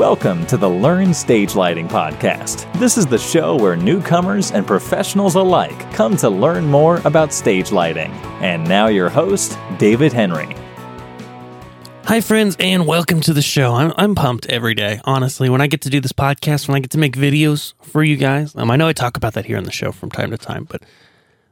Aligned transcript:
Welcome 0.00 0.46
to 0.46 0.56
the 0.56 0.66
Learn 0.66 1.12
Stage 1.12 1.54
Lighting 1.54 1.86
Podcast. 1.86 2.72
This 2.78 2.96
is 2.96 3.04
the 3.06 3.18
show 3.18 3.54
where 3.54 3.76
newcomers 3.76 4.50
and 4.50 4.66
professionals 4.66 5.34
alike 5.34 5.78
come 5.92 6.16
to 6.16 6.30
learn 6.30 6.64
more 6.64 7.02
about 7.04 7.34
stage 7.34 7.70
lighting. 7.70 8.10
And 8.40 8.66
now, 8.66 8.86
your 8.86 9.10
host, 9.10 9.58
David 9.76 10.10
Henry. 10.14 10.56
Hi, 12.04 12.22
friends, 12.22 12.56
and 12.58 12.86
welcome 12.86 13.20
to 13.20 13.34
the 13.34 13.42
show. 13.42 13.74
I'm, 13.74 13.92
I'm 13.98 14.14
pumped 14.14 14.46
every 14.46 14.72
day, 14.72 15.02
honestly. 15.04 15.50
When 15.50 15.60
I 15.60 15.66
get 15.66 15.82
to 15.82 15.90
do 15.90 16.00
this 16.00 16.12
podcast, 16.12 16.66
when 16.66 16.76
I 16.76 16.80
get 16.80 16.92
to 16.92 16.98
make 16.98 17.14
videos 17.14 17.74
for 17.82 18.02
you 18.02 18.16
guys, 18.16 18.56
um, 18.56 18.70
I 18.70 18.76
know 18.76 18.88
I 18.88 18.94
talk 18.94 19.18
about 19.18 19.34
that 19.34 19.44
here 19.44 19.58
on 19.58 19.64
the 19.64 19.70
show 19.70 19.92
from 19.92 20.10
time 20.10 20.30
to 20.30 20.38
time, 20.38 20.64
but 20.64 20.82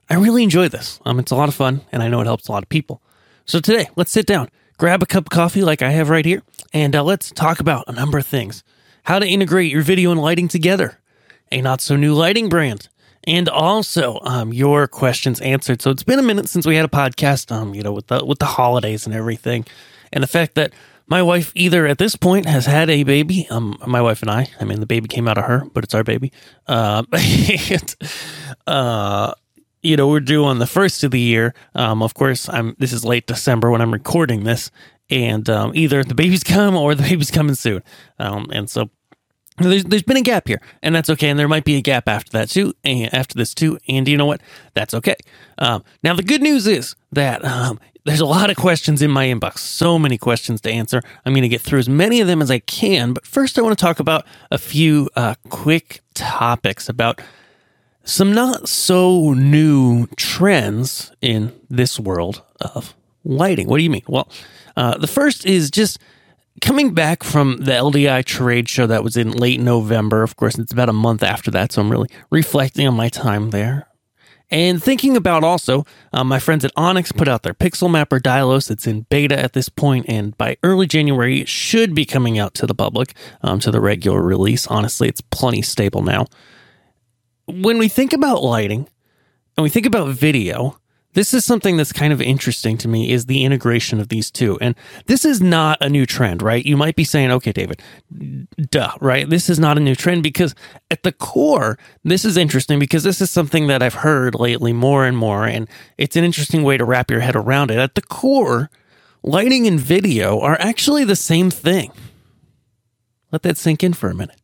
I 0.09 0.15
really 0.15 0.43
enjoy 0.43 0.69
this. 0.69 1.01
Um, 1.05 1.19
it's 1.19 1.33
a 1.33 1.37
lot 1.37 1.51
of 1.51 1.55
fun, 1.55 1.83
and 1.93 2.03
I 2.03 2.09
know 2.09 2.23
it 2.23 2.27
helps 2.27 2.49
a 2.49 2.53
lot 2.53 2.62
of 2.62 2.71
people. 2.71 3.03
So 3.45 3.61
today, 3.61 3.91
let's 3.95 4.11
sit 4.11 4.25
down, 4.25 4.49
grab 4.79 5.03
a 5.03 5.07
cup 5.07 5.27
of 5.27 5.30
coffee 5.30 5.61
like 5.61 5.83
I 5.83 5.91
have 5.91 6.09
right 6.09 6.25
here, 6.25 6.43
and 6.73 6.95
uh, 6.95 7.03
let's 7.03 7.30
talk 7.30 7.61
about 7.61 7.85
a 7.89 7.93
number 7.93 8.19
of 8.19 8.27
things. 8.27 8.62
How 9.05 9.18
to 9.18 9.27
integrate 9.27 9.73
your 9.73 9.82
video 9.82 10.11
and 10.11 10.21
lighting 10.21 10.49
together, 10.49 11.00
a 11.50 11.63
not 11.63 11.81
so 11.81 11.96
new 11.96 12.14
lighting 12.14 12.49
brand, 12.49 12.89
and 13.25 13.49
also 13.49 14.21
um, 14.22 14.53
your 14.53 14.86
questions 14.86 15.41
answered. 15.41 15.81
So 15.82 15.91
it's 15.91 16.03
been 16.03 16.18
a 16.18 16.22
minute 16.22 16.49
since 16.49 16.67
we 16.67 16.77
had 16.77 16.85
a 16.85 16.89
podcast, 16.89 17.50
um, 17.50 17.75
you 17.75 17.82
know, 17.82 17.93
with 17.93 18.08
the 18.08 18.25
with 18.25 18.39
the 18.39 18.46
holidays 18.46 19.07
and 19.07 19.14
everything, 19.14 19.64
and 20.13 20.22
the 20.22 20.29
fact 20.29 20.54
that 20.57 20.72
my 21.08 21.22
wife 21.22 21.53
either 21.54 21.86
at 21.86 21.96
this 21.96 22.17
point 22.17 22.46
has 22.46 22.67
had 22.67 22.91
a 22.91 23.03
baby. 23.03 23.46
Um, 23.49 23.79
my 23.86 24.03
wife 24.03 24.21
and 24.22 24.30
I. 24.30 24.50
I 24.61 24.64
mean, 24.64 24.80
the 24.80 24.86
baby 24.86 25.08
came 25.08 25.27
out 25.27 25.39
of 25.39 25.44
her, 25.44 25.64
but 25.72 25.82
it's 25.85 25.94
our 25.94 26.05
baby. 26.05 26.32
Uh, 26.66 27.03
and, 27.71 27.96
uh, 28.66 29.32
you 29.82 29.96
know, 29.96 30.08
we're 30.08 30.21
due 30.21 30.44
on 30.44 30.58
the 30.58 30.66
first 30.66 31.03
of 31.05 31.11
the 31.11 31.21
year. 31.21 31.55
Um, 31.75 32.03
of 32.03 32.12
course, 32.12 32.48
I'm. 32.48 32.77
This 32.78 32.92
is 32.92 33.05
late 33.05 33.27
December 33.27 33.70
when 33.70 33.80
I'm 33.80 33.92
recording 33.92 34.44
this, 34.44 34.70
and 35.11 35.48
um, 35.48 35.72
either 35.75 36.05
the 36.05 36.14
baby's 36.14 36.44
come 36.44 36.77
or 36.77 36.94
the 36.94 37.03
baby's 37.03 37.30
coming 37.30 37.55
soon. 37.55 37.83
Um, 38.19 38.47
and 38.53 38.69
so 38.69 38.91
there's 39.58 39.84
there's 39.84 40.03
been 40.03 40.16
a 40.16 40.22
gap 40.22 40.47
here, 40.48 40.61
and 40.83 40.94
that's 40.94 41.11
okay. 41.11 41.28
And 41.28 41.39
there 41.39 41.48
might 41.48 41.64
be 41.64 41.77
a 41.77 41.80
gap 41.80 42.08
after 42.08 42.30
that 42.33 42.48
too, 42.48 42.74
and 42.84 43.12
after 43.12 43.34
this 43.34 43.55
too. 43.55 43.78
And 43.88 44.06
you 44.06 44.16
know 44.16 44.27
what? 44.27 44.41
That's 44.74 44.94
okay. 44.94 45.16
Um, 45.58 45.84
now 46.02 46.14
the 46.14 46.22
good 46.22 46.42
news 46.42 46.66
is 46.66 46.94
that 47.12 47.44
um, 47.44 47.80
there's 48.05 48.20
a 48.20 48.27
lot 48.27 48.50
of 48.50 48.56
questions 48.56 49.02
in 49.02 49.10
my 49.10 49.27
inbox. 49.27 49.58
So 49.58 49.98
many 49.98 50.16
questions 50.16 50.60
to 50.62 50.70
answer. 50.70 51.02
I'm 51.24 51.33
going 51.33 51.42
to 51.42 51.48
get 51.48 51.61
through 51.61 51.80
as 51.80 51.88
many 51.88 52.20
of 52.20 52.27
them 52.27 52.40
as 52.40 52.50
I 52.50 52.61
can. 52.61 53.12
But 53.12 53.27
first, 53.27 53.58
I 53.58 53.62
want 53.62 53.77
to 53.77 53.83
talk 53.83 54.00
about 54.00 54.24
a 54.50 54.58
few 54.58 55.11
uh, 55.16 55.34
quick 55.48 56.00
topics 56.14 56.88
about 56.88 57.20
some 58.05 58.33
not 58.33 58.68
so 58.68 59.34
new 59.34 60.06
trends 60.16 61.12
in 61.20 61.52
this 61.68 62.00
world 62.00 62.42
of 62.61 62.94
lighting. 63.24 63.68
What 63.68 63.77
do 63.77 63.83
you 63.83 63.90
mean? 63.90 64.05
Well, 64.08 64.28
uh, 64.78 64.96
the 64.98 65.06
first 65.06 65.44
is 65.44 65.70
just 65.70 65.98
coming 66.60 66.94
back 66.94 67.22
from 67.22 67.58
the 67.58 67.72
LDI 67.72 68.24
trade 68.24 68.68
show 68.68 68.86
that 68.86 69.04
was 69.04 69.16
in 69.16 69.30
late 69.30 69.60
November. 69.60 70.22
Of 70.22 70.36
course, 70.36 70.58
it's 70.58 70.72
about 70.72 70.88
a 70.88 70.94
month 70.94 71.22
after 71.22 71.50
that, 71.50 71.72
so 71.72 71.82
I'm 71.82 71.90
really 71.90 72.08
reflecting 72.30 72.86
on 72.86 72.94
my 72.94 73.08
time 73.08 73.50
there. 73.50 73.88
And 74.50 74.82
thinking 74.82 75.14
about 75.14 75.44
also, 75.44 75.84
uh, 76.10 76.24
my 76.24 76.38
friends 76.38 76.64
at 76.64 76.72
Onyx 76.74 77.12
put 77.12 77.28
out 77.28 77.42
their 77.42 77.52
Pixel 77.52 77.90
Mapper 77.90 78.18
Dyalog. 78.18 78.70
It's 78.70 78.86
in 78.86 79.02
beta 79.10 79.38
at 79.38 79.52
this 79.52 79.68
point, 79.68 80.06
and 80.08 80.36
by 80.38 80.56
early 80.62 80.86
January, 80.86 81.42
it 81.42 81.48
should 81.48 81.94
be 81.94 82.06
coming 82.06 82.38
out 82.38 82.54
to 82.54 82.66
the 82.66 82.74
public, 82.74 83.14
um, 83.42 83.60
to 83.60 83.70
the 83.70 83.80
regular 83.80 84.22
release. 84.22 84.66
Honestly, 84.66 85.06
it's 85.06 85.20
plenty 85.20 85.60
stable 85.60 86.02
now 86.02 86.24
when 87.48 87.78
we 87.78 87.88
think 87.88 88.12
about 88.12 88.42
lighting 88.42 88.88
and 89.56 89.62
we 89.62 89.70
think 89.70 89.86
about 89.86 90.08
video, 90.14 90.78
this 91.19 91.34
is 91.34 91.44
something 91.44 91.77
that's 91.77 91.92
kind 91.92 92.12
of 92.12 92.22
interesting 92.22 92.78
to 92.78 92.86
me 92.86 93.11
is 93.11 93.27
the 93.27 93.42
integration 93.42 93.98
of 93.98 94.08
these 94.08 94.30
two. 94.30 94.56
And 94.61 94.77
this 95.06 95.24
is 95.24 95.41
not 95.41 95.77
a 95.80 95.88
new 95.88 96.06
trend, 96.06 96.42
right? 96.42 96.64
You 96.64 96.77
might 96.77 96.94
be 96.94 97.02
saying, 97.02 97.33
okay, 97.33 97.50
David, 97.50 97.83
duh, 98.70 98.92
right? 99.00 99.28
This 99.28 99.50
is 99.50 99.58
not 99.58 99.77
a 99.77 99.80
new 99.80 99.96
trend 99.96 100.22
because 100.22 100.55
at 100.92 101.02
the 101.02 101.11
core, 101.11 101.77
this 102.05 102.24
is 102.24 102.36
interesting 102.36 102.78
because 102.78 103.02
this 103.02 103.20
is 103.20 103.33
something 103.33 103.66
that 103.66 103.83
I've 103.83 103.94
heard 103.94 104.36
lately 104.36 104.72
more 104.72 105.05
and 105.05 105.16
more. 105.16 105.44
And 105.44 105.69
it's 105.96 106.14
an 106.14 106.23
interesting 106.23 106.62
way 106.62 106.77
to 106.77 106.84
wrap 106.84 107.11
your 107.11 107.18
head 107.18 107.35
around 107.35 107.73
it. 107.73 107.79
At 107.79 107.96
the 107.96 108.02
core, 108.02 108.70
lighting 109.24 109.67
and 109.67 109.80
video 109.80 110.39
are 110.39 110.56
actually 110.61 111.02
the 111.02 111.17
same 111.17 111.50
thing. 111.50 111.90
Let 113.33 113.42
that 113.42 113.56
sink 113.56 113.83
in 113.83 113.92
for 113.92 114.08
a 114.08 114.14
minute 114.14 114.39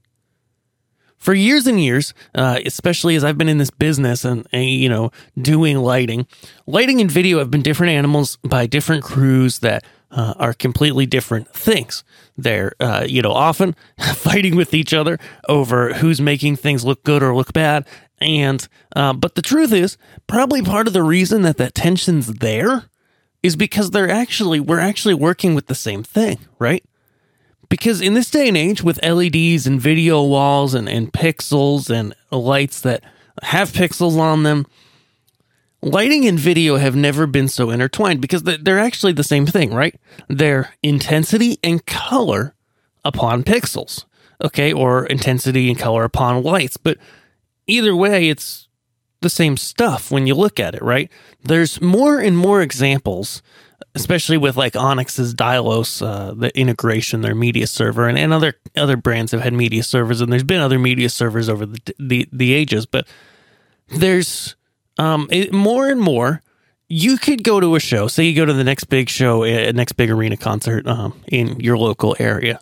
for 1.24 1.32
years 1.32 1.66
and 1.66 1.80
years, 1.80 2.12
uh, 2.34 2.60
especially 2.66 3.16
as 3.16 3.24
I've 3.24 3.38
been 3.38 3.48
in 3.48 3.56
this 3.56 3.70
business 3.70 4.26
and, 4.26 4.46
and, 4.52 4.68
you 4.68 4.90
know 4.90 5.10
doing 5.40 5.78
lighting, 5.78 6.26
lighting 6.66 7.00
and 7.00 7.10
video 7.10 7.38
have 7.38 7.50
been 7.50 7.62
different 7.62 7.92
animals 7.92 8.36
by 8.44 8.66
different 8.66 9.02
crews 9.02 9.60
that 9.60 9.84
uh, 10.10 10.34
are 10.36 10.52
completely 10.52 11.06
different 11.06 11.48
things. 11.48 12.04
They're 12.36 12.74
uh, 12.78 13.06
you 13.08 13.22
know 13.22 13.32
often 13.32 13.74
fighting 14.14 14.54
with 14.54 14.74
each 14.74 14.92
other 14.92 15.18
over 15.48 15.94
who's 15.94 16.20
making 16.20 16.56
things 16.56 16.84
look 16.84 17.02
good 17.04 17.22
or 17.22 17.34
look 17.34 17.54
bad. 17.54 17.86
And 18.20 18.68
uh, 18.94 19.14
but 19.14 19.34
the 19.34 19.42
truth 19.42 19.72
is, 19.72 19.96
probably 20.26 20.60
part 20.60 20.86
of 20.86 20.92
the 20.92 21.02
reason 21.02 21.40
that 21.42 21.56
that 21.56 21.74
tension's 21.74 22.34
there 22.34 22.84
is 23.42 23.56
because 23.56 23.92
they're 23.92 24.10
actually 24.10 24.60
we're 24.60 24.78
actually 24.78 25.14
working 25.14 25.54
with 25.54 25.68
the 25.68 25.74
same 25.74 26.02
thing, 26.02 26.38
right? 26.58 26.84
Because 27.68 28.00
in 28.00 28.14
this 28.14 28.30
day 28.30 28.48
and 28.48 28.56
age, 28.56 28.82
with 28.82 29.02
LEDs 29.02 29.66
and 29.66 29.80
video 29.80 30.22
walls 30.22 30.74
and, 30.74 30.88
and 30.88 31.12
pixels 31.12 31.90
and 31.90 32.14
lights 32.30 32.80
that 32.80 33.02
have 33.42 33.72
pixels 33.72 34.18
on 34.18 34.42
them, 34.42 34.66
lighting 35.82 36.26
and 36.26 36.38
video 36.38 36.76
have 36.76 36.96
never 36.96 37.26
been 37.26 37.48
so 37.48 37.70
intertwined 37.70 38.20
because 38.20 38.42
they're 38.42 38.78
actually 38.78 39.12
the 39.12 39.24
same 39.24 39.46
thing, 39.46 39.72
right? 39.72 39.98
They're 40.28 40.74
intensity 40.82 41.58
and 41.62 41.84
color 41.84 42.54
upon 43.04 43.44
pixels, 43.44 44.04
okay, 44.42 44.72
or 44.72 45.06
intensity 45.06 45.68
and 45.68 45.78
color 45.78 46.04
upon 46.04 46.42
lights. 46.42 46.76
But 46.76 46.98
either 47.66 47.94
way, 47.94 48.28
it's 48.28 48.68
the 49.20 49.30
same 49.30 49.56
stuff 49.56 50.10
when 50.10 50.26
you 50.26 50.34
look 50.34 50.58
at 50.58 50.74
it, 50.74 50.82
right? 50.82 51.10
There's 51.42 51.80
more 51.80 52.18
and 52.18 52.36
more 52.36 52.62
examples 52.62 53.42
especially 53.94 54.36
with 54.38 54.56
like 54.56 54.76
Onyx's 54.76 55.34
Dyalog, 55.34 56.02
uh, 56.02 56.34
the 56.34 56.56
integration, 56.58 57.20
their 57.20 57.34
media 57.34 57.66
server, 57.66 58.08
and, 58.08 58.18
and 58.18 58.32
other 58.32 58.54
other 58.76 58.96
brands 58.96 59.32
have 59.32 59.40
had 59.40 59.52
media 59.52 59.82
servers, 59.82 60.20
and 60.20 60.32
there's 60.32 60.44
been 60.44 60.60
other 60.60 60.78
media 60.78 61.08
servers 61.08 61.48
over 61.48 61.66
the 61.66 61.94
the, 61.98 62.28
the 62.32 62.52
ages, 62.52 62.86
but 62.86 63.06
there's 63.88 64.56
um, 64.98 65.28
it, 65.30 65.52
more 65.52 65.88
and 65.88 66.00
more. 66.00 66.42
You 66.88 67.16
could 67.16 67.42
go 67.42 67.60
to 67.60 67.76
a 67.76 67.80
show, 67.80 68.08
say 68.08 68.24
you 68.24 68.36
go 68.36 68.44
to 68.44 68.52
the 68.52 68.64
next 68.64 68.84
big 68.84 69.08
show, 69.08 69.42
a 69.42 69.68
uh, 69.68 69.72
next 69.72 69.92
big 69.92 70.10
arena 70.10 70.36
concert 70.36 70.86
um, 70.86 71.18
in 71.28 71.58
your 71.60 71.78
local 71.78 72.14
area, 72.18 72.60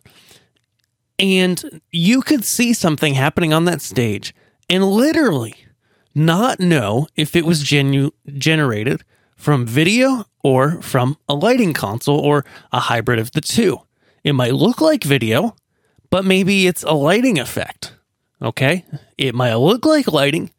and 1.19 1.81
you 1.91 2.23
could 2.23 2.45
see 2.45 2.73
something 2.73 3.15
happening 3.15 3.53
on 3.53 3.65
that 3.65 3.83
stage, 3.83 4.35
and 4.71 4.85
literally 4.85 5.55
not 6.15 6.61
know 6.61 7.07
if 7.17 7.35
it 7.35 7.45
was 7.45 7.63
genu- 7.63 8.13
generated 8.27 9.03
from 9.43 9.67
video 9.67 10.25
or 10.45 10.81
from 10.83 11.19
a 11.29 11.35
lighting 11.35 11.73
console 11.73 12.21
or 12.21 12.45
a 12.71 12.79
hybrid 12.79 13.19
of 13.19 13.33
the 13.33 13.41
two. 13.41 13.77
It 14.23 14.35
might 14.35 14.55
look 14.55 14.81
like 14.81 15.03
video, 15.03 15.57
but 16.11 16.25
maybe 16.25 16.69
it's 16.69 16.85
a 16.85 16.93
lighting 16.93 17.41
effect. 17.41 17.93
Okay? 18.41 18.85
It 19.19 19.35
might 19.35 19.55
look 19.55 19.85
like 19.85 20.07
lighting, 20.07 20.53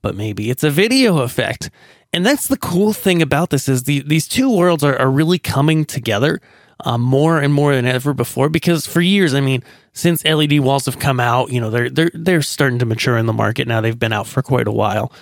but 0.00 0.16
maybe 0.16 0.48
it's 0.48 0.64
a 0.64 0.70
video 0.70 1.18
effect. 1.18 1.68
And 2.14 2.24
that's 2.24 2.46
the 2.46 2.56
cool 2.56 2.94
thing 2.94 3.20
about 3.20 3.50
this 3.50 3.68
is 3.68 3.82
the, 3.82 4.00
these 4.00 4.26
two 4.26 4.50
worlds 4.50 4.82
are, 4.82 4.98
are 4.98 5.10
really 5.10 5.38
coming 5.38 5.84
together 5.84 6.40
uh, 6.82 6.96
more 6.96 7.42
and 7.42 7.52
more 7.52 7.74
than 7.74 7.84
ever 7.84 8.14
before 8.14 8.48
because 8.48 8.86
for 8.86 9.02
years, 9.02 9.34
I 9.34 9.42
mean, 9.42 9.62
since 9.92 10.24
LED 10.24 10.60
walls 10.60 10.86
have 10.86 10.98
come 10.98 11.20
out, 11.20 11.52
you 11.52 11.60
know, 11.60 11.70
they're 11.70 11.90
they're 11.90 12.10
they're 12.14 12.42
starting 12.42 12.78
to 12.80 12.86
mature 12.86 13.16
in 13.16 13.26
the 13.26 13.32
market 13.32 13.68
now. 13.68 13.80
They've 13.80 13.98
been 13.98 14.12
out 14.12 14.26
for 14.26 14.42
quite 14.42 14.66
a 14.66 14.72
while. 14.72 15.12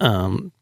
Um, 0.00 0.52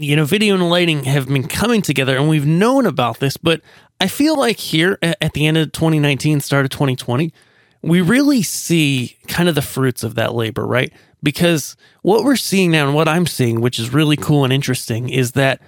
you 0.00 0.16
know, 0.16 0.24
video 0.24 0.54
and 0.54 0.70
lighting 0.70 1.04
have 1.04 1.28
been 1.28 1.46
coming 1.46 1.82
together 1.82 2.16
and 2.16 2.28
we've 2.28 2.46
known 2.46 2.86
about 2.86 3.20
this, 3.20 3.36
but 3.36 3.60
I 4.00 4.08
feel 4.08 4.36
like 4.36 4.58
here 4.58 4.98
at 5.02 5.34
the 5.34 5.46
end 5.46 5.58
of 5.58 5.72
2019, 5.72 6.40
start 6.40 6.64
of 6.64 6.70
2020, 6.70 7.32
we 7.82 8.00
really 8.00 8.42
see 8.42 9.18
kind 9.28 9.48
of 9.48 9.54
the 9.54 9.62
fruits 9.62 10.02
of 10.02 10.14
that 10.14 10.34
labor, 10.34 10.66
right? 10.66 10.90
Because 11.22 11.76
what 12.00 12.24
we're 12.24 12.36
seeing 12.36 12.70
now 12.70 12.86
and 12.86 12.94
what 12.94 13.08
I'm 13.08 13.26
seeing, 13.26 13.60
which 13.60 13.78
is 13.78 13.92
really 13.92 14.16
cool 14.16 14.42
and 14.42 14.52
interesting, 14.52 15.10
is 15.10 15.32
that 15.32 15.60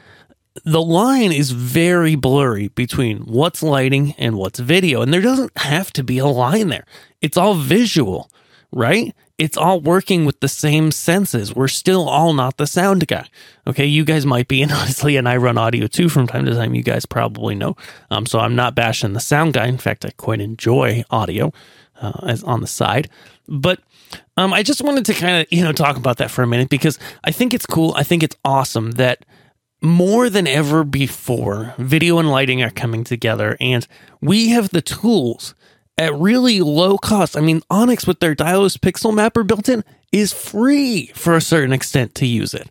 the 0.64 0.82
line 0.82 1.31
is 1.31 1.50
very 1.50 2.14
blurry 2.14 2.69
between 2.69 3.19
what's 3.19 3.62
lighting 3.62 4.14
and 4.17 4.37
what's 4.37 4.61
video. 4.61 5.02
And 5.02 5.12
there 5.12 5.20
doesn't 5.20 5.56
have 5.58 5.93
to 5.94 6.02
be 6.02 6.17
a 6.19 6.26
line 6.26 6.69
there, 6.69 6.87
it's 7.20 7.37
all 7.37 7.55
visual, 7.55 8.31
right? 8.73 9.14
It's 9.42 9.56
all 9.56 9.80
working 9.80 10.24
with 10.24 10.38
the 10.38 10.46
same 10.46 10.92
senses. 10.92 11.52
We're 11.52 11.66
still 11.66 12.08
all 12.08 12.32
not 12.32 12.58
the 12.58 12.66
sound 12.66 13.08
guy. 13.08 13.26
Okay, 13.66 13.84
you 13.84 14.04
guys 14.04 14.24
might 14.24 14.46
be, 14.46 14.62
and 14.62 14.70
honestly, 14.72 15.16
and 15.16 15.28
I 15.28 15.36
run 15.36 15.58
audio 15.58 15.88
too 15.88 16.08
from 16.08 16.28
time 16.28 16.44
to 16.46 16.54
time. 16.54 16.76
You 16.76 16.84
guys 16.84 17.04
probably 17.04 17.56
know. 17.56 17.76
Um, 18.12 18.24
so 18.24 18.38
I'm 18.38 18.54
not 18.54 18.76
bashing 18.76 19.14
the 19.14 19.20
sound 19.20 19.54
guy. 19.54 19.66
In 19.66 19.78
fact, 19.78 20.04
I 20.04 20.10
quite 20.10 20.40
enjoy 20.40 21.02
audio 21.10 21.52
uh, 22.00 22.12
as 22.22 22.44
on 22.44 22.60
the 22.60 22.68
side. 22.68 23.10
But 23.48 23.80
um, 24.36 24.52
I 24.52 24.62
just 24.62 24.80
wanted 24.80 25.06
to 25.06 25.14
kind 25.14 25.42
of 25.42 25.52
you 25.52 25.64
know 25.64 25.72
talk 25.72 25.96
about 25.96 26.18
that 26.18 26.30
for 26.30 26.44
a 26.44 26.46
minute 26.46 26.68
because 26.68 26.96
I 27.24 27.32
think 27.32 27.52
it's 27.52 27.66
cool. 27.66 27.94
I 27.96 28.04
think 28.04 28.22
it's 28.22 28.36
awesome 28.44 28.92
that 28.92 29.24
more 29.82 30.30
than 30.30 30.46
ever 30.46 30.84
before, 30.84 31.74
video 31.78 32.18
and 32.18 32.30
lighting 32.30 32.62
are 32.62 32.70
coming 32.70 33.02
together, 33.02 33.56
and 33.60 33.88
we 34.20 34.50
have 34.50 34.68
the 34.68 34.82
tools 34.82 35.56
at 35.98 36.14
really 36.14 36.60
low 36.60 36.98
cost. 36.98 37.36
I 37.36 37.40
mean, 37.40 37.62
Onyx 37.70 38.06
with 38.06 38.20
their 38.20 38.34
Dyalog 38.34 38.78
Pixel 38.80 39.14
Mapper 39.14 39.44
built 39.44 39.68
in 39.68 39.84
is 40.10 40.32
free 40.32 41.06
for 41.14 41.34
a 41.34 41.40
certain 41.40 41.72
extent 41.72 42.14
to 42.16 42.26
use 42.26 42.54
it. 42.54 42.68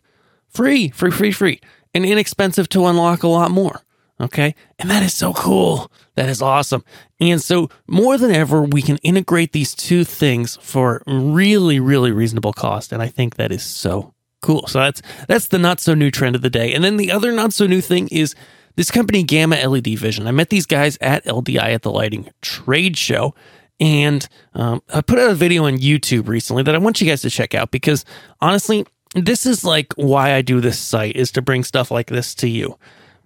Free, 0.48 0.88
free, 0.90 1.10
free, 1.10 1.32
free, 1.32 1.60
and 1.94 2.04
inexpensive 2.04 2.68
to 2.70 2.86
unlock 2.86 3.22
a 3.22 3.28
lot 3.28 3.50
more. 3.50 3.82
Okay. 4.20 4.54
And 4.78 4.88
that 4.88 5.02
is 5.02 5.14
so 5.14 5.32
cool. 5.32 5.90
That 6.14 6.28
is 6.28 6.40
awesome. 6.40 6.84
And 7.18 7.42
so, 7.42 7.70
more 7.88 8.16
than 8.18 8.30
ever, 8.30 8.62
we 8.62 8.80
can 8.80 8.98
integrate 8.98 9.52
these 9.52 9.74
two 9.74 10.04
things 10.04 10.58
for 10.60 11.02
really, 11.06 11.80
really 11.80 12.12
reasonable 12.12 12.52
cost. 12.52 12.92
And 12.92 13.02
I 13.02 13.08
think 13.08 13.34
that 13.34 13.50
is 13.50 13.64
so 13.64 14.14
cool. 14.40 14.66
So, 14.68 14.78
that's, 14.78 15.02
that's 15.26 15.48
the 15.48 15.58
not 15.58 15.80
so 15.80 15.94
new 15.94 16.10
trend 16.10 16.36
of 16.36 16.42
the 16.42 16.50
day. 16.50 16.72
And 16.72 16.84
then 16.84 16.98
the 16.98 17.10
other 17.10 17.32
not 17.32 17.52
so 17.52 17.66
new 17.66 17.80
thing 17.80 18.08
is 18.08 18.36
this 18.76 18.90
company, 18.90 19.22
Gamma 19.22 19.56
LED 19.56 19.98
Vision. 19.98 20.26
I 20.26 20.30
met 20.30 20.50
these 20.50 20.66
guys 20.66 20.98
at 21.00 21.24
LDI 21.24 21.74
at 21.74 21.82
the 21.82 21.90
Lighting 21.90 22.30
Trade 22.40 22.96
Show. 22.96 23.34
And 23.80 24.28
um, 24.54 24.82
I 24.92 25.00
put 25.00 25.18
out 25.18 25.30
a 25.30 25.34
video 25.34 25.64
on 25.64 25.78
YouTube 25.78 26.28
recently 26.28 26.62
that 26.62 26.74
I 26.74 26.78
want 26.78 27.00
you 27.00 27.06
guys 27.06 27.22
to 27.22 27.30
check 27.30 27.54
out 27.54 27.70
because 27.70 28.04
honestly, 28.40 28.86
this 29.14 29.44
is 29.44 29.64
like 29.64 29.92
why 29.94 30.34
I 30.34 30.42
do 30.42 30.60
this 30.60 30.78
site 30.78 31.16
is 31.16 31.32
to 31.32 31.42
bring 31.42 31.64
stuff 31.64 31.90
like 31.90 32.06
this 32.06 32.34
to 32.36 32.48
you. 32.48 32.78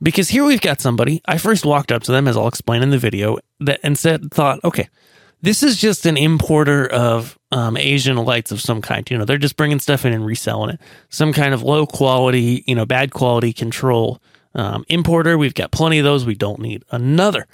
Because 0.03 0.29
here 0.29 0.45
we've 0.45 0.61
got 0.61 0.81
somebody, 0.81 1.23
I 1.27 1.39
first 1.39 1.65
walked 1.65 1.91
up 1.91 2.03
to 2.05 2.13
them, 2.13 2.29
as 2.29 2.37
I'll 2.37 2.49
explain 2.49 2.83
in 2.83 2.91
the 2.91 2.99
video, 2.99 3.39
that 3.61 3.81
and 3.83 3.99
said, 3.99 4.31
thought, 4.33 4.61
okay, 4.63 4.89
this 5.43 5.63
is 5.63 5.79
just 5.79 6.07
an 6.07 6.17
importer 6.17 6.87
of 6.87 7.39
um, 7.53 7.77
Asian 7.77 8.17
lights 8.17 8.51
of 8.51 8.61
some 8.61 8.83
kind. 8.83 9.11
You 9.11 9.17
know, 9.19 9.25
they're 9.25 9.39
just 9.39 9.57
bringing 9.57 9.79
stuff 9.79 10.05
in 10.05 10.13
and 10.13 10.27
reselling 10.27 10.71
it. 10.71 10.81
Some 11.09 11.33
kind 11.33 11.55
of 11.55 11.63
low 11.63 11.87
quality, 11.87 12.65
you 12.67 12.75
know, 12.75 12.85
bad 12.85 13.13
quality 13.13 13.53
control 13.53 14.21
um, 14.57 14.85
importer. 14.89 15.39
We've 15.39 15.55
got 15.55 15.71
plenty 15.71 15.99
of 15.99 16.05
those. 16.05 16.27
We 16.27 16.35
don't 16.35 16.61
need 16.61 16.83
another. 16.91 17.47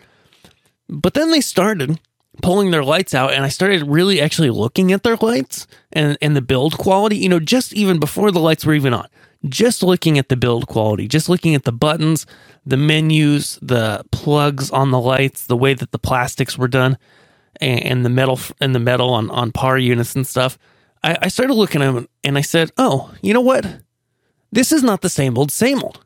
But 0.89 1.15
then 1.15 1.31
they 1.31 1.43
started 1.43 2.01
pulling 2.41 2.71
their 2.71 2.85
lights 2.85 3.13
out 3.13 3.35
and 3.35 3.45
I 3.45 3.49
started 3.49 3.87
really 3.87 4.21
actually 4.21 4.49
looking 4.49 4.91
at 4.93 5.03
their 5.03 5.17
lights 5.17 5.67
and, 5.93 6.17
and 6.23 6.35
the 6.35 6.41
build 6.41 6.79
quality, 6.79 7.19
you 7.19 7.29
know, 7.29 7.41
just 7.41 7.75
even 7.75 8.01
before 8.01 8.31
the 8.31 8.41
lights 8.41 8.65
were 8.65 8.75
even 8.75 8.95
on 8.95 9.07
just 9.49 9.83
looking 9.83 10.19
at 10.19 10.29
the 10.29 10.37
build 10.37 10.67
quality, 10.67 11.09
just 11.09 11.29
looking 11.29 11.55
at 11.55 11.65
the 11.65 11.73
buttons, 11.73 12.27
the 12.65 12.77
menus, 12.77 13.59
the 13.61 14.05
plugs 14.13 14.71
on 14.71 14.91
the 14.91 15.01
lights, 15.01 15.47
the 15.47 15.57
way 15.57 15.75
that 15.75 15.91
the 15.91 15.99
plastics 15.99 16.57
were 16.57 16.69
done, 16.69 16.97
and, 17.61 18.05
the 18.05 18.11
metal 18.11 18.41
and 18.61 18.75
the 18.75 18.81
metal 18.81 19.11
on 19.11 19.31
on 19.31 19.53
par 19.53 19.79
units 19.79 20.17
and 20.17 20.27
stuff, 20.27 20.59
I, 21.03 21.17
I 21.23 21.29
started 21.29 21.55
looking 21.55 21.83
at 21.83 21.93
them 21.93 22.09
and 22.25 22.39
I 22.39 22.41
said, 22.41 22.71
"Oh, 22.77 23.13
you 23.23 23.35
know 23.35 23.41
what? 23.41 23.67
This 24.51 24.73
is 24.73 24.83
not 24.83 25.03
the 25.03 25.09
same 25.09 25.39
old, 25.39 25.53
same 25.53 25.83
old. 25.83 26.05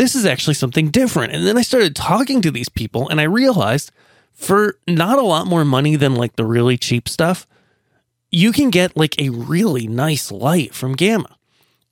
This 0.00 0.16
is 0.16 0.24
actually 0.24 0.54
something 0.54 0.88
different." 0.88 1.34
And 1.34 1.46
then 1.46 1.58
I 1.58 1.62
started 1.62 1.94
talking 1.94 2.40
to 2.40 2.50
these 2.50 2.70
people, 2.70 3.08
and 3.08 3.20
I 3.20 3.24
realized 3.24 3.92
for 4.32 4.76
not 4.88 5.18
a 5.18 5.22
lot 5.22 5.46
more 5.46 5.64
money 5.66 5.96
than 5.96 6.14
like 6.14 6.36
the 6.36 6.46
really 6.46 6.78
cheap 6.78 7.08
stuff, 7.08 7.46
you 8.30 8.52
can 8.52 8.70
get 8.70 8.96
like 8.96 9.20
a 9.20 9.28
really 9.28 9.86
nice 9.86 10.32
light 10.32 10.74
from 10.74 10.94
Gamma. 10.94 11.36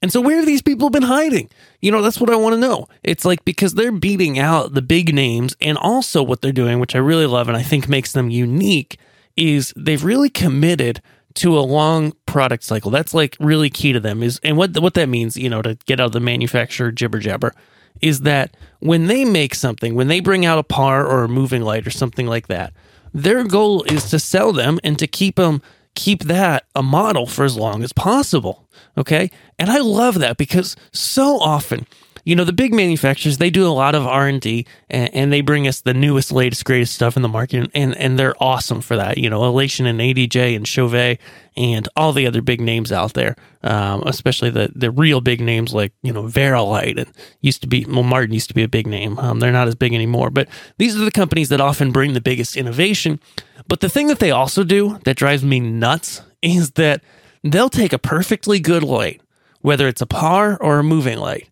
And 0.01 0.13
so, 0.13 0.21
where 0.21 0.37
have 0.37 0.47
these 0.47 0.63
people 0.63 0.91
been 0.91 1.03
hiding? 1.03 1.51
You 1.83 1.91
know, 1.91 2.03
that's 2.03 2.21
what 2.21 2.31
I 2.31 2.37
want 2.37 2.55
to 2.55 2.61
know. 2.61 2.89
It's 3.03 3.25
like 3.25 3.45
because 3.45 3.75
they're 3.75 3.93
beating 3.93 4.39
out 4.39 4.75
the 4.75 4.83
big 4.83 5.13
names, 5.15 5.57
and 5.61 5.77
also 5.77 6.23
what 6.23 6.41
they're 6.41 6.53
doing, 6.53 6.79
which 6.79 6.95
I 6.95 6.99
really 6.99 7.27
love 7.27 7.49
and 7.49 7.57
I 7.57 7.63
think 7.63 7.89
makes 7.89 8.13
them 8.13 8.31
unique, 8.31 8.99
is 9.37 9.75
they've 9.77 10.03
really 10.03 10.31
committed 10.31 11.03
to 11.35 11.59
a 11.59 11.61
long 11.61 12.13
product 12.27 12.65
cycle. 12.65 12.91
That's 12.91 13.13
like 13.13 13.37
really 13.41 13.71
key 13.71 13.93
to 13.93 14.01
them. 14.01 14.23
Is 14.23 14.41
and 14.45 14.57
what 14.57 14.79
what 14.79 14.95
that 14.95 15.09
means, 15.09 15.37
you 15.37 15.51
know, 15.51 15.63
to 15.63 15.77
get 15.87 16.01
out 16.01 16.07
of 16.07 16.13
the 16.13 16.21
manufacturer 16.21 16.93
jibber 16.93 17.19
jabber, 17.19 17.53
is 18.01 18.21
that 18.21 18.57
when 18.81 19.07
they 19.07 19.25
make 19.25 19.55
something, 19.55 19.95
when 19.95 20.09
they 20.09 20.21
bring 20.21 20.45
out 20.45 20.59
a 20.59 20.63
par 20.63 21.07
or 21.07 21.25
a 21.25 21.29
moving 21.29 21.63
light 21.63 21.87
or 21.87 21.91
something 21.91 22.27
like 22.27 22.47
that, 22.49 22.73
their 23.13 23.45
goal 23.45 23.83
is 23.85 24.11
to 24.11 24.19
sell 24.19 24.53
them 24.53 24.79
and 24.85 24.99
to 24.99 25.07
keep 25.07 25.37
them 25.37 25.63
keep 25.99 26.23
that 26.25 26.65
a 26.77 26.83
model 26.83 27.27
for 27.27 27.45
as 27.45 27.57
long 27.57 27.83
as 27.83 27.93
possible. 27.93 28.69
Okay. 28.97 29.31
And 29.59 29.69
I 29.69 29.79
love 29.79 30.21
that 30.21 30.37
because 30.37 30.77
so 30.93 31.39
often, 31.41 31.87
you 32.29 32.37
know, 32.37 32.45
the 32.45 32.53
big 32.53 32.75
manufacturers, 32.75 33.39
they 33.39 33.49
do 33.49 33.67
a 33.67 33.73
lot 33.73 33.95
of 33.95 34.07
R&D 34.07 34.67
and, 34.91 35.15
and 35.15 35.33
they 35.33 35.41
bring 35.41 35.67
us 35.67 35.81
the 35.81 35.95
newest, 35.95 36.31
latest, 36.31 36.63
greatest 36.67 36.93
stuff 36.93 37.17
in 37.17 37.23
the 37.23 37.29
market. 37.29 37.71
And, 37.75 37.97
and 37.97 38.19
they're 38.19 38.35
awesome 38.39 38.83
for 38.83 38.97
that. 38.97 39.17
You 39.17 39.31
know, 39.31 39.47
Elation 39.47 39.87
and 39.87 39.99
ADJ 39.99 40.55
and 40.55 40.69
Chauvet 40.69 41.19
and 41.57 41.89
all 41.97 42.13
the 42.13 42.27
other 42.27 42.43
big 42.43 42.61
names 42.61 42.93
out 42.93 43.15
there, 43.15 43.35
um, 43.63 44.03
especially 44.05 44.51
the, 44.51 44.71
the 44.75 44.91
real 44.91 45.23
big 45.23 45.41
names 45.41 45.73
like, 45.73 45.95
you 46.03 46.13
know, 46.13 46.27
Vari-Lite 46.27 46.99
and 46.99 47.11
used 47.41 47.63
to 47.63 47.67
be, 47.67 47.87
well, 47.87 48.03
Martin 48.03 48.35
used 48.35 48.49
to 48.49 48.55
be 48.55 48.63
a 48.63 48.69
big 48.69 48.87
name. 48.87 49.19
Um, 49.19 49.41
they're 49.41 49.51
not 49.51 49.67
as 49.67 49.75
big 49.75 49.95
anymore, 49.95 50.29
but 50.29 50.49
these 50.77 51.01
are 51.01 51.07
the 51.07 51.11
companies 51.11 51.49
that 51.49 51.63
often 51.63 51.93
bring 51.93 52.13
the 52.13 52.21
biggest 52.21 52.59
innovation. 52.59 53.21
But 53.69 53.81
the 53.81 53.89
thing 53.89 54.09
that 54.09 54.19
they 54.19 54.33
also 54.33 54.65
do 54.65 54.99
that 55.05 55.17
drives 55.17 55.45
me 55.45 55.61
nuts 55.61 56.21
is 56.43 56.73
that 56.73 57.01
they'll 57.43 57.71
take 57.71 57.95
a 57.95 57.99
perfectly 57.99 58.61
good 58.61 58.83
light, 58.83 59.23
whether 59.63 59.89
it's 59.89 60.03
a 60.03 60.07
par 60.07 60.59
or 60.61 60.79
a 60.79 60.85
moving 60.85 61.17
light, 61.17 61.49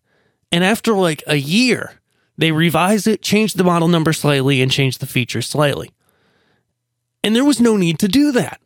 and 0.51 0.63
after 0.63 0.93
like 0.93 1.23
a 1.27 1.35
year, 1.35 1.93
they 2.37 2.51
revise 2.51 3.07
it, 3.07 3.21
change 3.21 3.53
the 3.53 3.63
model 3.63 3.87
number 3.87 4.13
slightly, 4.13 4.61
and 4.61 4.71
change 4.71 4.99
the 4.99 5.07
features 5.07 5.47
slightly. 5.47 5.91
And 7.23 7.35
there 7.35 7.45
was 7.45 7.59
no 7.59 7.75
need 7.75 7.99
to 7.99 8.07
do 8.07 8.31
that. 8.31 8.61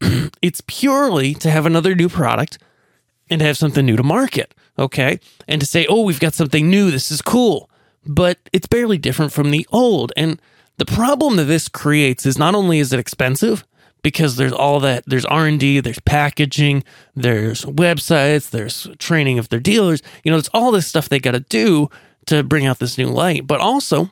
it's 0.42 0.62
purely 0.66 1.34
to 1.34 1.50
have 1.50 1.66
another 1.66 1.94
new 1.94 2.08
product 2.08 2.58
and 3.28 3.40
to 3.40 3.46
have 3.46 3.56
something 3.56 3.84
new 3.84 3.96
to 3.96 4.02
market, 4.02 4.54
okay? 4.78 5.18
And 5.48 5.60
to 5.60 5.66
say, 5.66 5.86
oh, 5.88 6.02
we've 6.02 6.20
got 6.20 6.34
something 6.34 6.70
new, 6.70 6.90
this 6.90 7.10
is 7.10 7.22
cool. 7.22 7.70
But 8.04 8.38
it's 8.52 8.68
barely 8.68 8.98
different 8.98 9.32
from 9.32 9.50
the 9.50 9.66
old. 9.72 10.12
And 10.16 10.40
the 10.76 10.84
problem 10.84 11.36
that 11.36 11.44
this 11.44 11.68
creates 11.68 12.26
is 12.26 12.38
not 12.38 12.54
only 12.54 12.78
is 12.78 12.92
it 12.92 13.00
expensive, 13.00 13.64
because 14.02 14.36
there's 14.36 14.52
all 14.52 14.78
that 14.80 15.04
there's 15.06 15.24
r&d 15.24 15.80
there's 15.80 15.98
packaging 16.00 16.84
there's 17.14 17.64
websites 17.64 18.50
there's 18.50 18.88
training 18.98 19.38
of 19.38 19.48
their 19.48 19.60
dealers. 19.60 20.02
You 20.24 20.30
know 20.32 20.38
it's 20.38 20.50
all 20.54 20.70
this 20.70 20.86
stuff 20.86 21.08
they 21.08 21.18
got 21.18 21.32
to 21.32 21.40
do 21.40 21.90
to 22.26 22.42
bring 22.42 22.66
out 22.66 22.78
this 22.78 22.98
new 22.98 23.08
light. 23.08 23.46
But 23.46 23.60
also 23.60 24.10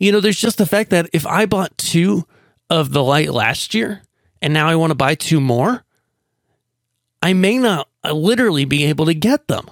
you 0.00 0.10
know 0.10 0.18
there's 0.18 0.40
just 0.40 0.58
the 0.58 0.66
fact 0.66 0.90
that 0.90 1.08
if 1.12 1.24
i 1.26 1.46
bought 1.46 1.76
two 1.78 2.26
of 2.68 2.92
the 2.92 3.04
light 3.04 3.30
last 3.30 3.74
year 3.74 4.02
and 4.42 4.52
now 4.52 4.66
i 4.66 4.74
want 4.74 4.90
to 4.90 4.96
buy 4.96 5.14
two 5.14 5.40
more 5.40 5.84
i 7.22 7.32
may 7.32 7.58
not 7.58 7.88
uh, 8.02 8.12
literally 8.12 8.64
be 8.64 8.84
able 8.84 9.06
to 9.06 9.14
get 9.14 9.46
them 9.46 9.70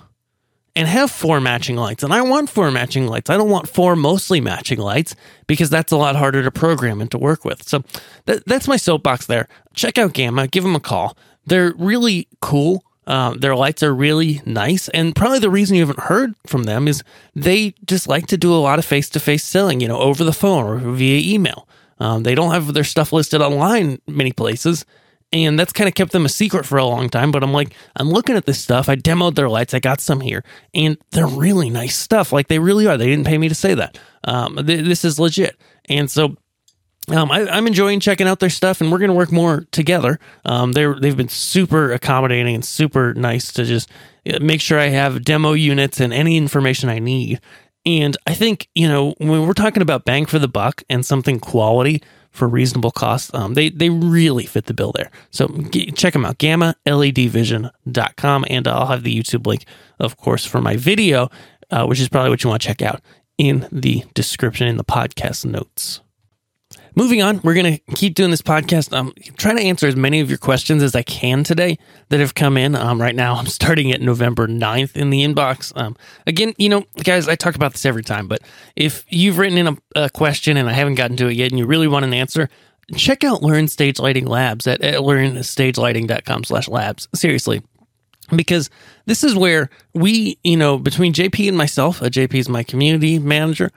and 0.79 0.87
have 0.87 1.11
four 1.11 1.41
matching 1.41 1.75
lights. 1.75 2.05
And 2.05 2.15
I 2.15 2.23
want 2.23 2.49
four 2.49 2.71
matching 2.71 3.09
lights. 3.09 3.29
I 3.31 3.37
don't 3.37 3.51
want 3.51 3.69
four 3.69 3.97
mostly 3.97 4.41
matching 4.41 4.79
lights 4.79 5.17
because 5.49 5.71
that's 5.71 5.91
a 5.91 5.97
lot 5.97 6.15
harder 6.15 6.41
to 6.45 6.53
program 6.53 7.01
and 7.01 7.11
to 7.11 7.19
work 7.19 7.45
with. 7.45 7.69
So 7.69 7.83
that, 8.27 8.45
that's 8.47 8.69
my 8.69 8.77
soapbox 8.77 9.27
there. 9.27 9.49
Check 9.75 9.99
out 9.99 10.13
Gamma, 10.13 10.47
give 10.47 10.63
them 10.63 10.77
a 10.77 10.81
call. 10.81 11.17
They're 11.45 11.75
really 11.77 12.29
cool. 12.41 12.85
Um, 13.09 13.39
their 13.39 13.57
lights 13.57 13.83
are 13.83 13.93
really 13.93 14.41
nice. 14.47 14.89
And 14.91 15.17
probably 15.17 15.41
the 15.41 15.51
reason 15.51 15.75
you 15.75 15.83
haven't 15.83 16.05
heard 16.05 16.35
from 16.47 16.63
them 16.63 16.87
is 16.87 17.03
they 17.35 17.75
just 17.85 18.07
like 18.07 18.29
to 18.29 18.37
do 18.37 18.55
a 18.55 18.63
lot 18.63 18.79
of 18.79 18.85
face 18.85 19.11
to 19.11 19.21
face 19.21 19.43
selling, 19.43 19.81
you 19.81 19.89
know, 19.89 19.99
over 19.99 20.23
the 20.23 20.33
phone 20.33 20.65
or 20.65 20.77
via 20.77 21.35
email. 21.35 21.67
Um, 21.99 22.23
they 22.23 22.37
don't 22.37 22.53
have 22.53 22.73
their 22.73 22.85
stuff 22.85 23.13
listed 23.13 23.43
online 23.43 24.01
many 24.07 24.31
places 24.31 24.85
and 25.33 25.59
that's 25.59 25.73
kind 25.73 25.89
of 25.89 25.95
kept 25.95 26.13
them 26.13 26.25
a 26.25 26.29
secret 26.29 26.65
for 26.65 26.79
a 26.79 26.85
long 26.85 27.09
time. 27.09 27.31
But 27.31 27.43
I'm 27.43 27.53
like, 27.53 27.75
I'm 27.97 28.11
looking 28.11 28.37
at 28.37 28.47
this 28.47 28.61
stuff. 28.61 28.89
I 28.89 28.97
demoed 28.97 29.35
their 29.35 29.49
lights. 29.49 29.75
I 29.75 29.79
got 29.79 30.01
some 30.01 30.21
here, 30.21 30.45
and 30.75 30.97
they're 31.11 31.27
really 31.27 31.71
nice 31.71 31.97
stuff. 31.97 32.33
Like 32.33 32.49
they 32.49 32.59
really 32.59 32.87
are. 32.87 32.97
They 32.97 33.07
didn't 33.07 33.27
pay 33.27 33.39
me 33.39 33.49
to 33.49 33.55
say 33.55 33.75
that. 33.75 33.99
Um, 34.25 34.57
th- 34.57 34.85
this 34.85 35.05
is 35.05 35.19
legit, 35.19 35.57
and 35.89 36.11
so. 36.11 36.37
Um, 37.11 37.31
I, 37.31 37.57
am 37.57 37.67
enjoying 37.67 38.01
checking 38.01 38.29
out 38.29 38.39
their 38.39 38.51
stuff, 38.51 38.83
and 38.83 38.93
we're 38.93 38.99
going 38.99 39.09
to 39.09 39.15
work 39.15 39.33
more 39.33 39.65
together. 39.73 40.21
Um, 40.45 40.73
they're 40.73 40.95
they've 40.95 41.17
been 41.17 41.31
super 41.31 41.91
accommodating 41.91 42.55
and 42.55 42.63
super 42.63 43.15
nice 43.15 43.51
to 43.55 43.65
just 43.65 43.91
uh, 44.31 44.39
make 44.43 44.61
sure 44.61 44.79
I 44.79 44.89
have 44.89 45.25
demo 45.25 45.55
units 45.55 46.01
and 46.01 46.13
any 46.13 46.37
information 46.37 46.91
I 46.91 46.99
need. 46.99 47.41
And 47.87 48.15
I 48.27 48.35
think 48.35 48.69
you 48.75 48.87
know 48.87 49.15
when 49.17 49.47
we're 49.47 49.55
talking 49.55 49.81
about 49.81 50.05
bang 50.05 50.27
for 50.27 50.39
the 50.39 50.49
buck 50.49 50.83
and 50.91 51.07
something 51.07 51.41
quality, 51.41 52.03
for 52.31 52.49
reasonable 52.49 52.91
cost. 52.91 53.35
Um, 53.35 53.55
they 53.55 53.71
they 53.71 53.91
really 53.91 54.47
fit 54.47 54.67
the 54.67 54.75
bill 54.75 54.93
there. 54.93 55.11
So 55.31 55.49
g- 55.49 55.91
check 55.93 56.13
them 56.13 56.25
out, 56.25 56.39
gammaledvision.com. 56.39 58.45
And 58.49 58.69
I'll 58.69 58.87
have 58.87 59.03
the 59.03 59.19
YouTube 59.19 59.47
link, 59.47 59.65
of 59.99 60.17
course, 60.17 60.45
for 60.45 60.61
my 60.61 60.77
video, 60.77 61.31
uh, 61.71 61.87
which 61.87 62.01
is 62.01 62.09
probably 62.09 62.31
what 62.31 62.45
you 62.45 62.51
want 62.51 62.63
to 62.63 62.69
check 62.69 62.83
out 62.83 63.01
in 63.39 63.69
the 63.71 64.05
description 64.15 64.67
in 64.67 64.77
the 64.77 64.85
podcast 64.85 65.45
notes. 65.45 66.01
Moving 66.99 67.23
on, 67.23 67.41
we're 67.45 67.55
going 67.55 67.79
to 67.79 67.95
keep 67.95 68.17
doing 68.17 68.33
this 68.33 68.43
podcast. 68.43 68.93
I'm 68.93 69.13
trying 69.37 69.57
to 69.57 69.63
answer 69.63 69.87
as 69.87 69.95
many 69.95 70.19
of 70.19 70.29
your 70.29 70.37
questions 70.37 70.83
as 70.83 70.97
I 70.97 71.05
can 71.05 71.45
today 71.45 71.79
that 72.09 72.19
have 72.19 72.35
come 72.35 72.57
in. 72.57 72.75
Um, 72.75 73.01
right 73.01 73.15
now, 73.15 73.35
I'm 73.37 73.47
starting 73.47 73.93
at 73.93 74.01
November 74.01 74.49
9th 74.49 74.97
in 74.97 75.11
the 75.11 75.23
inbox. 75.23 75.73
Um, 75.81 75.97
again, 76.27 76.55
you 76.59 76.69
know, 76.69 76.85
guys, 77.05 77.29
I 77.29 77.37
talk 77.37 77.55
about 77.55 77.71
this 77.71 77.87
every 77.87 78.03
time, 78.03 78.27
but 78.27 78.41
if 78.75 79.05
you've 79.11 79.39
written 79.39 79.59
in 79.59 79.69
a, 79.69 79.77
a 79.95 80.11
question 80.11 80.57
and 80.57 80.69
I 80.69 80.73
haven't 80.73 80.97
gotten 80.97 81.17
to 81.19 81.29
it 81.29 81.35
yet 81.35 81.53
and 81.53 81.59
you 81.61 81.67
really 81.67 81.87
want 81.87 82.05
an 82.05 82.13
answer, 82.13 82.49
check 82.97 83.23
out 83.23 83.45
Learn 83.45 83.69
Stage 83.69 84.01
Lighting 84.01 84.27
Labs 84.27 84.67
at, 84.67 84.81
at 84.81 84.99
learnstagelighting.com 84.99 86.43
slash 86.43 86.67
labs. 86.67 87.07
Seriously, 87.15 87.63
because 88.35 88.71
this 89.07 89.23
is 89.23 89.37
where 89.37 89.71
we, 89.95 90.37
you 90.43 90.57
know, 90.57 90.77
between 90.79 91.13
JP 91.13 91.47
and 91.47 91.57
myself, 91.57 92.03
uh, 92.03 92.07
JP 92.07 92.35
is 92.35 92.49
my 92.49 92.65
community 92.65 93.21
manager, 93.21 93.71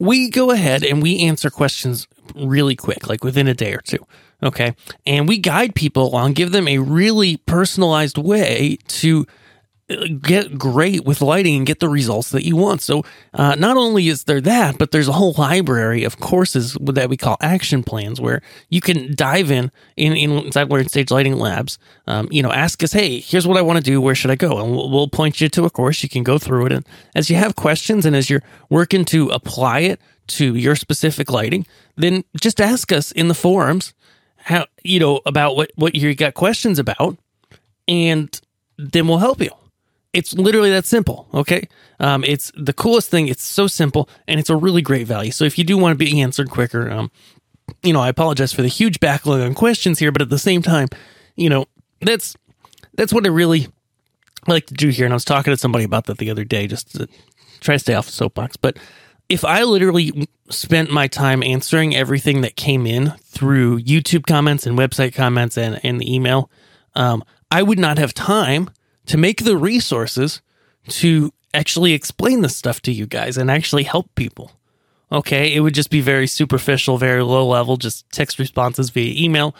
we 0.00 0.30
go 0.30 0.50
ahead 0.50 0.82
and 0.82 1.00
we 1.00 1.20
answer 1.20 1.48
questions 1.48 2.08
really 2.34 2.76
quick, 2.76 3.08
like 3.08 3.24
within 3.24 3.48
a 3.48 3.54
day 3.54 3.74
or 3.74 3.80
two. 3.80 4.04
Okay. 4.42 4.74
And 5.06 5.28
we 5.28 5.38
guide 5.38 5.74
people 5.74 6.06
along, 6.06 6.34
give 6.34 6.52
them 6.52 6.68
a 6.68 6.78
really 6.78 7.38
personalized 7.38 8.18
way 8.18 8.78
to 8.88 9.26
get 10.20 10.58
great 10.58 11.04
with 11.04 11.22
lighting 11.22 11.56
and 11.58 11.66
get 11.66 11.78
the 11.78 11.88
results 11.88 12.30
that 12.30 12.44
you 12.44 12.56
want. 12.56 12.82
So, 12.82 13.04
uh, 13.34 13.54
not 13.54 13.76
only 13.76 14.08
is 14.08 14.24
there 14.24 14.40
that, 14.40 14.78
but 14.78 14.90
there's 14.90 15.06
a 15.06 15.12
whole 15.12 15.32
library 15.38 16.02
of 16.02 16.18
courses 16.18 16.76
that 16.80 17.08
we 17.08 17.16
call 17.16 17.36
action 17.40 17.84
plans 17.84 18.20
where 18.20 18.42
you 18.68 18.80
can 18.80 19.14
dive 19.14 19.50
in, 19.50 19.70
in, 19.96 20.14
in 20.14 20.32
inside 20.32 20.70
Learn 20.70 20.88
Stage 20.88 21.12
Lighting 21.12 21.36
Labs. 21.38 21.78
Um, 22.08 22.26
you 22.32 22.42
know, 22.42 22.50
ask 22.50 22.82
us, 22.82 22.92
hey, 22.92 23.20
here's 23.20 23.46
what 23.46 23.56
I 23.56 23.62
want 23.62 23.76
to 23.76 23.82
do. 23.82 24.00
Where 24.00 24.16
should 24.16 24.32
I 24.32 24.36
go? 24.36 24.58
And 24.60 24.72
we'll, 24.72 24.90
we'll 24.90 25.08
point 25.08 25.40
you 25.40 25.48
to 25.48 25.64
a 25.64 25.70
course. 25.70 26.02
You 26.02 26.08
can 26.08 26.24
go 26.24 26.36
through 26.36 26.66
it. 26.66 26.72
And 26.72 26.86
as 27.14 27.30
you 27.30 27.36
have 27.36 27.54
questions 27.54 28.04
and 28.04 28.16
as 28.16 28.28
you're 28.28 28.42
working 28.68 29.04
to 29.06 29.28
apply 29.28 29.80
it 29.80 30.00
to 30.28 30.54
your 30.54 30.76
specific 30.76 31.30
lighting, 31.30 31.66
then 31.96 32.24
just 32.40 32.60
ask 32.60 32.92
us 32.92 33.12
in 33.12 33.28
the 33.28 33.34
forums 33.34 33.94
how, 34.36 34.66
you 34.82 35.00
know, 35.00 35.20
about 35.26 35.56
what, 35.56 35.70
what 35.74 35.94
you 35.94 36.14
got 36.14 36.34
questions 36.34 36.78
about. 36.78 37.18
And 37.88 38.40
then 38.78 39.08
we'll 39.08 39.18
help 39.18 39.40
you. 39.40 39.50
It's 40.12 40.34
literally 40.34 40.70
that 40.70 40.86
simple. 40.86 41.28
Okay. 41.34 41.68
Um, 42.00 42.24
it's 42.24 42.50
the 42.56 42.72
coolest 42.72 43.10
thing. 43.10 43.28
It's 43.28 43.44
so 43.44 43.66
simple 43.66 44.08
and 44.26 44.40
it's 44.40 44.50
a 44.50 44.56
really 44.56 44.82
great 44.82 45.06
value. 45.06 45.30
So 45.30 45.44
if 45.44 45.58
you 45.58 45.64
do 45.64 45.76
want 45.76 45.98
to 45.98 46.04
be 46.04 46.20
answered 46.20 46.50
quicker, 46.50 46.90
um, 46.90 47.10
you 47.82 47.92
know, 47.92 48.00
I 48.00 48.08
apologize 48.08 48.52
for 48.52 48.62
the 48.62 48.68
huge 48.68 49.00
backlog 49.00 49.40
on 49.40 49.54
questions 49.54 49.98
here, 49.98 50.12
but 50.12 50.22
at 50.22 50.30
the 50.30 50.38
same 50.38 50.62
time, 50.62 50.88
you 51.34 51.50
know, 51.50 51.66
that's 52.00 52.36
that's 52.94 53.12
what 53.12 53.26
I 53.26 53.28
really 53.28 53.68
like 54.46 54.66
to 54.66 54.74
do 54.74 54.88
here. 54.88 55.04
And 55.04 55.12
I 55.12 55.16
was 55.16 55.24
talking 55.24 55.52
to 55.52 55.56
somebody 55.56 55.84
about 55.84 56.06
that 56.06 56.18
the 56.18 56.30
other 56.30 56.44
day, 56.44 56.66
just 56.66 56.94
to 56.96 57.08
try 57.60 57.74
to 57.74 57.78
stay 57.78 57.94
off 57.94 58.06
the 58.06 58.12
soapbox. 58.12 58.56
But 58.56 58.78
if 59.28 59.44
I 59.44 59.62
literally 59.64 60.28
spent 60.50 60.90
my 60.90 61.08
time 61.08 61.42
answering 61.42 61.94
everything 61.94 62.42
that 62.42 62.56
came 62.56 62.86
in 62.86 63.10
through 63.22 63.80
YouTube 63.80 64.26
comments 64.26 64.66
and 64.66 64.78
website 64.78 65.14
comments 65.14 65.58
and, 65.58 65.80
and 65.82 66.00
the 66.00 66.12
email, 66.12 66.50
um, 66.94 67.24
I 67.50 67.62
would 67.62 67.78
not 67.78 67.98
have 67.98 68.14
time 68.14 68.70
to 69.06 69.16
make 69.16 69.44
the 69.44 69.56
resources 69.56 70.42
to 70.88 71.32
actually 71.52 71.92
explain 71.92 72.42
this 72.42 72.56
stuff 72.56 72.80
to 72.82 72.92
you 72.92 73.06
guys 73.06 73.36
and 73.36 73.50
actually 73.50 73.84
help 73.84 74.14
people. 74.14 74.52
Okay, 75.10 75.54
it 75.54 75.60
would 75.60 75.74
just 75.74 75.90
be 75.90 76.00
very 76.00 76.26
superficial, 76.26 76.98
very 76.98 77.22
low 77.22 77.46
level, 77.46 77.76
just 77.76 78.10
text 78.10 78.38
responses 78.38 78.90
via 78.90 79.14
email, 79.24 79.54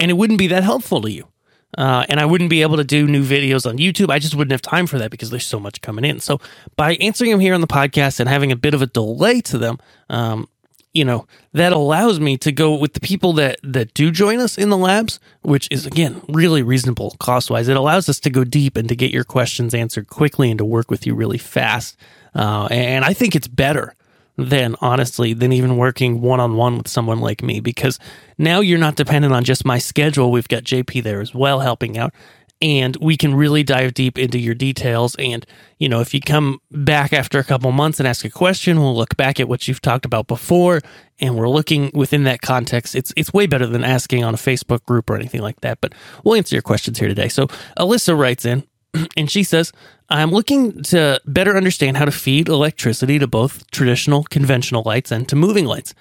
and 0.00 0.10
it 0.10 0.14
wouldn't 0.14 0.38
be 0.38 0.48
that 0.48 0.64
helpful 0.64 1.00
to 1.02 1.10
you. 1.10 1.28
Uh, 1.76 2.04
and 2.08 2.20
I 2.20 2.26
wouldn't 2.26 2.50
be 2.50 2.62
able 2.62 2.76
to 2.76 2.84
do 2.84 3.06
new 3.06 3.24
videos 3.24 3.68
on 3.68 3.78
YouTube. 3.78 4.10
I 4.10 4.18
just 4.18 4.34
wouldn't 4.34 4.52
have 4.52 4.62
time 4.62 4.86
for 4.86 4.98
that 4.98 5.10
because 5.10 5.30
there's 5.30 5.46
so 5.46 5.58
much 5.58 5.80
coming 5.80 6.04
in. 6.04 6.20
So 6.20 6.40
by 6.76 6.94
answering 6.96 7.30
them 7.30 7.40
here 7.40 7.54
on 7.54 7.60
the 7.60 7.66
podcast 7.66 8.20
and 8.20 8.28
having 8.28 8.52
a 8.52 8.56
bit 8.56 8.74
of 8.74 8.82
a 8.82 8.86
delay 8.86 9.40
to 9.42 9.58
them, 9.58 9.78
um, 10.10 10.48
you 10.92 11.04
know 11.04 11.26
that 11.52 11.72
allows 11.72 12.20
me 12.20 12.36
to 12.36 12.52
go 12.52 12.74
with 12.74 12.92
the 12.92 13.00
people 13.00 13.32
that 13.34 13.58
that 13.62 13.94
do 13.94 14.10
join 14.10 14.38
us 14.40 14.58
in 14.58 14.68
the 14.68 14.76
labs 14.76 15.20
which 15.40 15.66
is 15.70 15.86
again 15.86 16.20
really 16.28 16.62
reasonable 16.62 17.16
cost 17.18 17.50
wise 17.50 17.68
it 17.68 17.76
allows 17.76 18.08
us 18.08 18.20
to 18.20 18.30
go 18.30 18.44
deep 18.44 18.76
and 18.76 18.88
to 18.88 18.96
get 18.96 19.10
your 19.10 19.24
questions 19.24 19.74
answered 19.74 20.08
quickly 20.08 20.50
and 20.50 20.58
to 20.58 20.64
work 20.64 20.90
with 20.90 21.06
you 21.06 21.14
really 21.14 21.38
fast 21.38 21.96
uh, 22.34 22.68
and 22.70 23.04
i 23.04 23.12
think 23.12 23.34
it's 23.34 23.48
better 23.48 23.94
than 24.36 24.74
honestly 24.80 25.34
than 25.34 25.52
even 25.52 25.76
working 25.76 26.20
one-on-one 26.20 26.78
with 26.78 26.88
someone 26.88 27.20
like 27.20 27.42
me 27.42 27.60
because 27.60 27.98
now 28.38 28.60
you're 28.60 28.78
not 28.78 28.96
dependent 28.96 29.34
on 29.34 29.44
just 29.44 29.64
my 29.64 29.78
schedule 29.78 30.30
we've 30.30 30.48
got 30.48 30.62
jp 30.62 31.02
there 31.02 31.20
as 31.20 31.34
well 31.34 31.60
helping 31.60 31.98
out 31.98 32.14
and 32.62 32.96
we 33.00 33.16
can 33.16 33.34
really 33.34 33.64
dive 33.64 33.92
deep 33.92 34.16
into 34.16 34.38
your 34.38 34.54
details. 34.54 35.16
And, 35.16 35.44
you 35.78 35.88
know, 35.88 36.00
if 36.00 36.14
you 36.14 36.20
come 36.20 36.60
back 36.70 37.12
after 37.12 37.40
a 37.40 37.44
couple 37.44 37.72
months 37.72 37.98
and 37.98 38.06
ask 38.06 38.24
a 38.24 38.30
question, 38.30 38.78
we'll 38.78 38.94
look 38.94 39.16
back 39.16 39.40
at 39.40 39.48
what 39.48 39.66
you've 39.66 39.82
talked 39.82 40.04
about 40.04 40.28
before 40.28 40.80
and 41.18 41.36
we're 41.36 41.48
looking 41.48 41.90
within 41.92 42.22
that 42.24 42.40
context. 42.40 42.94
It's 42.94 43.12
it's 43.16 43.34
way 43.34 43.46
better 43.46 43.66
than 43.66 43.82
asking 43.82 44.22
on 44.22 44.32
a 44.32 44.36
Facebook 44.36 44.84
group 44.84 45.10
or 45.10 45.16
anything 45.16 45.42
like 45.42 45.60
that. 45.62 45.80
But 45.80 45.92
we'll 46.22 46.36
answer 46.36 46.54
your 46.54 46.62
questions 46.62 47.00
here 47.00 47.08
today. 47.08 47.28
So 47.28 47.48
Alyssa 47.76 48.16
writes 48.16 48.44
in 48.44 48.62
and 49.16 49.30
she 49.30 49.42
says, 49.42 49.72
I'm 50.08 50.30
looking 50.30 50.82
to 50.84 51.20
better 51.26 51.56
understand 51.56 51.96
how 51.96 52.04
to 52.04 52.12
feed 52.12 52.48
electricity 52.48 53.18
to 53.18 53.26
both 53.26 53.70
traditional 53.70 54.24
conventional 54.24 54.82
lights 54.84 55.10
and 55.10 55.28
to 55.28 55.36
moving 55.36 55.64
lights. 55.66 55.94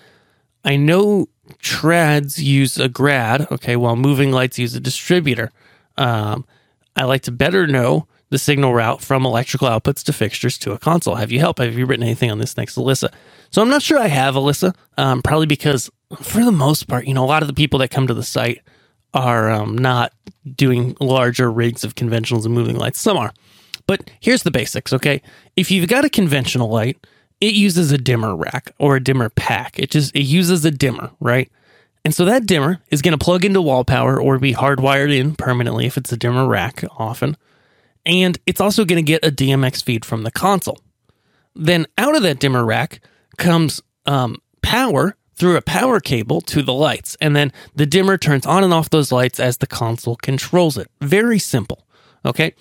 I 0.63 0.75
know 0.75 1.27
trads 1.59 2.39
use 2.39 2.77
a 2.77 2.89
grad, 2.89 3.47
okay, 3.51 3.75
while 3.75 3.95
moving 3.95 4.31
lights 4.31 4.59
use 4.59 4.75
a 4.75 4.79
distributor. 4.79 5.51
Um, 5.97 6.45
I 6.95 7.05
like 7.05 7.23
to 7.23 7.31
better 7.31 7.67
know 7.67 8.07
the 8.29 8.37
signal 8.39 8.73
route 8.73 9.01
from 9.01 9.25
electrical 9.25 9.67
outputs 9.67 10.03
to 10.03 10.13
fixtures 10.13 10.57
to 10.59 10.71
a 10.71 10.79
console. 10.79 11.15
Have 11.15 11.31
you 11.31 11.39
helped? 11.39 11.59
Have 11.59 11.77
you 11.77 11.85
written 11.85 12.03
anything 12.03 12.31
on 12.31 12.39
this 12.39 12.55
next, 12.57 12.77
Alyssa? 12.77 13.11
So 13.51 13.61
I'm 13.61 13.69
not 13.69 13.81
sure 13.81 13.99
I 13.99 14.07
have, 14.07 14.35
Alyssa, 14.35 14.73
um, 14.97 15.21
probably 15.21 15.47
because 15.47 15.89
for 16.21 16.43
the 16.43 16.51
most 16.51 16.87
part, 16.87 17.05
you 17.05 17.13
know, 17.13 17.23
a 17.23 17.27
lot 17.27 17.43
of 17.43 17.47
the 17.47 17.53
people 17.53 17.79
that 17.79 17.89
come 17.91 18.07
to 18.07 18.13
the 18.13 18.23
site 18.23 18.61
are 19.13 19.49
um, 19.49 19.77
not 19.77 20.13
doing 20.55 20.95
larger 20.99 21.51
rigs 21.51 21.83
of 21.83 21.95
conventionals 21.95 22.45
and 22.45 22.53
moving 22.53 22.77
lights. 22.77 22.99
Some 22.99 23.17
are. 23.17 23.33
But 23.87 24.09
here's 24.19 24.43
the 24.43 24.51
basics, 24.51 24.93
okay? 24.93 25.21
If 25.55 25.71
you've 25.71 25.89
got 25.89 26.05
a 26.05 26.09
conventional 26.09 26.69
light, 26.69 27.05
it 27.39 27.53
uses 27.53 27.91
a 27.91 27.97
dimmer 27.97 28.35
rack 28.35 28.71
or 28.77 28.95
a 28.95 29.03
dimmer 29.03 29.29
pack. 29.29 29.77
It 29.79 29.91
just 29.91 30.15
it 30.15 30.23
uses 30.23 30.63
a 30.63 30.71
dimmer, 30.71 31.11
right? 31.19 31.51
And 32.03 32.13
so 32.15 32.25
that 32.25 32.45
dimmer 32.45 32.79
is 32.89 33.01
going 33.01 33.17
to 33.17 33.23
plug 33.23 33.45
into 33.45 33.61
wall 33.61 33.83
power 33.83 34.19
or 34.19 34.39
be 34.39 34.53
hardwired 34.53 35.15
in 35.15 35.35
permanently 35.35 35.85
if 35.85 35.97
it's 35.97 36.11
a 36.11 36.17
dimmer 36.17 36.47
rack 36.47 36.83
often. 36.97 37.37
And 38.05 38.39
it's 38.45 38.61
also 38.61 38.85
going 38.85 39.03
to 39.03 39.07
get 39.07 39.25
a 39.25 39.31
DMX 39.31 39.83
feed 39.83 40.03
from 40.05 40.23
the 40.23 40.31
console. 40.31 40.79
Then 41.55 41.85
out 41.97 42.15
of 42.15 42.23
that 42.23 42.39
dimmer 42.39 42.65
rack 42.65 43.01
comes 43.37 43.81
um, 44.05 44.41
power 44.61 45.15
through 45.41 45.57
a 45.57 45.61
power 45.63 45.99
cable 45.99 46.39
to 46.39 46.61
the 46.61 46.71
lights. 46.71 47.17
And 47.19 47.35
then 47.35 47.51
the 47.73 47.87
dimmer 47.87 48.15
turns 48.15 48.45
on 48.45 48.63
and 48.63 48.71
off 48.71 48.91
those 48.91 49.11
lights 49.11 49.39
as 49.39 49.57
the 49.57 49.65
console 49.65 50.15
controls 50.15 50.77
it. 50.77 50.87
Very 51.01 51.39
simple. 51.39 51.87
Okay. 52.23 52.53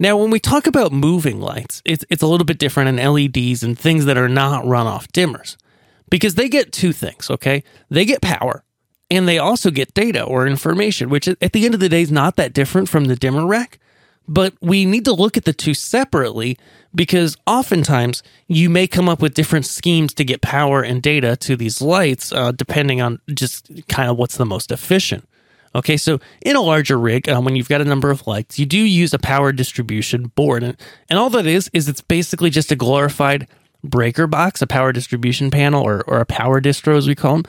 Now, 0.00 0.16
when 0.16 0.30
we 0.30 0.40
talk 0.40 0.66
about 0.66 0.90
moving 0.90 1.40
lights, 1.40 1.80
it's, 1.84 2.04
it's 2.10 2.24
a 2.24 2.26
little 2.26 2.44
bit 2.44 2.58
different 2.58 2.98
in 2.98 3.12
LEDs 3.12 3.62
and 3.62 3.78
things 3.78 4.06
that 4.06 4.18
are 4.18 4.28
not 4.28 4.64
runoff 4.64 5.06
dimmers 5.12 5.56
because 6.10 6.34
they 6.34 6.48
get 6.48 6.72
two 6.72 6.92
things. 6.92 7.30
Okay. 7.30 7.62
They 7.88 8.04
get 8.04 8.20
power 8.20 8.64
and 9.08 9.28
they 9.28 9.38
also 9.38 9.70
get 9.70 9.94
data 9.94 10.24
or 10.24 10.48
information, 10.48 11.10
which 11.10 11.28
at 11.28 11.52
the 11.52 11.64
end 11.64 11.74
of 11.74 11.78
the 11.78 11.88
day 11.88 12.02
is 12.02 12.10
not 12.10 12.34
that 12.34 12.52
different 12.52 12.88
from 12.88 13.04
the 13.04 13.14
dimmer 13.14 13.46
rack. 13.46 13.78
But 14.26 14.54
we 14.60 14.84
need 14.86 15.04
to 15.04 15.12
look 15.12 15.36
at 15.36 15.44
the 15.44 15.52
two 15.52 15.74
separately 15.74 16.56
because 16.94 17.36
oftentimes 17.46 18.22
you 18.48 18.70
may 18.70 18.86
come 18.86 19.08
up 19.08 19.20
with 19.20 19.34
different 19.34 19.66
schemes 19.66 20.14
to 20.14 20.24
get 20.24 20.40
power 20.40 20.82
and 20.82 21.02
data 21.02 21.36
to 21.36 21.56
these 21.56 21.82
lights, 21.82 22.32
uh, 22.32 22.52
depending 22.52 23.02
on 23.02 23.20
just 23.34 23.70
kind 23.88 24.08
of 24.08 24.16
what's 24.16 24.36
the 24.36 24.46
most 24.46 24.72
efficient. 24.72 25.28
Okay, 25.74 25.96
so 25.96 26.20
in 26.40 26.54
a 26.54 26.60
larger 26.60 26.96
rig, 26.96 27.28
um, 27.28 27.44
when 27.44 27.56
you've 27.56 27.68
got 27.68 27.80
a 27.80 27.84
number 27.84 28.10
of 28.10 28.26
lights, 28.26 28.58
you 28.58 28.64
do 28.64 28.78
use 28.78 29.12
a 29.12 29.18
power 29.18 29.50
distribution 29.50 30.28
board. 30.28 30.62
And, 30.62 30.76
and 31.10 31.18
all 31.18 31.30
that 31.30 31.46
is, 31.46 31.68
is 31.72 31.88
it's 31.88 32.00
basically 32.00 32.48
just 32.48 32.70
a 32.70 32.76
glorified 32.76 33.48
breaker 33.82 34.28
box, 34.28 34.62
a 34.62 34.66
power 34.68 34.92
distribution 34.92 35.50
panel, 35.50 35.82
or, 35.82 36.02
or 36.06 36.20
a 36.20 36.26
power 36.26 36.60
distro, 36.60 36.96
as 36.96 37.08
we 37.08 37.16
call 37.16 37.34
them 37.34 37.44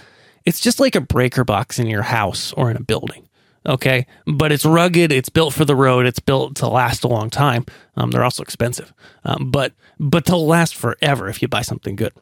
it's 0.45 0.59
just 0.59 0.79
like 0.79 0.95
a 0.95 1.01
breaker 1.01 1.43
box 1.43 1.79
in 1.79 1.87
your 1.87 2.03
house 2.03 2.53
or 2.53 2.69
in 2.69 2.77
a 2.77 2.83
building. 2.83 3.24
Okay. 3.65 4.05
But 4.25 4.51
it's 4.51 4.65
rugged. 4.65 5.11
It's 5.11 5.29
built 5.29 5.53
for 5.53 5.65
the 5.65 5.75
road. 5.75 6.05
It's 6.05 6.19
built 6.19 6.55
to 6.57 6.67
last 6.67 7.03
a 7.03 7.07
long 7.07 7.29
time. 7.29 7.65
Um, 7.97 8.11
they're 8.11 8.23
also 8.23 8.43
expensive, 8.43 8.93
um, 9.23 9.51
but, 9.51 9.73
but 9.99 10.25
they'll 10.25 10.45
last 10.45 10.75
forever 10.75 11.29
if 11.29 11.41
you 11.41 11.47
buy 11.47 11.61
something 11.61 11.95
good. 11.95 12.13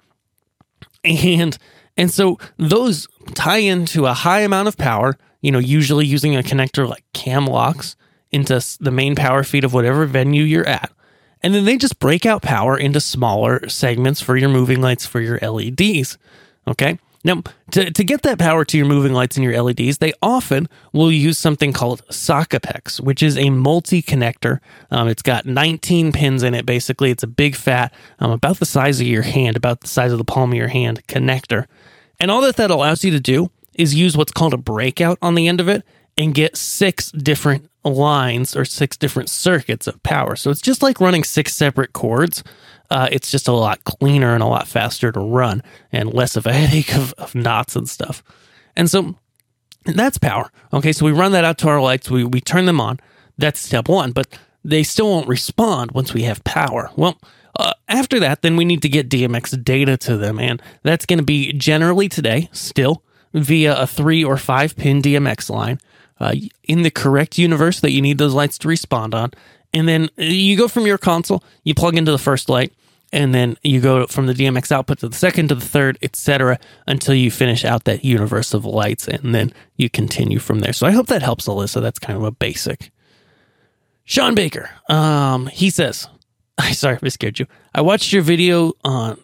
And, 1.03 1.57
and 1.97 2.09
so 2.11 2.37
those 2.57 3.07
tie 3.33 3.57
into 3.57 4.05
a 4.05 4.13
high 4.13 4.41
amount 4.41 4.67
of 4.67 4.77
power, 4.77 5.17
you 5.41 5.51
know, 5.51 5.59
usually 5.59 6.05
using 6.05 6.35
a 6.35 6.43
connector 6.43 6.87
like 6.87 7.03
cam 7.13 7.45
locks 7.45 7.95
into 8.31 8.65
the 8.79 8.91
main 8.91 9.15
power 9.15 9.43
feed 9.43 9.63
of 9.63 9.73
whatever 9.73 10.05
venue 10.05 10.43
you're 10.43 10.67
at. 10.67 10.91
And 11.41 11.53
then 11.53 11.65
they 11.65 11.77
just 11.77 11.99
break 11.99 12.25
out 12.25 12.41
power 12.41 12.77
into 12.77 13.01
smaller 13.01 13.67
segments 13.67 14.21
for 14.21 14.37
your 14.37 14.49
moving 14.49 14.81
lights, 14.81 15.05
for 15.05 15.19
your 15.19 15.37
LEDs. 15.39 16.17
Okay. 16.67 16.97
Now, 17.23 17.41
to, 17.71 17.89
to 17.89 18.03
get 18.03 18.23
that 18.23 18.37
power 18.37 18.65
to 18.65 18.77
your 18.77 18.85
moving 18.85 19.13
lights 19.13 19.37
and 19.37 19.43
your 19.43 19.61
LEDs, 19.61 19.99
they 19.99 20.13
often 20.21 20.67
will 20.91 21.11
use 21.11 21.37
something 21.37 21.71
called 21.71 22.05
Socapex, 22.07 22.99
which 22.99 23.23
is 23.23 23.37
a 23.37 23.49
multi 23.49 24.01
connector. 24.01 24.59
Um, 24.91 25.07
it's 25.07 25.21
got 25.21 25.45
19 25.45 26.11
pins 26.11 26.43
in 26.43 26.53
it, 26.53 26.65
basically. 26.65 27.11
It's 27.11 27.23
a 27.23 27.27
big 27.27 27.55
fat, 27.55 27.93
um, 28.19 28.31
about 28.31 28.59
the 28.59 28.65
size 28.65 28.99
of 28.99 29.07
your 29.07 29.21
hand, 29.21 29.55
about 29.55 29.81
the 29.81 29.87
size 29.87 30.11
of 30.11 30.17
the 30.17 30.25
palm 30.25 30.51
of 30.51 30.57
your 30.57 30.67
hand 30.67 31.05
connector. 31.07 31.65
And 32.19 32.29
all 32.29 32.41
that 32.41 32.57
that 32.57 32.71
allows 32.71 33.03
you 33.03 33.11
to 33.11 33.19
do 33.19 33.49
is 33.73 33.95
use 33.95 34.17
what's 34.17 34.31
called 34.31 34.53
a 34.53 34.57
breakout 34.57 35.17
on 35.21 35.35
the 35.35 35.47
end 35.47 35.59
of 35.59 35.67
it 35.69 35.83
and 36.17 36.33
get 36.33 36.57
six 36.57 37.11
different 37.11 37.69
lines 37.83 38.55
or 38.55 38.65
six 38.65 38.97
different 38.97 39.29
circuits 39.29 39.87
of 39.87 40.01
power. 40.03 40.35
So 40.35 40.49
it's 40.49 40.61
just 40.61 40.81
like 40.81 41.01
running 41.01 41.23
six 41.23 41.53
separate 41.53 41.93
cords 41.93 42.43
uh, 42.93 43.09
it's 43.11 43.31
just 43.31 43.47
a 43.47 43.51
lot 43.51 43.83
cleaner 43.85 44.35
and 44.35 44.43
a 44.43 44.47
lot 44.47 44.67
faster 44.67 45.11
to 45.11 45.19
run 45.19 45.63
and 45.91 46.13
less 46.13 46.35
of 46.35 46.45
a 46.45 46.53
headache 46.53 46.95
of, 46.95 47.11
of 47.17 47.33
knots 47.33 47.75
and 47.75 47.89
stuff. 47.89 48.23
And 48.75 48.89
so 48.89 49.15
that's 49.85 50.19
power. 50.19 50.51
Okay, 50.71 50.93
so 50.93 51.05
we 51.05 51.11
run 51.11 51.31
that 51.31 51.43
out 51.43 51.57
to 51.59 51.69
our 51.69 51.81
lights, 51.81 52.11
we, 52.11 52.23
we 52.23 52.39
turn 52.39 52.65
them 52.65 52.79
on. 52.79 52.99
That's 53.37 53.59
step 53.59 53.89
one, 53.89 54.11
but 54.11 54.27
they 54.63 54.83
still 54.83 55.09
won't 55.09 55.27
respond 55.27 55.91
once 55.91 56.13
we 56.13 56.21
have 56.23 56.43
power. 56.43 56.91
Well, 56.95 57.19
uh, 57.59 57.73
after 57.87 58.19
that, 58.19 58.43
then 58.43 58.57
we 58.57 58.65
need 58.65 58.83
to 58.83 58.89
get 58.89 59.09
DMX 59.09 59.63
data 59.63 59.97
to 59.97 60.15
them, 60.15 60.39
and 60.39 60.61
that's 60.83 61.05
going 61.07 61.17
to 61.17 61.25
be 61.25 61.51
generally 61.53 62.09
today 62.09 62.49
still 62.51 63.03
via 63.33 63.75
a 63.75 63.87
three 63.87 64.23
or 64.23 64.37
five 64.37 64.75
pin 64.75 65.01
DMX 65.01 65.49
line 65.49 65.79
uh, 66.23 66.33
in 66.63 66.83
the 66.83 66.89
correct 66.91 67.37
universe 67.37 67.81
that 67.81 67.91
you 67.91 68.01
need 68.01 68.17
those 68.17 68.33
lights 68.33 68.57
to 68.59 68.67
respond 68.67 69.13
on. 69.13 69.31
And 69.73 69.87
then 69.87 70.09
you 70.17 70.55
go 70.55 70.67
from 70.67 70.87
your 70.87 70.97
console, 70.97 71.43
you 71.63 71.73
plug 71.73 71.97
into 71.97 72.11
the 72.11 72.17
first 72.17 72.47
light, 72.47 72.71
and 73.11 73.33
then 73.35 73.57
you 73.61 73.81
go 73.81 74.07
from 74.07 74.27
the 74.27 74.33
DMX 74.33 74.71
output 74.71 74.99
to 74.99 75.09
the 75.09 75.15
second 75.15 75.49
to 75.49 75.55
the 75.55 75.65
third, 75.65 75.97
etc., 76.01 76.59
until 76.87 77.13
you 77.13 77.29
finish 77.29 77.65
out 77.65 77.83
that 77.83 78.05
universe 78.05 78.53
of 78.53 78.65
lights, 78.65 79.07
and 79.07 79.35
then 79.35 79.51
you 79.75 79.89
continue 79.89 80.39
from 80.39 80.59
there. 80.59 80.73
So 80.73 80.87
I 80.87 80.91
hope 80.91 81.07
that 81.07 81.21
helps, 81.21 81.47
Alyssa. 81.47 81.81
That's 81.81 81.99
kind 81.99 82.17
of 82.17 82.23
a 82.23 82.31
basic. 82.31 82.91
Sean 84.05 84.33
Baker, 84.33 84.69
um, 84.89 85.47
he 85.47 85.69
says, 85.69 86.07
"I 86.57 86.71
sorry 86.71 86.95
if 86.95 87.03
I 87.03 87.09
scared 87.09 87.39
you. 87.39 87.47
I 87.75 87.81
watched 87.81 88.13
your 88.13 88.23
video 88.23 88.73
on 88.83 89.19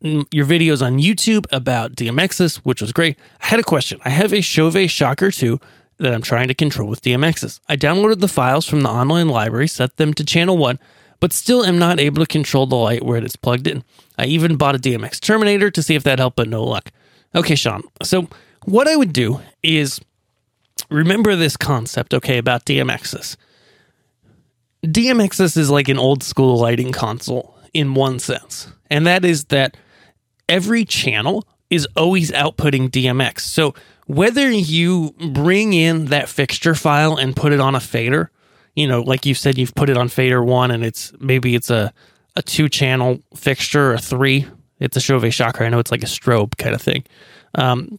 your 0.00 0.44
videos 0.44 0.84
on 0.84 0.98
YouTube 0.98 1.46
about 1.50 1.94
DMXIS, 1.96 2.56
which 2.58 2.82
was 2.82 2.92
great. 2.92 3.18
I 3.40 3.46
had 3.46 3.60
a 3.60 3.64
question. 3.64 4.00
I 4.04 4.10
have 4.10 4.34
a 4.34 4.42
Chauvet 4.42 4.90
Shocker 4.90 5.30
2 5.30 5.58
that 5.98 6.12
I'm 6.12 6.22
trying 6.22 6.48
to 6.48 6.54
control 6.54 6.88
with 6.88 7.02
DMXIS. 7.02 7.60
I 7.68 7.76
downloaded 7.76 8.20
the 8.20 8.28
files 8.28 8.66
from 8.66 8.82
the 8.82 8.90
online 8.90 9.28
library, 9.28 9.68
set 9.68 9.96
them 9.96 10.14
to 10.14 10.24
channel 10.24 10.56
1, 10.58 10.78
but 11.20 11.32
still 11.32 11.64
am 11.64 11.78
not 11.78 12.00
able 12.00 12.20
to 12.22 12.26
control 12.26 12.66
the 12.66 12.76
light 12.76 13.04
where 13.04 13.16
it 13.16 13.24
is 13.24 13.36
plugged 13.36 13.66
in. 13.66 13.84
I 14.18 14.26
even 14.26 14.56
bought 14.56 14.74
a 14.74 14.78
DMX 14.78 15.20
Terminator 15.20 15.70
to 15.70 15.82
see 15.82 15.94
if 15.94 16.02
that 16.04 16.18
helped, 16.18 16.36
but 16.36 16.48
no 16.48 16.64
luck. 16.64 16.90
Okay, 17.34 17.54
Sean. 17.54 17.82
So, 18.02 18.28
what 18.64 18.88
I 18.88 18.96
would 18.96 19.12
do 19.12 19.40
is 19.62 20.00
remember 20.90 21.36
this 21.36 21.56
concept, 21.56 22.14
okay, 22.14 22.38
about 22.38 22.64
DMXIS. 22.64 23.36
DMXIS 24.84 25.56
is 25.56 25.70
like 25.70 25.88
an 25.88 25.98
old 25.98 26.22
school 26.22 26.58
lighting 26.58 26.92
console 26.92 27.56
in 27.72 27.94
one 27.94 28.18
sense, 28.18 28.68
and 28.90 29.06
that 29.06 29.24
is 29.24 29.46
that 29.46 29.76
every 30.48 30.84
channel 30.84 31.46
is 31.70 31.88
always 31.96 32.30
outputting 32.32 32.90
DMX. 32.90 33.40
So 33.40 33.74
whether 34.06 34.50
you 34.50 35.14
bring 35.32 35.72
in 35.72 36.06
that 36.06 36.28
fixture 36.28 36.74
file 36.74 37.16
and 37.16 37.34
put 37.34 37.52
it 37.52 37.60
on 37.60 37.74
a 37.74 37.80
fader, 37.80 38.30
you 38.74 38.86
know, 38.86 39.00
like 39.00 39.24
you 39.24 39.34
said, 39.34 39.56
you've 39.56 39.74
put 39.74 39.88
it 39.88 39.96
on 39.96 40.08
fader 40.08 40.42
one 40.42 40.70
and 40.70 40.84
it's 40.84 41.12
maybe 41.20 41.54
it's 41.54 41.70
a, 41.70 41.92
a 42.36 42.42
two 42.42 42.68
channel 42.68 43.20
fixture 43.34 43.90
or 43.90 43.94
a 43.94 43.98
three. 43.98 44.46
It's 44.80 44.96
a 44.96 45.00
Chauvet 45.00 45.32
shocker. 45.32 45.64
I 45.64 45.68
know 45.68 45.78
it's 45.78 45.92
like 45.92 46.02
a 46.02 46.06
strobe 46.06 46.56
kind 46.56 46.74
of 46.74 46.82
thing. 46.82 47.04
Um, 47.54 47.98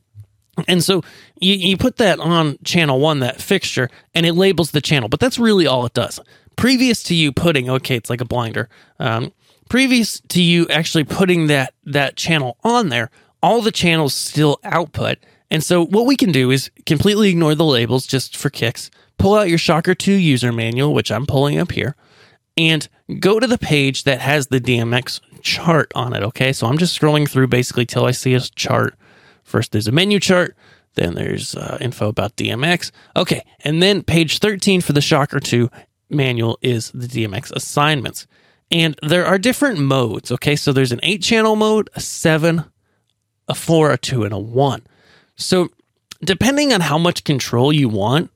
and 0.68 0.84
so 0.84 1.04
you, 1.40 1.54
you 1.54 1.78
put 1.78 1.98
that 1.98 2.20
on 2.20 2.58
channel 2.64 3.00
one, 3.00 3.20
that 3.20 3.42
fixture, 3.42 3.90
and 4.14 4.26
it 4.26 4.34
labels 4.34 4.72
the 4.72 4.82
channel, 4.82 5.10
but 5.10 5.20
that's 5.20 5.40
really 5.40 5.68
all 5.68 5.86
it 5.86 5.94
does. 5.94 6.20
Previous 6.56 7.04
to 7.04 7.16
you 7.16 7.32
putting, 7.32 7.70
okay, 7.70 7.96
it's 7.96 8.10
like 8.10 8.22
a 8.22 8.26
blinder. 8.26 8.70
Um, 9.00 9.34
previous 9.70 10.22
to 10.30 10.42
you 10.42 10.68
actually 10.70 11.04
putting 11.04 11.48
that 11.48 11.74
that 11.86 12.16
channel 12.16 12.58
on 12.64 12.90
there, 12.90 13.10
all 13.42 13.62
the 13.62 13.72
channels 13.72 14.14
still 14.14 14.60
output. 14.64 15.18
And 15.52 15.64
so 15.64 15.86
what 15.86 16.06
we 16.06 16.16
can 16.16 16.32
do 16.32 16.52
is 16.52 16.72
completely 16.86 17.30
ignore 17.30 17.56
the 17.56 17.66
labels 17.66 18.06
just 18.06 18.36
for 18.36 18.50
kicks. 18.50 18.90
Pull 19.18 19.36
out 19.36 19.50
your 19.50 19.58
Shocker 19.58 19.96
2 19.96 20.12
user 20.12 20.52
manual, 20.52 20.94
which 20.94 21.12
I'm 21.12 21.26
pulling 21.26 21.58
up 21.58 21.72
here, 21.72 21.96
and 22.58 22.88
go 23.20 23.40
to 23.40 23.48
the 23.48 23.58
page 23.58 24.04
that 24.04 24.20
has 24.20 24.48
the 24.48 24.60
DMX 24.60 25.22
chart 25.42 25.92
on 25.96 26.14
it. 26.14 26.24
Okay, 26.24 26.52
so 26.52 26.68
I'm 26.68 26.78
just 26.78 27.00
scrolling 27.00 27.30
through 27.30 27.48
basically 27.48 27.86
till 27.86 28.06
I 28.06 28.12
see 28.12 28.34
a 28.34 28.40
chart. 28.40 28.96
First, 29.44 29.72
there's 29.72 29.88
a 29.88 29.92
menu 29.92 30.20
chart. 30.20 30.56
Then 30.96 31.14
there's 31.14 31.56
uh, 31.56 31.78
info 31.80 32.08
about 32.08 32.36
DMX. 32.36 32.92
Okay, 33.16 33.46
and 33.64 33.82
then 33.82 34.02
page 34.02 34.40
13 34.40 34.82
for 34.82 34.94
the 34.94 35.02
Shocker 35.02 35.40
2 35.40 35.70
manual 36.10 36.58
is 36.62 36.92
the 36.92 37.08
DMX 37.08 37.52
assignments. 37.54 38.28
And 38.72 38.98
there 39.02 39.26
are 39.26 39.38
different 39.38 39.80
modes. 39.80 40.32
Okay. 40.32 40.56
So 40.56 40.72
there's 40.74 40.92
an 40.92 41.00
eight 41.04 41.22
channel 41.22 41.56
mode, 41.56 41.90
a 41.96 42.00
seven, 42.00 42.66
a 43.48 43.54
four, 43.54 43.92
a 43.92 43.98
two, 43.98 44.24
and 44.24 44.34
a 44.34 44.40
one. 44.40 44.84
So 45.36 45.70
depending 46.24 46.74
on 46.74 46.82
how 46.82 46.98
much 46.98 47.24
control 47.24 47.74
you 47.74 47.90
want, 47.90 48.32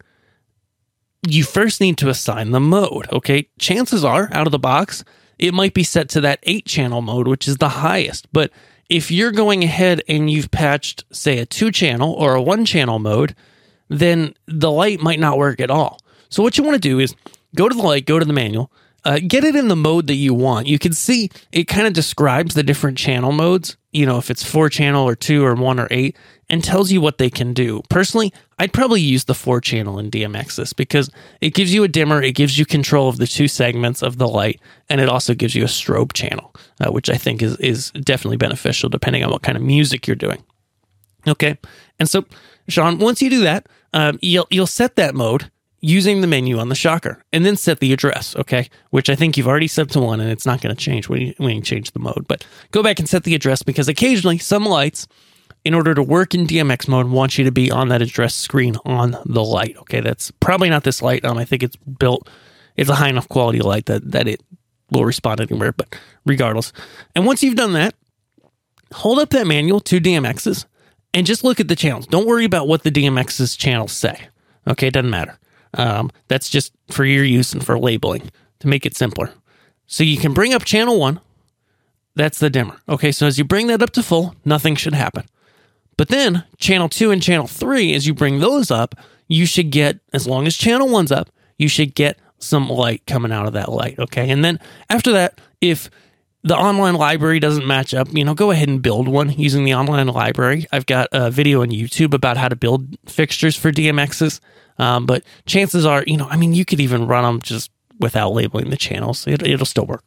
you 1.28 1.44
first 1.44 1.82
need 1.82 1.98
to 1.98 2.10
assign 2.10 2.52
the 2.52 2.60
mode. 2.60 3.08
Okay. 3.12 3.50
Chances 3.60 4.06
are 4.06 4.30
out 4.32 4.48
of 4.48 4.52
the 4.52 4.60
box, 4.60 5.04
it 5.38 5.54
might 5.54 5.74
be 5.74 5.84
set 5.84 6.10
to 6.10 6.22
that 6.22 6.40
eight 6.44 6.66
channel 6.66 7.02
mode, 7.02 7.28
which 7.28 7.48
is 7.48 7.58
the 7.58 7.70
highest. 7.70 8.28
But 8.34 8.52
if 8.90 9.12
you're 9.12 9.32
going 9.32 9.64
ahead 9.64 10.02
and 10.08 10.30
you've 10.30 10.52
patched, 10.52 11.06
say, 11.12 11.40
a 11.40 11.46
two 11.46 11.72
channel 11.72 12.14
or 12.14 12.36
a 12.36 12.42
one 12.42 12.66
channel 12.66 13.00
mode, 13.00 13.36
then 13.88 14.34
the 14.48 14.72
light 14.72 15.02
might 15.02 15.20
not 15.20 15.38
work 15.38 15.60
at 15.60 15.72
all. 15.72 16.00
So 16.30 16.44
what 16.44 16.58
you 16.58 16.64
want 16.64 16.76
to 16.76 16.90
do 16.90 17.00
is 17.00 17.16
go 17.56 17.70
to 17.70 17.76
the 17.76 17.82
light, 17.82 18.06
go 18.06 18.20
to 18.20 18.26
the 18.26 18.34
manual, 18.34 18.72
uh, 19.06 19.20
get 19.26 19.44
it 19.44 19.56
in 19.56 19.68
the 19.68 19.76
mode 19.76 20.08
that 20.08 20.16
you 20.16 20.34
want. 20.34 20.68
You 20.68 20.78
can 20.78 20.94
see 20.94 21.30
it 21.52 21.66
kind 21.66 21.88
of 21.88 21.94
describes 21.94 22.54
the 22.54 22.64
different 22.64 22.98
channel 22.98 23.32
modes, 23.32 23.78
you 23.92 24.06
know, 24.06 24.18
if 24.18 24.30
it's 24.30 24.44
four 24.44 24.70
channel 24.70 25.08
or 25.08 25.16
two 25.16 25.44
or 25.44 25.56
one 25.56 25.80
or 25.80 25.88
eight, 25.92 26.16
and 26.50 26.64
tells 26.64 26.92
you 26.92 27.00
what 27.00 27.18
they 27.18 27.30
can 27.30 27.54
do. 27.54 27.82
Personally, 27.90 28.34
I'd 28.58 28.74
probably 28.74 29.02
use 29.02 29.26
the 29.26 29.36
four 29.36 29.62
channel 29.62 30.00
in 30.00 30.10
DMXIS 30.10 30.76
because 30.76 31.10
it 31.42 31.54
gives 31.54 31.74
you 31.74 31.84
a 31.84 31.88
dimmer, 31.88 32.22
it 32.22 32.34
gives 32.34 32.58
you 32.58 32.66
control 32.66 33.08
of 33.08 33.18
the 33.18 33.28
two 33.28 33.48
segments 33.48 34.02
of 34.02 34.18
the 34.18 34.28
light, 34.28 34.60
and 34.90 35.00
it 35.00 35.10
also 35.10 35.34
gives 35.34 35.56
you 35.56 35.64
a 35.64 35.68
strobe 35.68 36.14
channel, 36.14 36.54
uh, 36.80 36.92
which 36.92 37.10
I 37.10 37.18
think 37.18 37.42
is, 37.42 37.56
is 37.58 37.92
definitely 37.92 38.38
beneficial 38.38 38.90
depending 38.90 39.24
on 39.24 39.32
what 39.32 39.44
kind 39.44 39.56
of 39.58 39.64
music 39.64 40.08
you're 40.08 40.16
doing. 40.16 40.44
Okay. 41.28 41.58
And 42.00 42.10
so, 42.10 42.26
Sean, 42.68 42.98
once 42.98 43.22
you 43.22 43.30
do 43.30 43.42
that, 43.42 43.68
um, 43.94 44.18
you'll, 44.22 44.48
you'll 44.50 44.68
set 44.68 44.96
that 44.96 45.16
mode 45.16 45.52
using 45.82 46.22
the 46.22 46.28
menu 46.28 46.60
on 46.60 46.70
the 46.70 46.76
shocker 46.76 47.24
and 47.32 47.46
then 47.46 47.56
set 47.56 47.80
the 47.80 47.94
address, 47.94 48.36
okay? 48.36 48.70
Which 48.90 49.10
I 49.10 49.16
think 49.16 49.38
you've 49.38 49.48
already 49.48 49.68
set 49.68 49.90
to 49.92 50.00
one 50.00 50.20
and 50.20 50.30
it's 50.30 50.46
not 50.46 50.62
going 50.62 50.76
to 50.76 50.82
change 50.82 51.08
when 51.08 51.22
you, 51.22 51.34
when 51.38 51.56
you 51.56 51.62
change 51.62 51.92
the 51.92 52.00
mode. 52.00 52.26
But 52.28 52.46
go 52.72 52.84
back 52.84 53.00
and 53.00 53.08
set 53.08 53.24
the 53.24 53.36
address 53.36 53.64
because 53.64 53.88
occasionally 53.88 54.38
some 54.38 54.66
lights, 54.66 55.08
in 55.66 55.74
order 55.74 55.94
to 55.94 56.04
work 56.04 56.34
in 56.34 56.48
DMX 56.48 56.88
mode, 56.88 57.08
want 57.08 57.38
you 57.38 57.44
to 57.46 57.52
be 57.52 57.72
on 57.72 57.90
that 57.90 58.02
address 58.02 58.36
screen 58.36 58.76
on 58.86 59.18
the 59.26 59.44
light, 59.44 59.76
okay? 59.78 60.00
That's 60.00 60.32
probably 60.32 60.70
not 60.70 60.84
this 60.84 61.02
light. 61.02 61.24
Um, 61.26 61.38
I 61.38 61.46
think 61.46 61.64
it's 61.64 61.76
built, 61.76 62.30
it's 62.76 62.90
a 62.90 62.96
high 62.96 63.10
enough 63.10 63.28
quality 63.30 63.60
light 63.60 63.86
that, 63.88 64.12
that 64.12 64.28
it 64.28 64.42
will 64.92 65.06
respond 65.06 65.42
anywhere, 65.42 65.72
but 65.72 65.96
regardless. 66.26 66.74
And 67.16 67.26
once 67.26 67.44
you've 67.44 67.56
done 67.56 67.74
that, 67.74 67.96
hold 68.94 69.20
up 69.20 69.30
that 69.30 69.48
manual 69.48 69.80
to 69.82 70.00
DMXIS 70.00 70.66
and 71.14 71.26
just 71.26 71.44
look 71.44 71.60
at 71.60 71.68
the 71.68 71.76
channels. 71.76 72.08
Don't 72.08 72.28
worry 72.28 72.46
about 72.46 72.68
what 72.68 72.84
the 72.84 72.92
DMX's 72.92 73.56
channels 73.56 73.92
say. 73.92 74.28
Okay, 74.68 74.88
it 74.88 74.94
doesn't 74.94 75.10
matter. 75.10 75.38
Um, 75.76 76.12
that's 76.28 76.50
just 76.50 76.74
for 76.90 77.06
your 77.06 77.24
use 77.24 77.54
and 77.54 77.66
for 77.66 77.78
labeling 77.78 78.32
to 78.60 78.68
make 78.68 78.86
it 78.86 78.96
simpler. 78.96 79.32
So 79.88 80.04
you 80.04 80.18
can 80.18 80.34
bring 80.34 80.54
up 80.54 80.66
channel 80.66 81.00
one. 81.00 81.20
That's 82.16 82.40
the 82.40 82.50
dimmer. 82.50 82.78
Okay, 82.88 83.12
so 83.12 83.28
as 83.28 83.38
you 83.38 83.44
bring 83.44 83.68
that 83.68 83.82
up 83.82 83.92
to 83.92 84.04
full, 84.04 84.36
nothing 84.44 84.76
should 84.76 84.94
happen. 84.94 85.26
But 85.96 86.08
then 86.08 86.44
channel 86.58 86.90
two 86.90 87.12
and 87.12 87.22
channel 87.22 87.48
three, 87.48 87.94
as 87.94 88.08
you 88.08 88.14
bring 88.14 88.40
those 88.40 88.72
up, 88.72 88.96
you 89.28 89.46
should 89.46 89.70
get, 89.70 90.00
as 90.14 90.28
long 90.28 90.48
as 90.48 90.58
channel 90.58 90.90
one's 90.90 91.12
up, 91.12 91.30
you 91.58 91.68
should 91.68 91.94
get 91.94 92.18
some 92.40 92.70
light 92.70 93.06
coming 93.06 93.32
out 93.32 93.46
of 93.46 93.54
that 93.54 93.72
light. 93.72 94.00
Okay. 94.00 94.30
And 94.30 94.44
then 94.44 94.60
after 94.90 95.12
that, 95.12 95.40
if 95.62 95.90
the 96.44 96.56
online 96.56 96.96
library 96.96 97.40
doesn't 97.40 97.68
match 97.68 97.94
up, 97.94 98.08
you 98.14 98.24
know, 98.24 98.34
go 98.34 98.52
ahead 98.52 98.70
and 98.70 98.82
build 98.82 99.08
one 99.08 99.32
using 99.32 99.66
the 99.66 99.74
online 99.74 100.08
library. 100.08 100.66
I've 100.72 100.86
got 100.86 101.10
a 101.12 101.30
video 101.30 101.62
on 101.62 101.70
YouTube 101.70 102.14
about 102.14 102.38
how 102.38 102.48
to 102.48 102.56
build 102.56 102.98
fixtures 103.06 103.56
for 103.56 103.72
DMXIS. 103.72 104.40
Um, 104.80 105.06
but 105.06 105.24
chances 105.46 105.86
are, 105.86 106.04
you 106.08 106.18
know, 106.18 106.28
I 106.28 106.38
mean, 106.38 106.54
you 106.54 106.66
could 106.66 106.80
even 106.80 107.06
run 107.06 107.24
them 107.24 107.42
just 107.42 107.70
without 108.00 108.34
labeling 108.34 108.70
the 108.70 108.78
channels. 108.78 109.28
It, 109.28 109.46
it'll 109.46 109.66
still 109.66 109.86
work. 109.86 110.04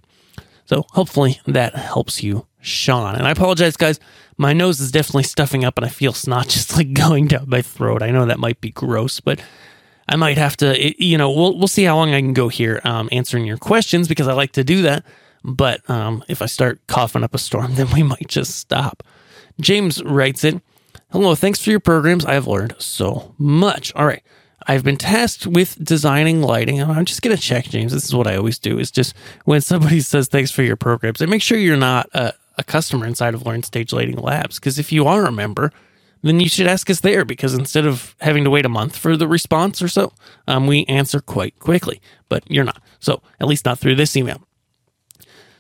So 0.65 0.87
hopefully 0.91 1.41
that 1.47 1.75
helps 1.75 2.23
you, 2.23 2.47
Sean. 2.61 3.15
And 3.15 3.27
I 3.27 3.31
apologize, 3.31 3.77
guys. 3.77 4.01
My 4.39 4.55
nose 4.55 4.81
is 4.81 4.91
definitely 4.91 5.25
stuffing 5.25 5.65
up 5.65 5.77
and 5.77 5.85
I 5.85 5.91
feel 5.91 6.15
snot 6.15 6.49
just 6.49 6.77
like 6.77 6.95
going 6.95 7.29
down 7.29 7.49
my 7.49 7.63
throat. 7.63 8.03
I 8.03 8.11
know 8.11 8.27
that 8.27 8.39
might 8.39 8.61
be 8.61 8.71
gross, 8.71 9.21
but 9.21 9.41
I 10.09 10.17
might 10.17 10.39
have 10.39 10.57
to, 10.59 10.89
it, 10.89 10.99
you 10.99 11.19
know, 11.19 11.31
we'll, 11.31 11.59
we'll 11.59 11.69
see 11.69 11.85
how 11.85 11.97
long 11.97 12.15
I 12.15 12.21
can 12.21 12.33
go 12.33 12.49
here 12.49 12.81
um, 12.85 13.09
answering 13.13 13.45
your 13.45 13.59
questions 13.59 14.09
because 14.09 14.27
I 14.27 14.33
like 14.33 14.53
to 14.53 14.65
do 14.65 14.83
that. 14.83 15.05
But 15.45 15.89
um, 15.91 16.25
if 16.29 16.41
I 16.41 16.47
start 16.47 16.81
coughing 16.87 17.25
up 17.25 17.35
a 17.35 17.39
storm, 17.39 17.75
then 17.75 17.91
we 17.93 18.03
might 18.03 18.29
just 18.29 18.57
stop. 18.57 19.03
James 19.61 20.03
writes 20.03 20.45
it 20.45 20.61
Hello, 21.11 21.35
thanks 21.35 21.63
for 21.63 21.69
your 21.69 21.81
programs. 21.81 22.25
I 22.25 22.33
have 22.33 22.47
learned 22.47 22.75
so 22.79 23.35
much. 23.37 23.95
All 23.95 24.07
right. 24.07 24.23
I've 24.67 24.85
been 24.85 24.97
tasked 24.97 25.47
with 25.47 25.83
designing 25.83 26.43
lighting. 26.43 26.81
and 26.81 26.91
I'm 26.91 27.05
just 27.05 27.23
going 27.23 27.37
to 27.37 27.43
check, 27.43 27.65
James. 27.65 27.93
This 27.93 28.05
is 28.05 28.15
what 28.15 28.27
I 28.27 28.37
always 28.37 28.59
do 28.59 28.79
is 28.79 28.91
just 28.91 29.15
when 29.45 29.61
somebody 29.61 30.01
says 30.01 30.29
thanks 30.29 30.51
for 30.51 30.63
your 30.63 30.77
programs, 30.77 31.21
I 31.21 31.27
make 31.27 31.43
sure 31.43 31.59
you're 31.59 31.77
not 31.77 32.09
a, 32.13 32.35
a 32.59 32.65
customer 32.65 33.07
inside 33.07 33.35
of 33.35 33.47
Learn 33.47 33.63
Stage 33.63 33.93
Lighting 33.93 34.17
Labs. 34.17 34.59
Because 34.59 34.79
if 34.79 34.93
you 34.93 35.07
are 35.07 35.27
a 35.27 35.33
member, 35.33 35.73
then 36.23 36.41
you 36.41 36.49
should 36.49 36.67
ask 36.67 36.89
us 36.89 37.01
there 37.01 37.25
because 37.25 37.55
instead 37.55 37.85
of 37.85 38.15
having 38.21 38.45
to 38.45 38.51
wait 38.51 38.65
a 38.65 38.69
month 38.69 38.97
for 38.97 39.17
the 39.17 39.27
response 39.27 39.83
or 39.83 39.89
so, 39.89 40.13
um, 40.47 40.67
we 40.67 40.85
answer 40.87 41.21
quite 41.21 41.59
quickly. 41.59 42.01
But 42.29 42.49
you're 42.51 42.65
not. 42.65 42.81
So 43.01 43.23
at 43.41 43.49
least 43.49 43.65
not 43.65 43.79
through 43.79 43.97
this 43.97 44.17
email. 44.17 44.43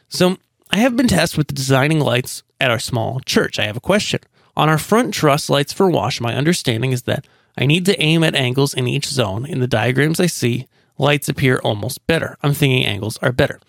So 0.08 0.36
I 0.70 0.78
have 0.78 0.96
been 0.96 1.08
tasked 1.08 1.36
with 1.36 1.48
designing 1.48 2.00
lights 2.00 2.42
at 2.60 2.70
our 2.70 2.78
small 2.78 3.20
church. 3.20 3.58
I 3.58 3.66
have 3.66 3.76
a 3.76 3.80
question. 3.80 4.20
On 4.56 4.68
our 4.68 4.78
front 4.78 5.14
truss 5.14 5.48
lights 5.48 5.72
for 5.72 5.90
wash, 5.90 6.20
my 6.20 6.34
understanding 6.34 6.92
is 6.92 7.02
that 7.02 7.26
I 7.56 7.66
need 7.66 7.86
to 7.86 8.00
aim 8.00 8.24
at 8.24 8.34
angles 8.34 8.74
in 8.74 8.88
each 8.88 9.06
zone. 9.06 9.46
In 9.46 9.60
the 9.60 9.66
diagrams 9.66 10.20
I 10.20 10.26
see, 10.26 10.66
lights 10.98 11.28
appear 11.28 11.58
almost 11.62 12.06
better. 12.06 12.36
I'm 12.42 12.54
thinking 12.54 12.84
angles 12.84 13.18
are 13.18 13.32
better. 13.32 13.60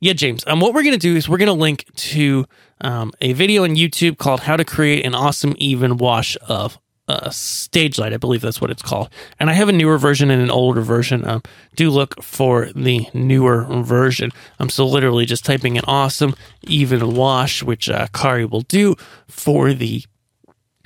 Yeah, 0.00 0.12
James. 0.12 0.44
Um, 0.46 0.60
what 0.60 0.74
we're 0.74 0.82
going 0.82 0.92
to 0.92 0.98
do 0.98 1.16
is 1.16 1.28
we're 1.28 1.38
going 1.38 1.46
to 1.46 1.52
link 1.52 1.86
to 1.94 2.46
um, 2.80 3.12
a 3.20 3.32
video 3.32 3.64
on 3.64 3.70
YouTube 3.70 4.18
called 4.18 4.40
How 4.40 4.56
to 4.56 4.64
Create 4.64 5.04
an 5.04 5.14
Awesome 5.14 5.54
Even 5.58 5.96
Wash 5.96 6.36
of 6.42 6.78
uh, 7.08 7.30
stage 7.30 7.98
light. 7.98 8.12
I 8.12 8.16
believe 8.16 8.40
that's 8.40 8.60
what 8.60 8.70
it's 8.70 8.82
called. 8.82 9.10
And 9.38 9.48
I 9.48 9.52
have 9.52 9.68
a 9.68 9.72
newer 9.72 9.98
version 9.98 10.30
and 10.30 10.42
an 10.42 10.50
older 10.50 10.80
version. 10.80 11.26
Um, 11.26 11.42
do 11.76 11.90
look 11.90 12.22
for 12.22 12.70
the 12.74 13.06
newer 13.14 13.64
version. 13.82 14.32
I'm 14.58 14.68
so 14.68 14.86
literally 14.86 15.24
just 15.24 15.44
typing 15.44 15.76
in 15.76 15.84
awesome 15.86 16.34
even 16.62 17.14
wash, 17.14 17.62
which 17.62 17.88
uh, 17.88 18.08
Kari 18.12 18.44
will 18.44 18.62
do 18.62 18.96
for 19.28 19.72
the 19.72 20.04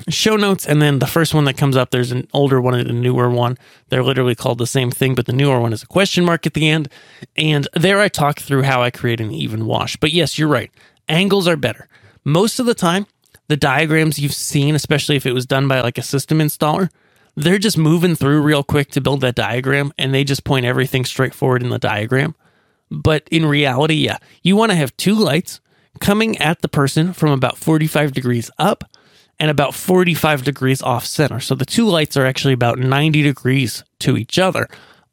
show 0.09 0.37
notes. 0.37 0.67
And 0.67 0.81
then 0.81 0.99
the 0.99 1.07
first 1.07 1.35
one 1.35 1.45
that 1.45 1.57
comes 1.57 1.77
up, 1.77 1.91
there's 1.91 2.13
an 2.13 2.29
older 2.33 2.61
one 2.61 2.75
and 2.75 2.89
a 2.89 2.93
newer 2.93 3.31
one. 3.31 3.59
They're 3.89 4.03
literally 4.03 4.35
called 4.35 4.59
the 4.59 4.67
same 4.67 4.91
thing, 4.91 5.15
but 5.15 5.27
the 5.27 5.33
newer 5.33 5.61
one 5.61 5.73
is 5.73 5.83
a 5.83 5.87
question 5.87 6.25
mark 6.25 6.47
at 6.47 6.55
the 6.55 6.69
end. 6.69 6.89
And 7.37 7.69
there 7.75 8.01
I 8.01 8.09
talk 8.09 8.41
through 8.41 8.63
how 8.63 8.83
I 8.83 8.91
create 8.91 9.21
an 9.21 9.33
even 9.33 9.67
wash. 9.67 9.97
But 9.97 10.13
yes, 10.13 10.39
you're 10.39 10.49
right. 10.49 10.71
Angles 11.09 11.49
are 11.49 11.57
better. 11.57 11.89
Most 12.25 12.59
of 12.61 12.67
the 12.67 12.75
time, 12.75 13.07
the 13.49 13.57
diagrams 13.57 14.19
you've 14.19 14.33
seen, 14.33 14.75
especially 14.75 15.17
if 15.17 15.27
it 15.27 15.33
was 15.33 15.47
done 15.47 15.67
by 15.67 15.81
like 15.81 15.99
a 15.99 16.03
system 16.03 16.39
installer, 16.39 16.89
they're 17.37 17.59
just 17.59 17.79
moving 17.79 18.15
through 18.15 18.43
real 18.43 18.63
quick 18.63 18.91
to 18.93 19.01
build 19.01 19.21
that 19.23 19.35
diagram 19.35 19.93
and 19.99 20.13
they 20.15 20.25
just 20.25 20.45
point 20.45 20.67
everything 20.67 21.05
straight 21.05 21.35
forward 21.35 21.63
in 21.63 21.71
the 21.71 21.79
diagram. 21.79 22.35
But 22.91 23.27
in 23.31 23.47
reality, 23.47 23.95
yeah, 23.95 24.19
you 24.43 24.57
want 24.57 24.73
to 24.73 24.77
have 24.77 24.97
two 24.97 25.15
lights 25.15 25.61
coming 26.01 26.39
at 26.39 26.63
the 26.63 26.69
person 26.69 27.13
from 27.13 27.31
about 27.31 27.57
45 27.57 28.13
degrees 28.13 28.51
up 28.59 28.85
and 29.41 29.51
about 29.51 29.75
45 29.75 30.45
degrees 30.45 30.83
off 30.83 31.07
center. 31.07 31.41
So 31.41 31.55
the 31.55 31.65
two 31.65 31.87
lights 31.87 32.17
are 32.17 32.27
actually 32.27 32.53
about 32.53 32.79
90 32.79 33.23
degrees 33.23 33.83
to 34.01 34.17
each 34.17 34.39
other 34.39 34.69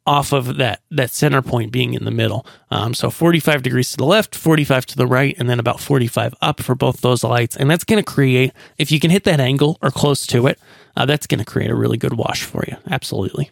off 0.06 0.32
of 0.32 0.56
that 0.56 0.80
that 0.90 1.10
center 1.10 1.42
point 1.42 1.72
being 1.72 1.94
in 1.94 2.04
the 2.04 2.10
middle. 2.10 2.46
Um, 2.70 2.94
so 2.94 3.10
45 3.10 3.62
degrees 3.62 3.90
to 3.90 3.96
the 3.96 4.04
left, 4.04 4.34
45 4.34 4.86
to 4.86 4.96
the 4.96 5.06
right, 5.06 5.34
and 5.38 5.50
then 5.50 5.58
about 5.58 5.80
45 5.80 6.34
up 6.40 6.60
for 6.60 6.74
both 6.74 7.00
those 7.00 7.24
lights. 7.24 7.56
And 7.56 7.70
that's 7.70 7.84
going 7.84 8.02
to 8.02 8.10
create, 8.10 8.52
if 8.78 8.92
you 8.92 9.00
can 9.00 9.10
hit 9.10 9.24
that 9.24 9.40
angle 9.40 9.78
or 9.82 9.90
close 9.90 10.26
to 10.28 10.46
it, 10.46 10.58
uh, 10.96 11.06
that's 11.06 11.26
going 11.26 11.40
to 11.40 11.44
create 11.44 11.70
a 11.70 11.74
really 11.74 11.98
good 11.98 12.14
wash 12.14 12.42
for 12.42 12.64
you. 12.68 12.76
Absolutely. 12.90 13.50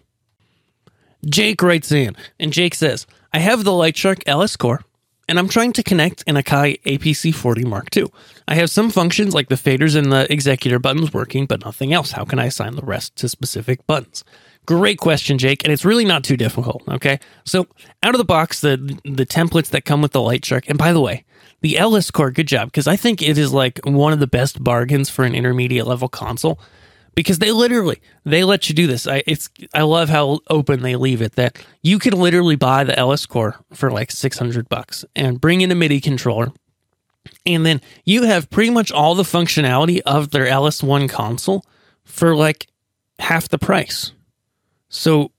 Jake 1.24 1.62
writes 1.62 1.90
in, 1.90 2.14
and 2.38 2.52
Jake 2.52 2.74
says, 2.74 3.06
I 3.32 3.38
have 3.38 3.64
the 3.64 3.72
Light 3.72 3.96
Shark 3.96 4.20
LS 4.26 4.56
Core, 4.56 4.82
and 5.28 5.38
I'm 5.38 5.48
trying 5.48 5.72
to 5.74 5.82
connect 5.82 6.24
an 6.26 6.36
Akai 6.36 6.80
APC 6.82 7.34
40 7.34 7.64
Mark 7.64 7.96
II. 7.96 8.06
I 8.46 8.54
have 8.54 8.70
some 8.70 8.90
functions 8.90 9.34
like 9.34 9.48
the 9.48 9.56
faders 9.56 9.96
and 9.96 10.12
the 10.12 10.30
executor 10.32 10.78
buttons 10.78 11.12
working, 11.12 11.46
but 11.46 11.64
nothing 11.64 11.92
else. 11.92 12.12
How 12.12 12.24
can 12.24 12.38
I 12.38 12.46
assign 12.46 12.76
the 12.76 12.82
rest 12.82 13.16
to 13.16 13.28
specific 13.28 13.86
buttons? 13.86 14.24
Great 14.66 14.98
question, 14.98 15.38
Jake, 15.38 15.62
and 15.64 15.72
it's 15.72 15.84
really 15.84 16.04
not 16.04 16.24
too 16.24 16.36
difficult. 16.36 16.82
Okay, 16.88 17.20
so 17.44 17.68
out 18.02 18.14
of 18.14 18.18
the 18.18 18.24
box, 18.24 18.60
the 18.60 18.76
the 19.04 19.26
templates 19.26 19.70
that 19.70 19.84
come 19.84 20.02
with 20.02 20.12
the 20.12 20.20
Light 20.20 20.42
Lightshark, 20.42 20.68
and 20.68 20.76
by 20.76 20.92
the 20.92 21.00
way, 21.00 21.24
the 21.60 21.78
LS 21.78 22.10
Core, 22.10 22.30
good 22.32 22.48
job, 22.48 22.68
because 22.68 22.88
I 22.88 22.96
think 22.96 23.22
it 23.22 23.38
is 23.38 23.52
like 23.52 23.80
one 23.84 24.12
of 24.12 24.18
the 24.18 24.26
best 24.26 24.62
bargains 24.62 25.08
for 25.08 25.24
an 25.24 25.34
intermediate 25.34 25.86
level 25.86 26.08
console, 26.08 26.58
because 27.16 27.40
they 27.40 27.50
literally 27.50 28.00
they 28.24 28.44
let 28.44 28.68
you 28.68 28.74
do 28.74 28.86
this. 28.86 29.08
I 29.08 29.24
it's 29.26 29.50
I 29.74 29.82
love 29.82 30.08
how 30.08 30.38
open 30.48 30.82
they 30.82 30.94
leave 30.94 31.20
it 31.20 31.32
that 31.32 31.56
you 31.82 31.98
can 31.98 32.12
literally 32.12 32.54
buy 32.54 32.84
the 32.84 32.96
LS 32.96 33.26
Core 33.26 33.56
for 33.72 33.90
like 33.90 34.12
six 34.12 34.38
hundred 34.38 34.68
bucks 34.68 35.04
and 35.16 35.40
bring 35.40 35.62
in 35.62 35.72
a 35.72 35.74
MIDI 35.74 36.00
controller, 36.00 36.52
and 37.44 37.66
then 37.66 37.80
you 38.04 38.22
have 38.22 38.48
pretty 38.50 38.70
much 38.70 38.92
all 38.92 39.16
the 39.16 39.24
functionality 39.24 40.00
of 40.06 40.30
their 40.30 40.46
LS1 40.46 41.08
console 41.08 41.64
for 42.04 42.36
like 42.36 42.68
half 43.18 43.48
the 43.48 43.58
price. 43.58 44.12
So 44.88 45.32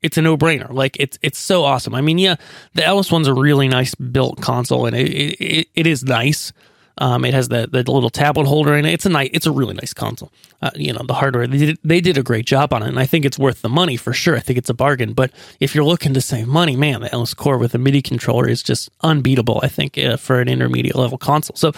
it's 0.00 0.16
a 0.16 0.22
no 0.22 0.36
brainer. 0.38 0.72
Like 0.72 0.96
it's 1.00 1.18
it's 1.20 1.38
so 1.38 1.64
awesome. 1.64 1.94
I 1.94 2.00
mean, 2.00 2.18
yeah, 2.18 2.36
the 2.74 2.84
LS 2.86 3.10
one's 3.10 3.28
a 3.28 3.34
really 3.34 3.68
nice 3.68 3.94
built 3.94 4.40
console, 4.40 4.86
and 4.86 4.96
it 4.96 5.08
it, 5.10 5.68
it 5.74 5.86
is 5.86 6.04
nice. 6.04 6.52
Um, 6.98 7.24
it 7.24 7.32
has 7.32 7.48
the, 7.48 7.68
the 7.70 7.90
little 7.90 8.10
tablet 8.10 8.46
holder 8.46 8.76
in 8.76 8.84
it. 8.84 8.92
It's 8.92 9.06
a 9.06 9.08
nice, 9.08 9.30
it's 9.32 9.46
a 9.46 9.52
really 9.52 9.74
nice 9.74 9.94
console. 9.94 10.32
Uh, 10.60 10.70
you 10.74 10.92
know, 10.92 11.02
the 11.06 11.14
hardware 11.14 11.46
they 11.46 11.58
did 11.58 11.78
they 11.84 12.00
did 12.00 12.18
a 12.18 12.22
great 12.22 12.44
job 12.44 12.72
on 12.72 12.82
it, 12.82 12.88
and 12.88 12.98
I 12.98 13.06
think 13.06 13.24
it's 13.24 13.38
worth 13.38 13.62
the 13.62 13.68
money 13.68 13.96
for 13.96 14.12
sure. 14.12 14.36
I 14.36 14.40
think 14.40 14.58
it's 14.58 14.70
a 14.70 14.74
bargain. 14.74 15.12
But 15.12 15.30
if 15.60 15.74
you're 15.74 15.84
looking 15.84 16.12
to 16.14 16.20
save 16.20 16.48
money, 16.48 16.76
man, 16.76 17.00
the 17.00 17.12
LS 17.12 17.34
Core 17.34 17.58
with 17.58 17.74
a 17.74 17.78
MIDI 17.78 18.02
controller 18.02 18.48
is 18.48 18.62
just 18.62 18.90
unbeatable. 19.02 19.60
I 19.62 19.68
think 19.68 19.96
uh, 19.96 20.16
for 20.16 20.40
an 20.40 20.48
intermediate 20.48 20.96
level 20.96 21.18
console. 21.18 21.56
So, 21.56 21.72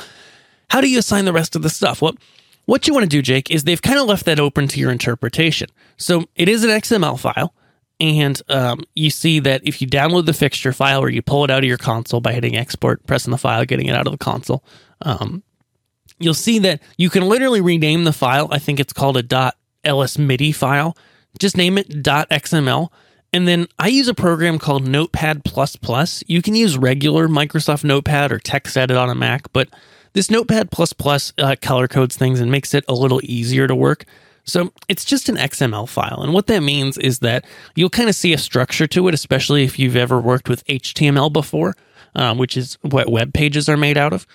how 0.71 0.81
do 0.81 0.89
you 0.89 0.99
assign 0.99 1.27
the 1.27 1.33
rest 1.33 1.55
of 1.55 1.63
the 1.63 1.71
stuff? 1.71 2.01
Well, 2.01 2.15
what 2.67 2.87
you 2.87 2.95
want 2.95 3.05
to 3.05 3.09
do, 3.09 3.21
Jake, 3.21 3.51
is 3.51 3.65
they've 3.65 3.83
kind 3.83 3.99
of 3.99 4.07
left 4.07 4.25
that 4.27 4.39
open 4.39 4.69
to 4.69 4.81
your 4.81 4.93
interpretation. 4.93 5.69
So 5.97 6.25
it 6.37 6.49
is 6.49 6.63
an 6.63 6.71
XML 6.71 7.19
file. 7.19 7.53
And 7.99 8.41
um, 8.49 8.83
you 8.95 9.11
see 9.11 9.41
that 9.41 9.61
if 9.65 9.83
you 9.83 9.89
download 9.89 10.27
the 10.27 10.33
fixture 10.33 10.73
file 10.73 11.03
or 11.03 11.11
you 11.11 11.21
pull 11.21 11.45
it 11.45 11.51
out 11.51 11.59
of 11.59 11.69
your 11.69 11.77
console 11.77 12.21
by 12.21 12.33
hitting 12.33 12.57
export, 12.57 13.05
pressing 13.07 13.31
the 13.31 13.39
file, 13.39 13.65
getting 13.65 13.87
it 13.87 13.95
out 13.95 14.07
of 14.07 14.13
the 14.13 14.19
console, 14.19 14.65
um, 15.03 15.43
you'll 16.19 16.35
see 16.35 16.59
that 16.61 16.81
you 16.97 17.11
can 17.11 17.29
literally 17.29 17.61
rename 17.61 18.05
the 18.05 18.13
file. 18.13 18.49
I 18.51 18.59
think 18.59 18.81
it's 18.81 18.93
called 18.93 19.17
a 19.17 19.53
.lsmidi 19.85 20.55
file. 20.55 20.97
Just 21.39 21.57
name 21.57 21.79
it 21.79 21.89
.xml. 21.89 22.91
And 23.33 23.47
then 23.47 23.69
I 23.79 23.89
use 23.89 24.09
a 24.09 24.15
program 24.15 24.59
called 24.59 24.87
Notepad++. 24.87 25.43
You 26.27 26.43
can 26.43 26.55
use 26.55 26.77
regular 26.77 27.29
Microsoft 27.29 27.85
Notepad 27.85 28.33
or 28.33 28.41
TextEdit 28.41 29.01
on 29.01 29.09
a 29.09 29.15
Mac, 29.15 29.53
but 29.53 29.69
this 30.15 30.31
Notepad++ 30.31 30.69
uh, 31.39 31.57
color 31.61 31.87
codes 31.87 32.17
things 32.17 32.41
and 32.41 32.51
makes 32.51 32.75
it 32.75 32.85
a 32.89 32.95
little 32.95 33.21
easier 33.23 33.69
to 33.69 33.75
work. 33.75 34.05
So 34.45 34.73
it's 34.89 35.05
just 35.05 35.29
an 35.29 35.37
XML 35.37 35.89
file. 35.89 36.23
And 36.23 36.33
what 36.33 36.49
that 36.49 36.61
means 36.61 36.99
is 36.99 37.21
that 37.21 37.45
you'll 37.77 37.91
kind 37.91 38.09
of 38.09 38.17
see 38.17 38.33
a 38.33 38.39
structure 38.39 38.89
to 38.89 39.07
it, 39.07 39.15
especially 39.15 39.63
if 39.63 39.79
you've 39.79 39.97
ever 39.97 40.21
worked 40.21 40.49
with 40.49 40.67
HTML 40.67 41.33
before, 41.33 41.77
um, 42.17 42.39
which 42.39 42.57
is 42.57 42.79
what 42.83 43.11
web 43.11 43.33
pages 43.33 43.69
are 43.69 43.77
made 43.77 43.97
out 43.97 44.13
of. 44.13 44.27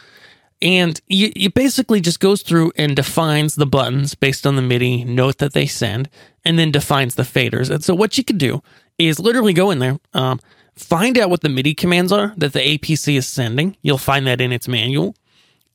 And 0.61 0.99
it 1.07 1.53
basically 1.53 1.99
just 1.99 2.19
goes 2.19 2.41
through 2.41 2.71
and 2.77 2.95
defines 2.95 3.55
the 3.55 3.65
buttons 3.65 4.15
based 4.15 4.47
on 4.47 4.55
the 4.55 4.61
MIDI 4.61 5.03
note 5.03 5.37
that 5.39 5.53
they 5.53 5.65
send, 5.65 6.09
and 6.43 6.57
then 6.57 6.71
defines 6.71 7.15
the 7.15 7.23
faders. 7.23 7.69
And 7.69 7.83
so 7.83 7.93
what 7.93 8.17
you 8.17 8.23
can 8.23 8.37
do 8.37 8.63
is 8.97 9.19
literally 9.19 9.53
go 9.53 9.71
in 9.71 9.79
there, 9.79 9.99
um, 10.13 10.39
find 10.75 11.17
out 11.17 11.29
what 11.29 11.41
the 11.41 11.49
MIDI 11.49 11.73
commands 11.73 12.11
are 12.11 12.33
that 12.37 12.53
the 12.53 12.59
APC 12.77 13.17
is 13.17 13.27
sending. 13.27 13.75
You'll 13.81 13.97
find 13.97 14.25
that 14.27 14.41
in 14.41 14.51
its 14.51 14.67
manual. 14.67 15.15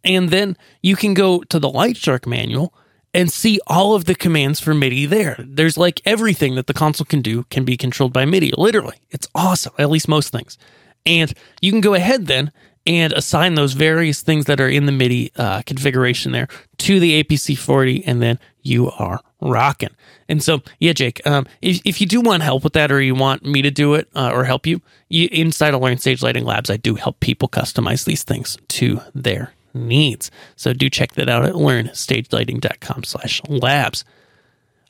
And 0.02 0.30
then 0.30 0.56
you 0.82 0.96
can 0.96 1.12
go 1.12 1.42
to 1.42 1.58
the 1.58 1.68
Lightshark 1.68 2.26
manual 2.26 2.72
and 3.12 3.30
see 3.30 3.60
all 3.66 3.94
of 3.94 4.04
the 4.04 4.14
commands 4.14 4.60
for 4.60 4.72
MIDI 4.72 5.04
there. 5.04 5.36
There's 5.38 5.76
like 5.76 6.00
everything 6.06 6.54
that 6.54 6.68
the 6.68 6.74
console 6.74 7.04
can 7.04 7.20
do 7.20 7.44
can 7.44 7.64
be 7.64 7.76
controlled 7.76 8.12
by 8.12 8.24
MIDI. 8.24 8.52
Literally, 8.56 8.96
it's 9.10 9.28
awesome, 9.34 9.74
at 9.78 9.90
least 9.90 10.08
most 10.08 10.30
things. 10.30 10.56
And 11.04 11.32
you 11.60 11.72
can 11.72 11.80
go 11.80 11.94
ahead 11.94 12.26
then 12.26 12.52
and 12.86 13.12
assign 13.12 13.54
those 13.54 13.74
various 13.74 14.22
things 14.22 14.46
that 14.46 14.60
are 14.60 14.68
in 14.68 14.86
the 14.86 14.92
MIDI 14.92 15.32
uh, 15.36 15.62
configuration 15.62 16.32
there 16.32 16.48
to 16.78 16.98
the 16.98 17.22
APC 17.22 17.56
40, 17.56 18.04
and 18.04 18.22
then 18.22 18.38
you 18.62 18.90
are 18.92 19.20
rocking. 19.40 19.90
And 20.28 20.42
so, 20.42 20.62
yeah, 20.78 20.92
Jake, 20.92 21.24
um, 21.26 21.46
if, 21.60 21.80
if 21.84 22.00
you 22.00 22.06
do 22.06 22.20
want 22.20 22.42
help 22.42 22.64
with 22.64 22.72
that 22.74 22.90
or 22.92 23.00
you 23.00 23.14
want 23.14 23.44
me 23.44 23.62
to 23.62 23.70
do 23.70 23.94
it 23.94 24.08
uh, 24.14 24.30
or 24.32 24.44
help 24.44 24.66
you, 24.66 24.80
you, 25.08 25.28
inside 25.32 25.74
of 25.74 25.80
Learn 25.80 25.98
Stage 25.98 26.22
Lighting 26.22 26.44
Labs, 26.44 26.70
I 26.70 26.76
do 26.76 26.94
help 26.94 27.20
people 27.20 27.48
customize 27.48 28.04
these 28.04 28.22
things 28.22 28.56
to 28.68 29.00
their 29.14 29.52
needs. 29.74 30.30
So 30.56 30.72
do 30.72 30.88
check 30.88 31.12
that 31.14 31.28
out 31.28 31.44
at 31.44 31.54
learnstagelighting.com 31.54 33.04
slash 33.04 33.42
labs. 33.48 34.04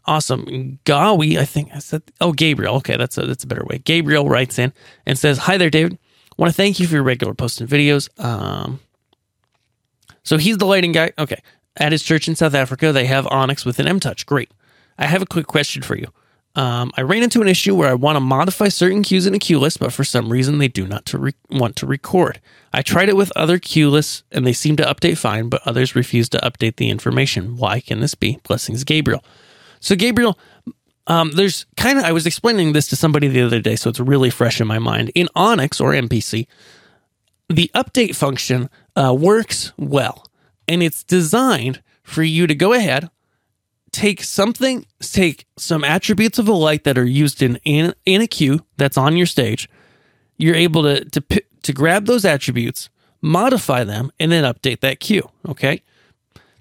Awesome. 0.07 0.79
Gawi, 0.85 1.39
I 1.39 1.45
think 1.45 1.71
I 1.75 1.79
said, 1.79 2.03
oh, 2.21 2.33
Gabriel. 2.33 2.77
Okay, 2.77 2.97
that's 2.97 3.19
a, 3.19 3.27
that's 3.27 3.45
a 3.45 3.47
better 3.47 3.65
way. 3.65 3.79
Gabriel 3.79 4.29
writes 4.29 4.59
in 4.59 4.73
and 5.07 5.19
says, 5.19 5.39
Hi 5.39 5.57
there, 5.57 5.71
David. 5.71 5.99
Want 6.41 6.51
to 6.51 6.57
thank 6.57 6.81
you 6.81 6.87
for 6.87 6.95
your 6.95 7.03
regular 7.03 7.35
posting 7.35 7.67
videos. 7.67 8.09
Um, 8.19 8.81
so 10.23 10.39
he's 10.39 10.57
the 10.57 10.65
lighting 10.65 10.93
guy. 10.93 11.13
Okay. 11.19 11.43
At 11.77 11.93
his 11.93 12.03
church 12.03 12.29
in 12.29 12.35
South 12.35 12.55
Africa, 12.55 12.93
they 12.93 13.05
have 13.05 13.27
Onyx 13.27 13.67
with 13.67 13.79
an 13.79 13.87
M 13.87 14.01
Touch. 14.01 14.25
Great. 14.25 14.51
I 14.97 15.05
have 15.05 15.21
a 15.21 15.27
quick 15.27 15.47
question 15.47 15.83
for 15.83 15.99
you. 15.99 16.07
Um, 16.55 16.93
I 16.97 17.03
ran 17.03 17.23
into 17.23 17.43
an 17.43 17.49
issue 17.49 17.75
where 17.75 17.91
I 17.91 17.95
want 17.95 18.17
to 18.17 18.21
modify 18.21 18.69
certain 18.69 19.03
cues 19.03 19.27
in 19.27 19.35
a 19.35 19.39
cue 19.39 19.59
list, 19.59 19.81
but 19.81 19.93
for 19.93 20.03
some 20.03 20.31
reason 20.31 20.57
they 20.57 20.69
do 20.69 20.87
not 20.87 21.05
to 21.07 21.19
re- 21.19 21.35
want 21.51 21.77
to 21.77 21.87
record. 21.87 22.41
I 22.73 22.81
tried 22.81 23.11
it 23.11 23.17
with 23.17 23.31
other 23.37 23.59
cue 23.59 23.91
lists 23.91 24.23
and 24.33 24.47
they 24.47 24.55
seem 24.55 24.77
to 24.77 24.83
update 24.83 25.19
fine, 25.19 25.51
but 25.51 25.61
others 25.67 25.95
refuse 25.95 26.31
to 26.31 26.39
update 26.39 26.77
the 26.77 26.89
information. 26.89 27.59
Why 27.59 27.81
can 27.81 28.01
this 28.01 28.15
be? 28.15 28.39
Blessings, 28.45 28.83
Gabriel. 28.85 29.23
So, 29.79 29.95
Gabriel, 29.95 30.39
um, 31.11 31.33
there's 31.33 31.67
kind 31.77 31.99
of, 31.99 32.05
I 32.05 32.13
was 32.13 32.25
explaining 32.25 32.73
this 32.73 32.87
to 32.89 32.97
somebody 32.97 33.27
the 33.27 33.43
other 33.43 33.61
day, 33.61 33.75
so 33.75 33.91
it's 33.91 33.99
really 33.99 34.31
fresh 34.31 34.61
in 34.61 34.69
my 34.69 34.79
mind. 34.79 35.11
In 35.17 35.29
Onyx 35.35 35.81
or 35.81 35.91
MPC, 35.91 36.47
the 37.49 37.69
update 37.75 38.15
function 38.15 38.71
uh, 38.95 39.13
works 39.13 39.73
well 39.77 40.25
and 40.69 40.85
it's 40.85 41.03
designed 41.03 41.83
for 42.05 42.23
you 42.23 42.47
to 42.47 42.55
go 42.55 42.73
ahead, 42.73 43.11
take 43.91 44.23
something, 44.23 44.87
take 45.01 45.47
some 45.57 45.83
attributes 45.83 46.39
of 46.39 46.47
a 46.47 46.53
light 46.53 46.85
that 46.85 46.97
are 46.97 47.05
used 47.05 47.43
in 47.43 47.57
in, 47.65 47.93
in 48.07 48.21
a 48.21 48.29
cue 48.29 48.61
that's 48.77 48.97
on 48.97 49.17
your 49.17 49.27
stage. 49.27 49.69
You're 50.39 50.55
able 50.55 50.85
to 50.85 51.05
to 51.07 51.43
to 51.63 51.73
grab 51.73 52.07
those 52.07 52.25
attributes, 52.25 52.89
modify 53.21 53.83
them, 53.83 54.13
and 54.21 54.31
then 54.31 54.45
update 54.45 54.79
that 54.81 55.01
cue. 55.01 55.29
Okay. 55.49 55.83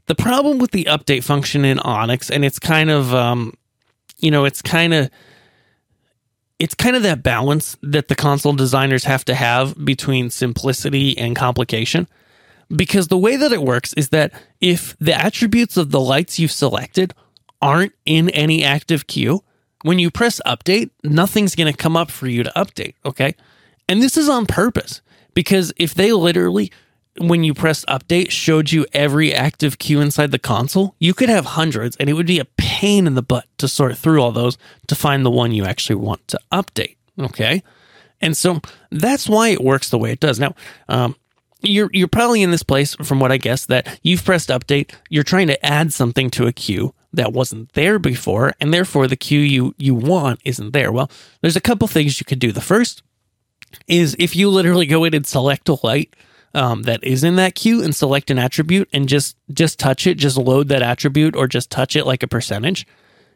The 0.07 0.15
problem 0.15 0.57
with 0.57 0.71
the 0.71 0.85
update 0.85 1.23
function 1.23 1.63
in 1.63 1.77
Onyx, 1.77 2.31
and 2.31 2.43
it's 2.43 2.57
kind 2.57 2.89
of, 2.89 3.13
um, 3.13 3.53
you 4.19 4.31
know, 4.31 4.45
it's 4.45 4.61
kind 4.61 4.93
of, 4.93 5.09
it's 6.59 6.75
kind 6.75 6.95
of 6.95 7.03
that 7.03 7.23
balance 7.23 7.77
that 7.81 8.09
the 8.09 8.15
console 8.15 8.53
designers 8.53 9.05
have 9.05 9.23
to 9.25 9.35
have 9.35 9.85
between 9.85 10.29
simplicity 10.29 11.17
and 11.17 11.35
complication. 11.35 12.07
Because 12.75 13.07
the 13.07 13.17
way 13.17 13.35
that 13.35 13.51
it 13.51 13.63
works 13.63 13.93
is 13.93 14.09
that 14.09 14.31
if 14.61 14.95
the 14.99 15.13
attributes 15.13 15.77
of 15.77 15.91
the 15.91 15.99
lights 15.99 16.37
you've 16.37 16.51
selected 16.51 17.13
aren't 17.61 17.93
in 18.05 18.29
any 18.29 18.63
active 18.63 19.07
cue, 19.07 19.43
when 19.83 19.97
you 19.97 20.11
press 20.11 20.41
update, 20.45 20.91
nothing's 21.03 21.55
going 21.55 21.71
to 21.71 21.77
come 21.77 21.97
up 21.97 22.11
for 22.11 22.27
you 22.27 22.43
to 22.43 22.51
update. 22.55 22.95
Okay. 23.05 23.35
And 23.87 24.03
this 24.03 24.17
is 24.17 24.29
on 24.29 24.45
purpose 24.45 25.01
because 25.33 25.73
if 25.77 25.93
they 25.93 26.11
literally, 26.11 26.71
when 27.19 27.43
you 27.43 27.53
press 27.53 27.85
update, 27.85 28.31
showed 28.31 28.71
you 28.71 28.85
every 28.93 29.33
active 29.33 29.77
cue 29.77 30.01
inside 30.01 30.31
the 30.31 30.39
console, 30.39 30.95
you 30.99 31.13
could 31.13 31.29
have 31.29 31.45
hundreds 31.45 31.95
and 31.97 32.09
it 32.09 32.13
would 32.13 32.27
be 32.27 32.39
a 32.39 32.45
pain 32.45 33.07
in 33.07 33.15
the 33.15 33.21
butt 33.21 33.45
to 33.57 33.67
sort 33.67 33.97
through 33.97 34.21
all 34.21 34.31
those 34.31 34.57
to 34.87 34.95
find 34.95 35.25
the 35.25 35.31
one 35.31 35.51
you 35.51 35.65
actually 35.65 35.95
want 35.95 36.27
to 36.27 36.39
update. 36.51 36.95
Okay. 37.19 37.63
And 38.21 38.35
so 38.35 38.61
that's 38.91 39.29
why 39.29 39.49
it 39.49 39.63
works 39.63 39.89
the 39.89 39.97
way 39.97 40.11
it 40.11 40.19
does. 40.19 40.39
Now, 40.39 40.55
um, 40.87 41.15
you're 41.61 41.89
you're 41.91 42.07
probably 42.07 42.41
in 42.41 42.51
this 42.51 42.63
place 42.63 42.95
from 42.95 43.19
what 43.19 43.31
I 43.31 43.37
guess 43.37 43.65
that 43.65 43.99
you've 44.01 44.23
pressed 44.23 44.49
update, 44.49 44.93
you're 45.09 45.23
trying 45.23 45.47
to 45.47 45.65
add 45.65 45.91
something 45.91 46.29
to 46.31 46.47
a 46.47 46.53
cue 46.53 46.93
that 47.11 47.33
wasn't 47.33 47.73
there 47.73 47.99
before, 47.99 48.53
and 48.61 48.73
therefore 48.73 49.07
the 49.07 49.17
cue 49.17 49.39
you 49.39 49.75
you 49.77 49.93
want 49.93 50.39
isn't 50.45 50.71
there. 50.71 50.91
Well, 50.91 51.11
there's 51.41 51.57
a 51.57 51.61
couple 51.61 51.87
things 51.87 52.19
you 52.19 52.25
could 52.25 52.39
do. 52.39 52.51
The 52.51 52.61
first 52.61 53.03
is 53.87 54.15
if 54.19 54.35
you 54.35 54.49
literally 54.49 54.85
go 54.85 55.03
in 55.03 55.13
and 55.13 55.27
select 55.27 55.69
a 55.69 55.77
light 55.83 56.15
um, 56.53 56.83
that 56.83 57.03
is 57.03 57.23
in 57.23 57.35
that 57.35 57.55
cue 57.55 57.83
and 57.83 57.95
select 57.95 58.31
an 58.31 58.39
attribute 58.39 58.89
and 58.93 59.07
just 59.07 59.37
just 59.53 59.79
touch 59.79 60.07
it, 60.07 60.15
just 60.15 60.37
load 60.37 60.67
that 60.69 60.81
attribute 60.81 61.35
or 61.35 61.47
just 61.47 61.69
touch 61.69 61.95
it 61.95 62.05
like 62.05 62.23
a 62.23 62.27
percentage. 62.27 62.87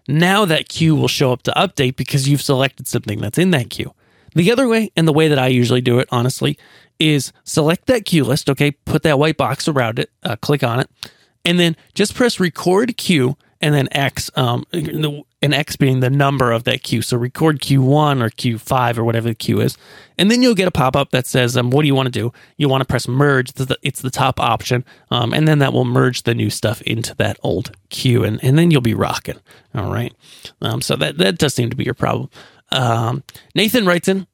Now 0.08 0.45
that 0.45 0.69
cue 0.69 0.95
will 0.95 1.08
show 1.08 1.32
up 1.32 1.43
to 1.43 1.52
update 1.52 1.95
because 1.95 2.28
you've 2.28 2.41
selected 2.41 2.88
something 2.88 3.19
that's 3.19 3.38
in 3.38 3.52
that 3.52 3.69
cue. 3.69 3.93
The 4.36 4.52
other 4.52 4.67
way, 4.67 4.91
and 4.95 5.08
the 5.08 5.13
way 5.13 5.28
that 5.28 5.39
I 5.39 5.47
usually 5.47 5.82
do 5.82 5.99
it, 5.99 6.10
honestly, 6.12 6.58
is 6.99 7.32
select 7.43 7.86
that 7.86 8.06
cue 8.06 8.23
list. 8.23 8.49
Okay, 8.49 8.71
put 8.71 9.04
that 9.04 9.19
white 9.19 9.38
box 9.38 9.67
around 9.67 9.99
it, 9.99 10.10
uh, 10.23 10.36
click 10.38 10.63
on 10.63 10.80
it, 10.80 10.89
and 11.45 11.60
then 11.60 11.76
just 11.93 12.15
press 12.15 12.39
record 12.39 12.97
cue 12.97 13.38
and 13.63 13.73
then 13.73 13.88
X, 13.93 14.30
um, 14.36 14.65
an 14.73 15.54
X 15.54 15.78
being 15.78 16.02
the 16.02 16.10
number 16.10 16.52
of 16.52 16.65
that 16.65 16.84
cue. 16.84 17.02
So 17.02 17.15
record 17.15 17.62
Q1 17.62 18.21
or 18.21 18.30
Q5 18.30 18.97
or 18.97 19.06
whatever 19.06 19.30
the 19.30 19.36
cue 19.36 19.62
is. 19.62 19.78
And 20.17 20.30
then 20.30 20.43
you'll 20.43 20.54
get 20.54 20.67
a 20.67 20.71
pop 20.71 20.97
up 20.97 21.12
that 21.12 21.26
says, 21.26 21.56
um, 21.56 21.69
what 21.69 21.84
do 21.84 21.88
you 21.88 21.95
want 21.95 22.08
to 22.08 22.12
do? 22.12 22.34
You 22.58 22.67
want 22.67 22.82
to 22.82 22.86
press 22.86 23.08
merge. 23.08 23.54
It's 23.82 24.02
the 24.02 24.10
top 24.10 24.41
option. 24.41 24.84
Um, 25.12 25.34
and 25.34 25.47
then 25.47 25.60
that 25.60 25.71
will 25.71 25.86
merge 25.86 26.23
the 26.23 26.36
new 26.36 26.49
stuff 26.49 26.82
into 26.82 27.15
that 27.15 27.39
old 27.41 27.71
cue. 27.88 28.26
And, 28.26 28.43
and 28.43 28.60
then 28.60 28.69
you'll 28.69 28.82
be 28.82 28.93
rocking. 28.93 29.39
All 29.73 29.93
right. 29.93 30.13
Um, 30.62 30.82
so 30.82 30.97
that, 30.97 31.17
that 31.19 31.38
does 31.38 31.54
seem 31.54 31.69
to 31.69 31.78
be 31.78 31.86
your 31.86 31.93
problem. 31.93 32.30
Um, 32.73 33.23
Nathan 33.56 33.86
writes 33.86 34.10
in 34.10 34.28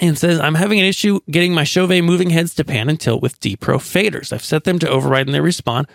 and 0.00 0.18
says, 0.18 0.40
I'm 0.40 0.54
having 0.54 0.80
an 0.80 0.86
issue 0.86 1.20
getting 1.30 1.52
my 1.52 1.64
Chauvet 1.64 2.02
moving 2.02 2.30
heads 2.30 2.54
to 2.54 2.64
pan 2.64 2.88
and 2.88 2.98
tilt 2.98 3.20
with 3.20 3.38
D 3.40 3.56
Pro 3.56 3.76
faders. 3.76 4.32
I've 4.32 4.42
set 4.42 4.64
them 4.64 4.78
to 4.78 4.88
override 4.88 5.26
and 5.26 5.34
they 5.34 5.40
respond, 5.40 5.86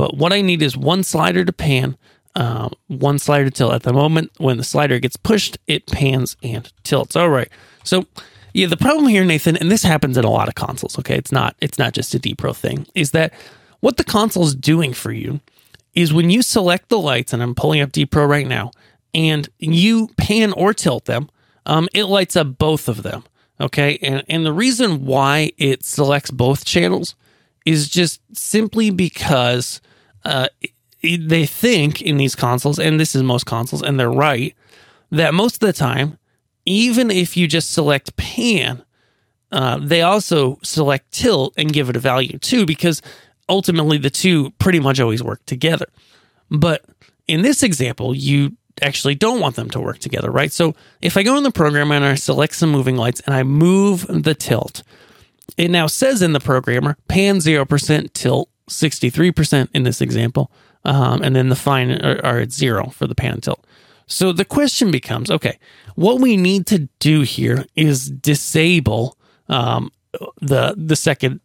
but 0.00 0.16
what 0.16 0.32
I 0.32 0.40
need 0.40 0.62
is 0.62 0.78
one 0.78 1.04
slider 1.04 1.44
to 1.44 1.52
pan, 1.52 1.98
um, 2.34 2.72
one 2.86 3.18
slider 3.18 3.44
to 3.44 3.50
tilt. 3.50 3.74
At 3.74 3.82
the 3.82 3.92
moment, 3.92 4.30
when 4.38 4.56
the 4.56 4.64
slider 4.64 4.98
gets 4.98 5.18
pushed, 5.18 5.58
it 5.66 5.86
pans 5.88 6.38
and 6.42 6.72
tilts. 6.84 7.16
All 7.16 7.28
right. 7.28 7.50
So, 7.84 8.06
yeah, 8.54 8.66
the 8.66 8.78
problem 8.78 9.08
here, 9.08 9.26
Nathan, 9.26 9.58
and 9.58 9.70
this 9.70 9.82
happens 9.82 10.16
in 10.16 10.24
a 10.24 10.30
lot 10.30 10.48
of 10.48 10.54
consoles. 10.54 10.98
Okay, 10.98 11.16
it's 11.16 11.32
not 11.32 11.54
it's 11.60 11.78
not 11.78 11.92
just 11.92 12.14
a 12.14 12.18
D 12.18 12.34
Pro 12.34 12.54
thing. 12.54 12.86
Is 12.94 13.10
that 13.10 13.34
what 13.80 13.98
the 13.98 14.04
console 14.04 14.46
is 14.46 14.54
doing 14.54 14.94
for 14.94 15.12
you? 15.12 15.40
Is 15.94 16.14
when 16.14 16.30
you 16.30 16.40
select 16.40 16.88
the 16.88 16.98
lights, 16.98 17.34
and 17.34 17.42
I'm 17.42 17.54
pulling 17.54 17.82
up 17.82 17.92
D 17.92 18.06
Pro 18.06 18.24
right 18.24 18.48
now, 18.48 18.70
and 19.12 19.50
you 19.58 20.08
pan 20.16 20.54
or 20.54 20.72
tilt 20.72 21.04
them, 21.04 21.28
um, 21.66 21.90
it 21.92 22.04
lights 22.04 22.36
up 22.36 22.56
both 22.56 22.88
of 22.88 23.02
them. 23.02 23.22
Okay. 23.60 23.98
And, 24.00 24.24
and 24.30 24.46
the 24.46 24.52
reason 24.54 25.04
why 25.04 25.52
it 25.58 25.84
selects 25.84 26.30
both 26.30 26.64
channels 26.64 27.16
is 27.66 27.90
just 27.90 28.22
simply 28.32 28.88
because 28.88 29.82
uh, 30.24 30.48
they 31.02 31.46
think 31.46 32.02
in 32.02 32.16
these 32.16 32.34
consoles, 32.34 32.78
and 32.78 33.00
this 33.00 33.14
is 33.14 33.22
most 33.22 33.46
consoles, 33.46 33.82
and 33.82 33.98
they're 33.98 34.10
right, 34.10 34.54
that 35.10 35.34
most 35.34 35.56
of 35.56 35.66
the 35.66 35.72
time, 35.72 36.18
even 36.66 37.10
if 37.10 37.36
you 37.36 37.46
just 37.46 37.72
select 37.72 38.16
pan, 38.16 38.82
uh, 39.50 39.78
they 39.80 40.02
also 40.02 40.58
select 40.62 41.10
tilt 41.12 41.54
and 41.56 41.72
give 41.72 41.88
it 41.88 41.96
a 41.96 42.00
value 42.00 42.38
too, 42.38 42.66
because 42.66 43.02
ultimately 43.48 43.98
the 43.98 44.10
two 44.10 44.50
pretty 44.52 44.78
much 44.78 45.00
always 45.00 45.22
work 45.22 45.44
together. 45.46 45.86
But 46.50 46.84
in 47.26 47.42
this 47.42 47.62
example, 47.62 48.14
you 48.14 48.56
actually 48.82 49.14
don't 49.14 49.40
want 49.40 49.56
them 49.56 49.70
to 49.70 49.80
work 49.80 49.98
together, 49.98 50.30
right? 50.30 50.52
So 50.52 50.74
if 51.00 51.16
I 51.16 51.22
go 51.22 51.36
in 51.36 51.42
the 51.42 51.50
program 51.50 51.90
and 51.90 52.04
I 52.04 52.14
select 52.14 52.54
some 52.54 52.70
moving 52.70 52.96
lights 52.96 53.20
and 53.20 53.34
I 53.34 53.42
move 53.42 54.06
the 54.08 54.34
tilt, 54.34 54.82
it 55.56 55.70
now 55.70 55.86
says 55.86 56.22
in 56.22 56.32
the 56.32 56.40
programmer 56.40 56.96
pan 57.08 57.36
0%, 57.36 58.12
tilt 58.12 58.49
63% 58.70 59.68
in 59.74 59.82
this 59.82 60.00
example, 60.00 60.50
um, 60.84 61.22
and 61.22 61.36
then 61.36 61.48
the 61.48 61.56
fine 61.56 61.92
are, 62.02 62.24
are 62.24 62.38
at 62.38 62.52
zero 62.52 62.88
for 62.88 63.06
the 63.06 63.14
pan 63.14 63.40
tilt. 63.40 63.64
So 64.06 64.32
the 64.32 64.44
question 64.44 64.90
becomes 64.90 65.30
okay, 65.30 65.58
what 65.94 66.20
we 66.20 66.36
need 66.36 66.66
to 66.68 66.88
do 66.98 67.20
here 67.22 67.66
is 67.76 68.10
disable 68.10 69.16
um, 69.48 69.92
the 70.40 70.74
the 70.76 70.96
second 70.96 71.40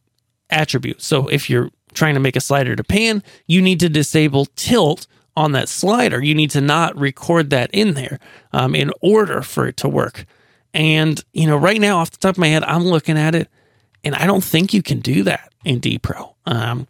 attribute. 0.49 1.01
So 1.01 1.27
if 1.27 1.49
you're 1.49 1.69
trying 1.93 2.15
to 2.15 2.19
make 2.19 2.35
a 2.35 2.41
slider 2.41 2.75
to 2.75 2.83
pan, 2.83 3.23
you 3.47 3.61
need 3.61 3.79
to 3.81 3.89
disable 3.89 4.47
tilt 4.55 5.07
on 5.35 5.51
that 5.51 5.69
slider. 5.69 6.23
You 6.23 6.33
need 6.33 6.51
to 6.51 6.61
not 6.61 6.97
record 6.97 7.49
that 7.49 7.69
in 7.73 7.93
there 7.93 8.19
um, 8.53 8.75
in 8.75 8.91
order 9.01 9.41
for 9.41 9.67
it 9.67 9.77
to 9.77 9.89
work. 9.89 10.25
And, 10.73 11.23
you 11.33 11.47
know, 11.47 11.57
right 11.57 11.79
now, 11.79 11.99
off 11.99 12.11
the 12.11 12.17
top 12.17 12.35
of 12.35 12.37
my 12.37 12.47
head, 12.47 12.63
I'm 12.63 12.83
looking 12.83 13.17
at 13.17 13.35
it 13.35 13.49
and 14.03 14.13
I 14.15 14.25
don't 14.27 14.43
think 14.43 14.73
you 14.73 14.81
can 14.81 14.99
do 14.99 15.23
that 15.23 15.51
in 15.63 15.79
D 15.79 15.97
Pro. 15.97 16.35
Um, 16.45 16.87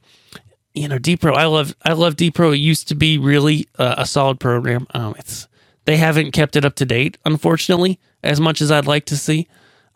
you 0.75 0.87
know, 0.87 0.97
D 0.97 1.17
Pro, 1.17 1.33
I 1.33 1.45
love, 1.45 1.75
I 1.83 1.93
love 1.93 2.15
D 2.15 2.31
Pro. 2.31 2.51
It 2.51 2.57
used 2.57 2.87
to 2.89 2.95
be 2.95 3.17
really 3.17 3.67
uh, 3.77 3.95
a 3.97 4.05
solid 4.05 4.39
program. 4.39 4.87
Um, 4.93 5.15
it's, 5.17 5.47
they 5.85 5.97
haven't 5.97 6.31
kept 6.31 6.55
it 6.55 6.65
up 6.65 6.75
to 6.75 6.85
date, 6.85 7.17
unfortunately, 7.25 7.99
as 8.23 8.39
much 8.39 8.61
as 8.61 8.71
I'd 8.71 8.87
like 8.87 9.05
to 9.05 9.17
see. 9.17 9.47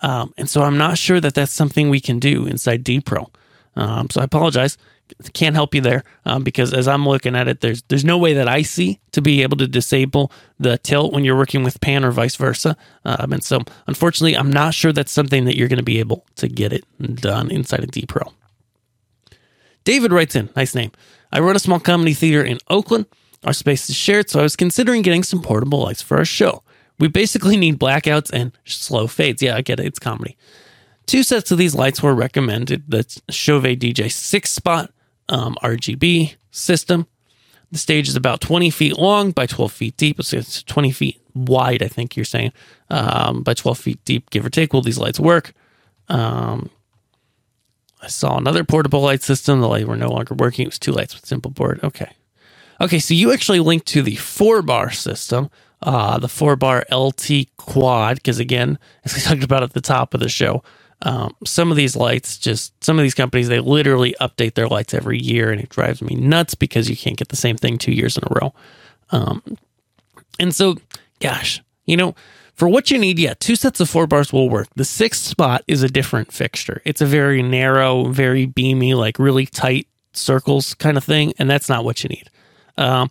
Um, 0.02 0.34
and 0.38 0.50
so 0.50 0.64
I'm 0.64 0.78
not 0.78 0.98
sure 0.98 1.20
that 1.20 1.34
that's 1.34 1.52
something 1.52 1.90
we 1.90 2.00
can 2.00 2.20
do 2.20 2.46
inside 2.46 2.84
D 2.84 3.02
Pro. 3.02 3.30
Um, 3.76 4.10
so 4.10 4.22
I 4.22 4.24
apologize 4.24 4.78
can't 5.34 5.56
help 5.56 5.74
you 5.76 5.82
there 5.82 6.04
um, 6.26 6.44
because 6.44 6.74
as 6.74 6.88
I'm 6.88 7.08
looking 7.08 7.36
at 7.36 7.48
it, 7.48 7.62
there's 7.62 7.82
there's 7.84 8.06
no 8.06 8.18
way 8.18 8.34
that 8.34 8.48
I 8.48 8.62
see 8.62 9.00
to 9.12 9.22
be 9.22 9.42
able 9.42 9.58
to 9.58 9.68
disable 9.68 10.32
the 10.60 10.78
tilt 10.78 11.14
when 11.14 11.26
you're 11.26 11.38
working 11.38 11.64
with 11.64 11.82
pan 11.82 12.06
or 12.06 12.12
vice 12.12 12.36
versa. 12.36 12.78
Um, 13.06 13.34
and 13.34 13.44
so, 13.44 13.62
unfortunately, 13.88 14.38
I'm 14.38 14.52
not 14.52 14.74
sure 14.74 14.92
that's 14.92 15.12
something 15.12 15.46
that 15.46 15.58
you're 15.58 15.68
going 15.68 15.78
to 15.78 15.84
be 15.84 16.00
able 16.00 16.26
to 16.36 16.48
get 16.48 16.74
it 16.74 16.86
done 17.16 17.52
inside 17.52 17.84
of 17.84 17.92
D 17.92 18.06
Pro. 18.06 18.32
David 19.84 20.12
writes 20.12 20.36
in, 20.36 20.50
nice 20.56 20.76
name. 20.76 20.92
I 21.32 21.40
run 21.40 21.56
a 21.56 21.60
small 21.60 21.80
comedy 21.80 22.14
theater 22.14 22.44
in 22.44 22.60
Oakland. 22.70 23.06
Our 23.44 23.54
space 23.54 23.90
is 23.90 23.96
shared, 23.96 24.30
so 24.30 24.40
I 24.40 24.44
was 24.44 24.56
considering 24.56 25.02
getting 25.02 25.24
some 25.24 25.42
portable 25.42 25.84
lights 25.84 26.02
for 26.02 26.18
our 26.18 26.26
show. 26.26 26.64
We 27.00 27.08
basically 27.08 27.56
need 27.56 27.80
blackouts 27.80 28.30
and 28.34 28.52
slow 28.66 29.08
fades. 29.08 29.42
Yeah, 29.42 29.56
I 29.56 29.62
get 29.62 29.80
it. 29.80 29.86
It's 29.86 30.00
comedy. 30.00 30.38
Two 31.06 31.24
sets 31.24 31.50
of 31.50 31.58
these 31.58 31.74
lights 31.74 32.04
were 32.04 32.14
recommended 32.14 32.84
the 32.88 33.04
Chauvet 33.30 33.80
DJ 33.80 34.12
6 34.12 34.50
spot 34.50 34.92
um, 35.30 35.56
RGB 35.64 36.36
system. 36.52 37.08
The 37.72 37.78
stage 37.78 38.10
is 38.10 38.16
about 38.16 38.42
20 38.42 38.70
feet 38.70 38.98
long 38.98 39.32
by 39.32 39.46
12 39.46 39.72
feet 39.72 39.98
deep. 39.98 40.22
So 40.24 40.38
it's 40.38 40.62
20 40.64 40.92
feet 40.92 41.22
wide, 41.34 41.82
I 41.84 41.88
think 41.88 42.16
you're 42.16 42.26
saying, 42.26 42.52
um, 42.90 43.44
by 43.44 43.54
12 43.54 43.78
feet 43.78 44.06
deep, 44.06 44.30
give 44.30 44.46
or 44.46 44.50
take. 44.50 44.74
Will 44.74 44.82
these 44.82 44.98
lights 44.98 45.20
work? 45.20 45.54
Um, 46.10 46.70
I 48.02 48.08
saw 48.08 48.38
another 48.38 48.64
portable 48.64 49.02
light 49.02 49.22
system. 49.22 49.62
The 49.62 49.68
lights 49.68 49.86
were 49.86 49.98
no 49.98 50.10
longer 50.10 50.36
working. 50.36 50.64
It 50.64 50.70
was 50.70 50.80
two 50.80 50.92
lights 50.92 51.16
with 51.16 51.26
simple 51.26 51.52
board. 51.52 51.80
Okay. 51.84 52.12
Okay, 52.82 53.00
so 53.00 53.14
you 53.14 53.34
actually 53.34 53.60
linked 53.60 53.88
to 53.88 54.02
the 54.02 54.16
four 54.16 54.62
bar 54.62 54.90
system, 54.90 55.50
uh, 55.82 56.18
the 56.18 56.30
four 56.30 56.56
bar 56.56 56.86
LT 56.92 57.56
quad, 57.58 58.16
because 58.16 58.40
again, 58.40 58.80
as 59.04 59.14
we 59.14 59.22
talked 59.22 59.44
about 59.44 59.64
at 59.64 59.74
the 59.74 59.82
top 59.82 60.14
of 60.14 60.22
the 60.22 60.30
show, 60.30 60.64
um, 61.02 61.36
some 61.46 61.72
of 61.72 61.78
these 61.78 61.96
lights 61.96 62.38
just 62.38 62.84
some 62.84 63.00
of 63.00 63.04
these 63.04 63.14
companies 63.14 63.48
they 63.48 63.62
literally 63.62 64.16
update 64.20 64.56
their 64.56 64.68
lights 64.68 64.94
every 64.94 65.18
year 65.18 65.50
and 65.50 65.62
it 65.62 65.70
drives 65.70 66.02
me 66.02 66.16
nuts 66.16 66.56
because 66.56 66.90
you 66.90 66.98
can't 66.98 67.16
get 67.16 67.30
the 67.30 67.38
same 67.38 67.56
thing 67.56 67.78
two 67.78 67.94
years 67.94 68.18
in 68.18 68.24
a 68.26 68.34
row 68.42 68.54
um, 69.12 69.42
and 70.40 70.54
so 70.54 70.76
gosh 71.22 71.62
you 71.86 71.96
know 71.96 72.14
for 72.60 72.68
what 72.68 72.92
you 72.92 73.00
need 73.00 73.18
yeah 73.18 73.34
two 73.40 73.56
sets 73.56 73.80
of 73.80 73.90
four 73.90 74.06
bars 74.06 74.32
will 74.32 74.50
work. 74.50 74.68
The 74.76 74.86
sixth 74.86 75.24
spot 75.24 75.64
is 75.68 75.82
a 75.82 75.88
different 75.88 76.32
fixture. 76.32 76.82
It's 76.86 77.02
a 77.02 77.06
very 77.06 77.42
narrow 77.42 78.06
very 78.10 78.46
beamy 78.46 78.94
like 78.94 79.18
really 79.18 79.46
tight 79.46 79.88
circles 80.14 80.74
kind 80.74 80.98
of 80.98 81.04
thing 81.04 81.34
and 81.40 81.50
that's 81.50 81.70
not 81.70 81.84
what 81.84 82.04
you 82.04 82.10
need. 82.10 82.30
Um, 82.78 83.10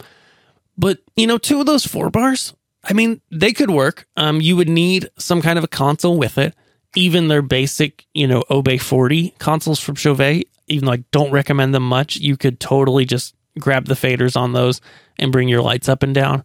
but 0.77 0.99
you 1.17 1.27
know 1.27 1.39
two 1.39 1.61
of 1.61 1.67
those 1.67 1.85
four 1.85 2.11
bars 2.11 2.55
i 2.85 2.93
mean 2.93 3.21
they 3.31 3.53
could 3.53 3.71
work. 3.71 4.07
Um, 4.17 4.41
you 4.41 4.57
would 4.57 4.69
need 4.69 5.09
some 5.19 5.43
kind 5.43 5.59
of 5.59 5.65
a 5.65 5.69
console 5.69 6.17
with 6.19 6.39
it. 6.39 6.55
Even 6.97 7.29
their 7.29 7.43
basic, 7.43 8.07
you 8.15 8.27
know, 8.27 8.45
Obey 8.49 8.79
40 8.79 9.35
consoles 9.39 9.79
from 9.79 9.95
Chauvet, 9.95 10.49
even 10.69 10.87
though 10.87 10.93
I 10.93 11.05
don't 11.11 11.31
recommend 11.31 11.75
them 11.75 11.83
much, 11.83 12.17
you 12.17 12.37
could 12.37 12.61
totally 12.61 13.05
just 13.05 13.35
grab 13.59 13.87
the 13.87 13.95
faders 13.95 14.37
on 14.37 14.53
those 14.53 14.81
and 15.19 15.33
bring 15.33 15.49
your 15.49 15.63
lights 15.63 15.89
up 15.89 16.03
and 16.03 16.15
down 16.15 16.45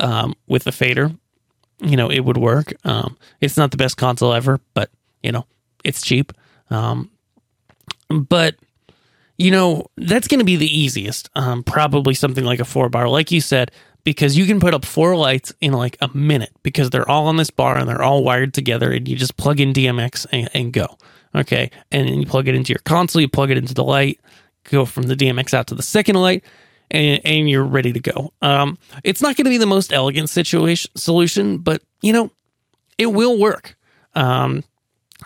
um, 0.00 0.34
with 0.46 0.64
the 0.64 0.72
fader. 0.72 1.12
You 1.82 1.96
know, 1.96 2.10
it 2.10 2.20
would 2.20 2.36
work. 2.36 2.72
Um, 2.84 3.16
it's 3.40 3.56
not 3.56 3.70
the 3.70 3.76
best 3.76 3.96
console 3.96 4.32
ever, 4.32 4.60
but, 4.74 4.90
you 5.22 5.32
know, 5.32 5.46
it's 5.84 6.02
cheap. 6.02 6.32
Um, 6.70 7.10
but, 8.08 8.54
you 9.36 9.50
know, 9.50 9.86
that's 9.96 10.28
going 10.28 10.38
to 10.38 10.44
be 10.44 10.56
the 10.56 10.78
easiest. 10.78 11.28
Um, 11.34 11.64
probably 11.64 12.14
something 12.14 12.44
like 12.44 12.60
a 12.60 12.64
four 12.64 12.88
bar. 12.88 13.08
Like 13.08 13.32
you 13.32 13.40
said, 13.40 13.72
because 14.04 14.36
you 14.36 14.46
can 14.46 14.60
put 14.60 14.74
up 14.74 14.84
four 14.84 15.16
lights 15.16 15.52
in 15.60 15.72
like 15.72 15.96
a 16.00 16.08
minute 16.16 16.52
because 16.62 16.90
they're 16.90 17.08
all 17.08 17.26
on 17.26 17.36
this 17.36 17.50
bar 17.50 17.76
and 17.76 17.88
they're 17.88 18.02
all 18.02 18.24
wired 18.24 18.54
together 18.54 18.90
and 18.92 19.08
you 19.08 19.16
just 19.16 19.36
plug 19.36 19.60
in 19.60 19.72
DMX 19.72 20.26
and, 20.32 20.48
and 20.54 20.72
go. 20.72 20.98
Okay. 21.34 21.70
And 21.90 22.08
you 22.08 22.26
plug 22.26 22.48
it 22.48 22.54
into 22.54 22.72
your 22.72 22.80
console, 22.84 23.22
you 23.22 23.28
plug 23.28 23.50
it 23.50 23.58
into 23.58 23.74
the 23.74 23.84
light, 23.84 24.20
go 24.64 24.84
from 24.84 25.04
the 25.04 25.16
DMX 25.16 25.54
out 25.54 25.66
to 25.68 25.74
the 25.74 25.82
second 25.82 26.16
light, 26.16 26.44
and, 26.92 27.20
and 27.24 27.50
you're 27.50 27.64
ready 27.64 27.92
to 27.92 28.00
go. 28.00 28.32
Um, 28.42 28.78
it's 29.02 29.20
not 29.20 29.36
going 29.36 29.44
to 29.46 29.50
be 29.50 29.58
the 29.58 29.66
most 29.66 29.92
elegant 29.92 30.30
situation 30.30 30.90
solution, 30.94 31.58
but 31.58 31.82
you 32.02 32.12
know, 32.12 32.30
it 32.98 33.06
will 33.06 33.38
work. 33.38 33.76
Um, 34.14 34.62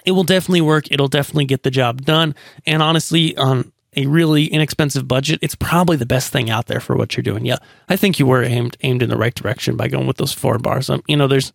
it 0.04 0.12
will 0.12 0.24
definitely 0.24 0.60
work. 0.60 0.90
It'll 0.90 1.08
definitely 1.08 1.46
get 1.46 1.64
the 1.64 1.70
job 1.70 2.02
done. 2.02 2.34
And 2.64 2.82
honestly, 2.82 3.36
on 3.36 3.72
a 3.96 4.06
really 4.06 4.46
inexpensive 4.46 5.08
budget, 5.08 5.40
it's 5.42 5.54
probably 5.54 5.96
the 5.96 6.06
best 6.06 6.32
thing 6.32 6.48
out 6.50 6.66
there 6.66 6.80
for 6.80 6.96
what 6.96 7.16
you're 7.16 7.22
doing. 7.22 7.44
Yeah, 7.44 7.58
I 7.88 7.96
think 7.96 8.18
you 8.18 8.26
were 8.26 8.42
aimed 8.42 8.76
aimed 8.82 9.02
in 9.02 9.10
the 9.10 9.16
right 9.16 9.34
direction 9.34 9.76
by 9.76 9.88
going 9.88 10.06
with 10.06 10.18
those 10.18 10.32
four 10.32 10.58
bars. 10.58 10.88
Um, 10.88 11.02
you 11.08 11.16
know, 11.16 11.26
there's 11.26 11.52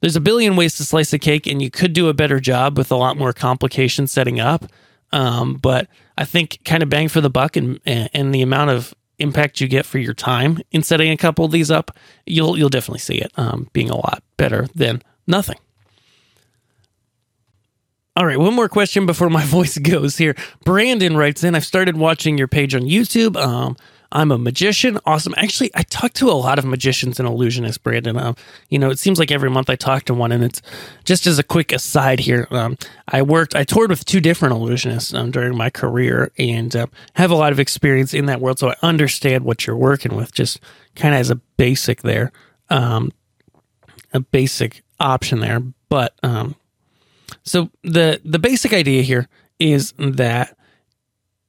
there's 0.00 0.16
a 0.16 0.20
billion 0.20 0.56
ways 0.56 0.76
to 0.76 0.84
slice 0.84 1.12
a 1.12 1.18
cake, 1.18 1.46
and 1.46 1.60
you 1.60 1.70
could 1.70 1.92
do 1.92 2.08
a 2.08 2.14
better 2.14 2.40
job 2.40 2.78
with 2.78 2.90
a 2.90 2.96
lot 2.96 3.18
more 3.18 3.32
complications 3.32 4.12
setting 4.12 4.40
up. 4.40 4.64
Um, 5.12 5.54
but 5.54 5.88
I 6.16 6.24
think 6.24 6.60
kind 6.64 6.82
of 6.82 6.88
bang 6.88 7.08
for 7.08 7.20
the 7.20 7.28
buck 7.28 7.56
and 7.56 7.80
and 7.84 8.32
the 8.34 8.42
amount 8.42 8.70
of 8.70 8.94
impact 9.20 9.60
you 9.60 9.68
get 9.68 9.86
for 9.86 9.98
your 9.98 10.14
time 10.14 10.58
in 10.70 10.82
setting 10.82 11.10
a 11.10 11.16
couple 11.16 11.44
of 11.44 11.50
these 11.50 11.70
up, 11.70 11.96
you'll 12.26 12.58
you'll 12.58 12.68
definitely 12.68 13.00
see 13.00 13.18
it 13.18 13.32
um, 13.36 13.68
being 13.72 13.90
a 13.90 13.96
lot 13.96 14.22
better 14.36 14.66
than 14.74 15.02
nothing. 15.26 15.58
All 18.16 18.26
right, 18.26 18.38
one 18.38 18.54
more 18.54 18.68
question 18.68 19.06
before 19.06 19.30
my 19.30 19.44
voice 19.46 19.78
goes 19.78 20.18
here. 20.18 20.34
Brandon 20.64 21.16
writes 21.16 21.44
in, 21.44 21.54
I've 21.54 21.64
started 21.64 21.96
watching 21.96 22.36
your 22.36 22.48
page 22.48 22.74
on 22.74 22.82
YouTube. 22.82 23.36
Um, 23.36 23.76
I'm 24.12 24.32
a 24.32 24.38
magician. 24.38 24.98
Awesome. 25.06 25.34
Actually, 25.36 25.70
I 25.74 25.84
talk 25.84 26.12
to 26.14 26.30
a 26.30 26.32
lot 26.32 26.58
of 26.58 26.64
magicians 26.64 27.20
and 27.20 27.28
illusionists, 27.28 27.80
Brandon. 27.80 28.16
Um, 28.16 28.36
you 28.68 28.78
know, 28.78 28.90
it 28.90 28.98
seems 28.98 29.18
like 29.18 29.30
every 29.30 29.50
month 29.50 29.70
I 29.70 29.76
talk 29.76 30.04
to 30.04 30.14
one, 30.14 30.32
and 30.32 30.42
it's 30.42 30.60
just 31.04 31.26
as 31.26 31.38
a 31.38 31.44
quick 31.44 31.72
aside 31.72 32.20
here. 32.20 32.48
Um, 32.50 32.76
I 33.06 33.22
worked, 33.22 33.54
I 33.54 33.62
toured 33.62 33.90
with 33.90 34.04
two 34.04 34.20
different 34.20 34.54
illusionists 34.54 35.16
um, 35.16 35.30
during 35.30 35.56
my 35.56 35.70
career 35.70 36.32
and 36.38 36.74
uh, 36.74 36.86
have 37.14 37.30
a 37.30 37.36
lot 37.36 37.52
of 37.52 37.60
experience 37.60 38.12
in 38.12 38.26
that 38.26 38.40
world. 38.40 38.58
So 38.58 38.70
I 38.70 38.76
understand 38.82 39.44
what 39.44 39.66
you're 39.66 39.76
working 39.76 40.16
with, 40.16 40.32
just 40.32 40.58
kind 40.96 41.14
of 41.14 41.20
as 41.20 41.30
a 41.30 41.36
basic 41.36 42.02
there, 42.02 42.32
um, 42.68 43.12
a 44.12 44.20
basic 44.20 44.82
option 44.98 45.38
there. 45.38 45.60
But 45.88 46.14
um, 46.24 46.56
so 47.44 47.70
the 47.82 48.20
the 48.24 48.38
basic 48.40 48.72
idea 48.72 49.02
here 49.02 49.28
is 49.60 49.92
that 49.98 50.56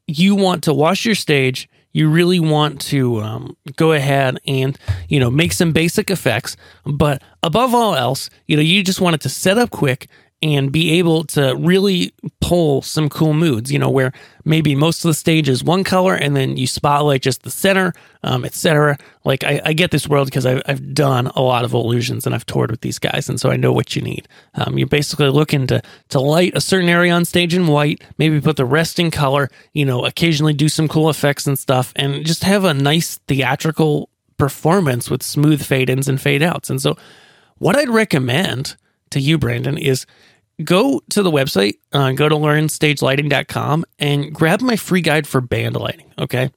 you 0.08 0.36
want 0.36 0.63
to 0.63 0.74
wash 0.74 1.06
your 1.06 1.15
stage 1.15 1.69
you 1.94 2.10
really 2.10 2.40
want 2.40 2.80
to 2.82 3.20
um, 3.22 3.58
go 3.76 3.92
ahead 3.92 4.40
and 4.46 4.78
you 5.10 5.20
know 5.20 5.30
make 5.30 5.52
some 5.52 5.72
basic 5.72 6.10
effects 6.10 6.56
but 6.86 7.22
above 7.44 7.74
all 7.74 7.96
else 7.96 8.30
you 8.48 8.56
know 8.56 8.62
you 8.62 8.84
just 8.84 9.02
want 9.02 9.14
it 9.16 9.22
to 9.22 9.30
set 9.30 9.58
up 9.58 9.70
quick 9.70 10.08
and 10.44 10.72
be 10.72 10.98
able 10.98 11.24
to 11.24 11.56
really 11.56 12.14
pull 12.40 12.82
some 12.82 13.10
cool 13.10 13.34
moods, 13.34 13.72
you 13.72 13.78
know, 13.78 13.90
where 13.90 14.12
maybe 14.44 14.74
most 14.74 15.06
of 15.06 15.10
the 15.10 15.14
stage 15.14 15.48
is 15.48 15.64
one 15.64 15.84
color 15.84 16.16
and 16.16 16.36
then 16.36 16.58
you 16.58 16.66
spotlight 16.66 17.22
just 17.22 17.44
the 17.44 17.52
center, 17.52 17.94
um, 18.24 18.44
etc. 18.44 18.98
Like 19.24 19.44
I, 19.44 19.62
I, 19.66 19.74
get 19.74 19.92
this 19.92 20.08
world 20.08 20.28
because 20.28 20.48
I've, 20.48 20.64
I've, 20.66 20.94
done 20.96 21.28
a 21.28 21.42
lot 21.42 21.64
of 21.64 21.74
illusions 21.74 22.26
and 22.26 22.34
I've 22.34 22.46
toured 22.46 22.72
with 22.72 22.82
these 22.82 22.98
guys, 22.98 23.30
and 23.30 23.40
so 23.40 23.52
I 23.52 23.56
know 23.56 23.72
what 23.72 23.96
you 23.96 24.02
need. 24.02 24.28
Um, 24.56 24.78
you're 24.78 24.88
basically 24.88 25.30
looking 25.30 25.68
to 25.68 25.82
to 26.10 26.20
light 26.20 26.54
a 26.56 26.62
certain 26.62 26.90
area 26.90 27.14
on 27.14 27.24
stage 27.24 27.54
in 27.54 27.68
white, 27.68 28.04
maybe 28.18 28.42
put 28.42 28.58
the 28.58 28.66
rest 28.66 29.00
in 29.00 29.12
color, 29.12 29.50
you 29.74 29.86
know, 29.86 30.06
occasionally 30.06 30.54
do 30.54 30.70
some 30.70 30.88
cool 30.88 31.10
effects 31.10 31.46
and 31.46 31.58
stuff, 31.58 31.94
and 31.96 32.26
just 32.26 32.44
have 32.44 32.66
a 32.66 32.74
nice 32.74 33.20
theatrical 33.28 34.10
performance 34.38 35.10
with 35.10 35.22
smooth 35.22 35.64
fade 35.64 35.90
ins 35.90 36.08
and 36.08 36.20
fade 36.20 36.42
outs. 36.42 36.70
And 36.70 36.82
so, 36.82 36.98
what 37.60 37.76
I'd 37.76 37.90
recommend 37.90 38.76
to 39.12 39.19
you, 39.19 39.38
Brandon, 39.38 39.78
is 39.78 40.06
go 40.63 41.02
to 41.10 41.24
the 41.24 41.32
website, 41.32 41.76
uh, 41.91 42.12
go 42.12 42.30
to 42.30 42.36
learnstagelighting.com 42.36 43.86
and 44.00 44.34
grab 44.34 44.62
my 44.62 44.76
free 44.76 45.02
guide 45.02 45.28
for 45.28 45.41
band 45.41 45.76
lighting. 45.76 46.12
Okay. 46.19 46.52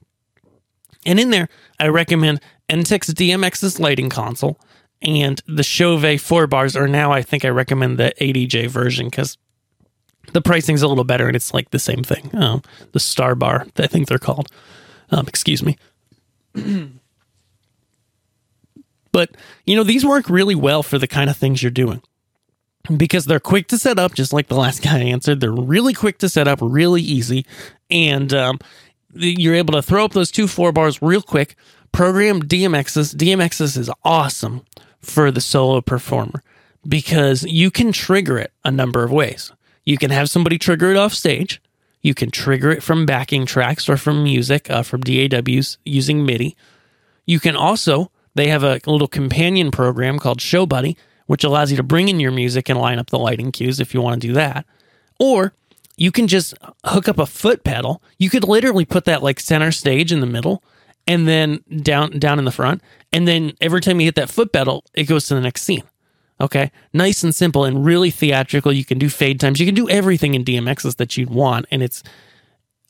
And 1.05 1.19
in 1.19 1.29
there, 1.29 1.49
I 1.79 1.87
recommend 1.87 2.41
Enttec 2.69 3.13
DMXIS 3.13 3.79
lighting 3.79 4.09
console 4.09 4.59
and 5.01 5.41
the 5.47 5.63
Chauvet 5.63 6.19
4 6.19 6.47
bars, 6.47 6.75
or 6.75 6.87
now 6.87 7.11
I 7.11 7.21
think 7.21 7.45
I 7.45 7.49
recommend 7.49 7.97
the 7.97 8.13
ADJ 8.19 8.69
version 8.69 9.07
because 9.07 9.37
the 10.33 10.41
pricing's 10.41 10.81
a 10.81 10.87
little 10.87 11.03
better 11.03 11.27
and 11.27 11.35
it's 11.35 11.53
like 11.53 11.69
the 11.69 11.79
same 11.79 12.03
thing. 12.03 12.31
Um, 12.33 12.63
the 12.91 12.99
Star 12.99 13.35
Bar, 13.35 13.67
I 13.77 13.87
think 13.87 14.07
they're 14.07 14.17
called. 14.17 14.49
Um, 15.11 15.27
excuse 15.27 15.61
me. 15.61 15.77
but, 19.11 19.29
you 19.65 19.75
know, 19.75 19.83
these 19.83 20.05
work 20.05 20.29
really 20.29 20.55
well 20.55 20.81
for 20.81 20.97
the 20.97 21.07
kind 21.07 21.29
of 21.29 21.37
things 21.37 21.61
you're 21.61 21.69
doing 21.69 22.01
because 22.97 23.25
they're 23.25 23.39
quick 23.39 23.67
to 23.67 23.77
set 23.77 23.99
up, 23.99 24.13
just 24.13 24.33
like 24.33 24.47
the 24.47 24.55
last 24.55 24.81
guy 24.83 24.99
answered. 24.99 25.39
They're 25.39 25.51
really 25.51 25.93
quick 25.93 26.17
to 26.19 26.29
set 26.29 26.47
up, 26.47 26.59
really 26.61 27.01
easy, 27.01 27.45
and 27.89 28.33
um, 28.33 28.59
you're 29.13 29.55
able 29.55 29.73
to 29.73 29.81
throw 29.81 30.05
up 30.05 30.13
those 30.13 30.31
two 30.31 30.47
four 30.47 30.71
bars 30.71 31.01
real 31.01 31.21
quick. 31.21 31.55
Program 31.91 32.41
DMXIS. 32.41 33.15
DMXIS 33.15 33.77
is 33.77 33.89
awesome 34.03 34.65
for 34.99 35.31
the 35.31 35.39
solo 35.39 35.81
performer 35.81 36.43
because 36.87 37.43
you 37.43 37.71
can 37.71 37.91
trigger 37.91 38.37
it 38.37 38.51
a 38.63 38.71
number 38.71 39.03
of 39.03 39.11
ways. 39.11 39.51
You 39.85 39.97
can 39.97 40.11
have 40.11 40.29
somebody 40.29 40.57
trigger 40.57 40.91
it 40.91 40.97
off 40.97 41.13
stage. 41.13 41.61
You 42.01 42.13
can 42.13 42.31
trigger 42.31 42.71
it 42.71 42.83
from 42.83 43.05
backing 43.05 43.45
tracks 43.45 43.87
or 43.87 43.97
from 43.97 44.23
music, 44.23 44.69
uh, 44.69 44.83
from 44.83 45.01
DAWs 45.01 45.77
using 45.85 46.25
MIDI. 46.25 46.55
You 47.25 47.39
can 47.39 47.55
also, 47.55 48.11
they 48.35 48.47
have 48.49 48.63
a 48.63 48.79
little 48.85 49.07
companion 49.07 49.71
program 49.71 50.19
called 50.19 50.41
Show 50.41 50.65
Buddy 50.65 50.97
which 51.25 51.43
allows 51.43 51.71
you 51.71 51.77
to 51.77 51.83
bring 51.83 52.09
in 52.09 52.19
your 52.19 52.31
music 52.31 52.69
and 52.69 52.79
line 52.79 52.99
up 52.99 53.09
the 53.09 53.19
lighting 53.19 53.51
cues 53.51 53.79
if 53.79 53.93
you 53.93 54.01
want 54.01 54.21
to 54.21 54.27
do 54.27 54.33
that. 54.33 54.65
Or 55.19 55.53
you 55.97 56.11
can 56.11 56.27
just 56.27 56.53
hook 56.85 57.07
up 57.07 57.19
a 57.19 57.25
foot 57.25 57.63
pedal. 57.63 58.01
You 58.17 58.29
could 58.29 58.43
literally 58.43 58.85
put 58.85 59.05
that 59.05 59.23
like 59.23 59.39
center 59.39 59.71
stage 59.71 60.11
in 60.11 60.19
the 60.19 60.27
middle 60.27 60.63
and 61.07 61.27
then 61.27 61.63
down 61.81 62.19
down 62.19 62.39
in 62.39 62.45
the 62.45 62.51
front. 62.51 62.81
And 63.13 63.27
then 63.27 63.53
every 63.61 63.81
time 63.81 63.99
you 63.99 64.07
hit 64.07 64.15
that 64.15 64.29
foot 64.29 64.51
pedal, 64.51 64.83
it 64.93 65.05
goes 65.05 65.27
to 65.27 65.35
the 65.35 65.41
next 65.41 65.63
scene. 65.63 65.83
Okay. 66.41 66.71
Nice 66.93 67.23
and 67.23 67.33
simple 67.33 67.63
and 67.63 67.85
really 67.85 68.11
theatrical. 68.11 68.73
You 68.73 68.83
can 68.83 68.97
do 68.97 69.09
fade 69.09 69.39
times. 69.39 69.59
You 69.59 69.65
can 69.65 69.75
do 69.75 69.89
everything 69.89 70.33
in 70.33 70.43
DMXIS 70.43 70.97
that 70.97 71.15
you'd 71.15 71.29
want. 71.29 71.65
And 71.71 71.81
it's 71.81 72.03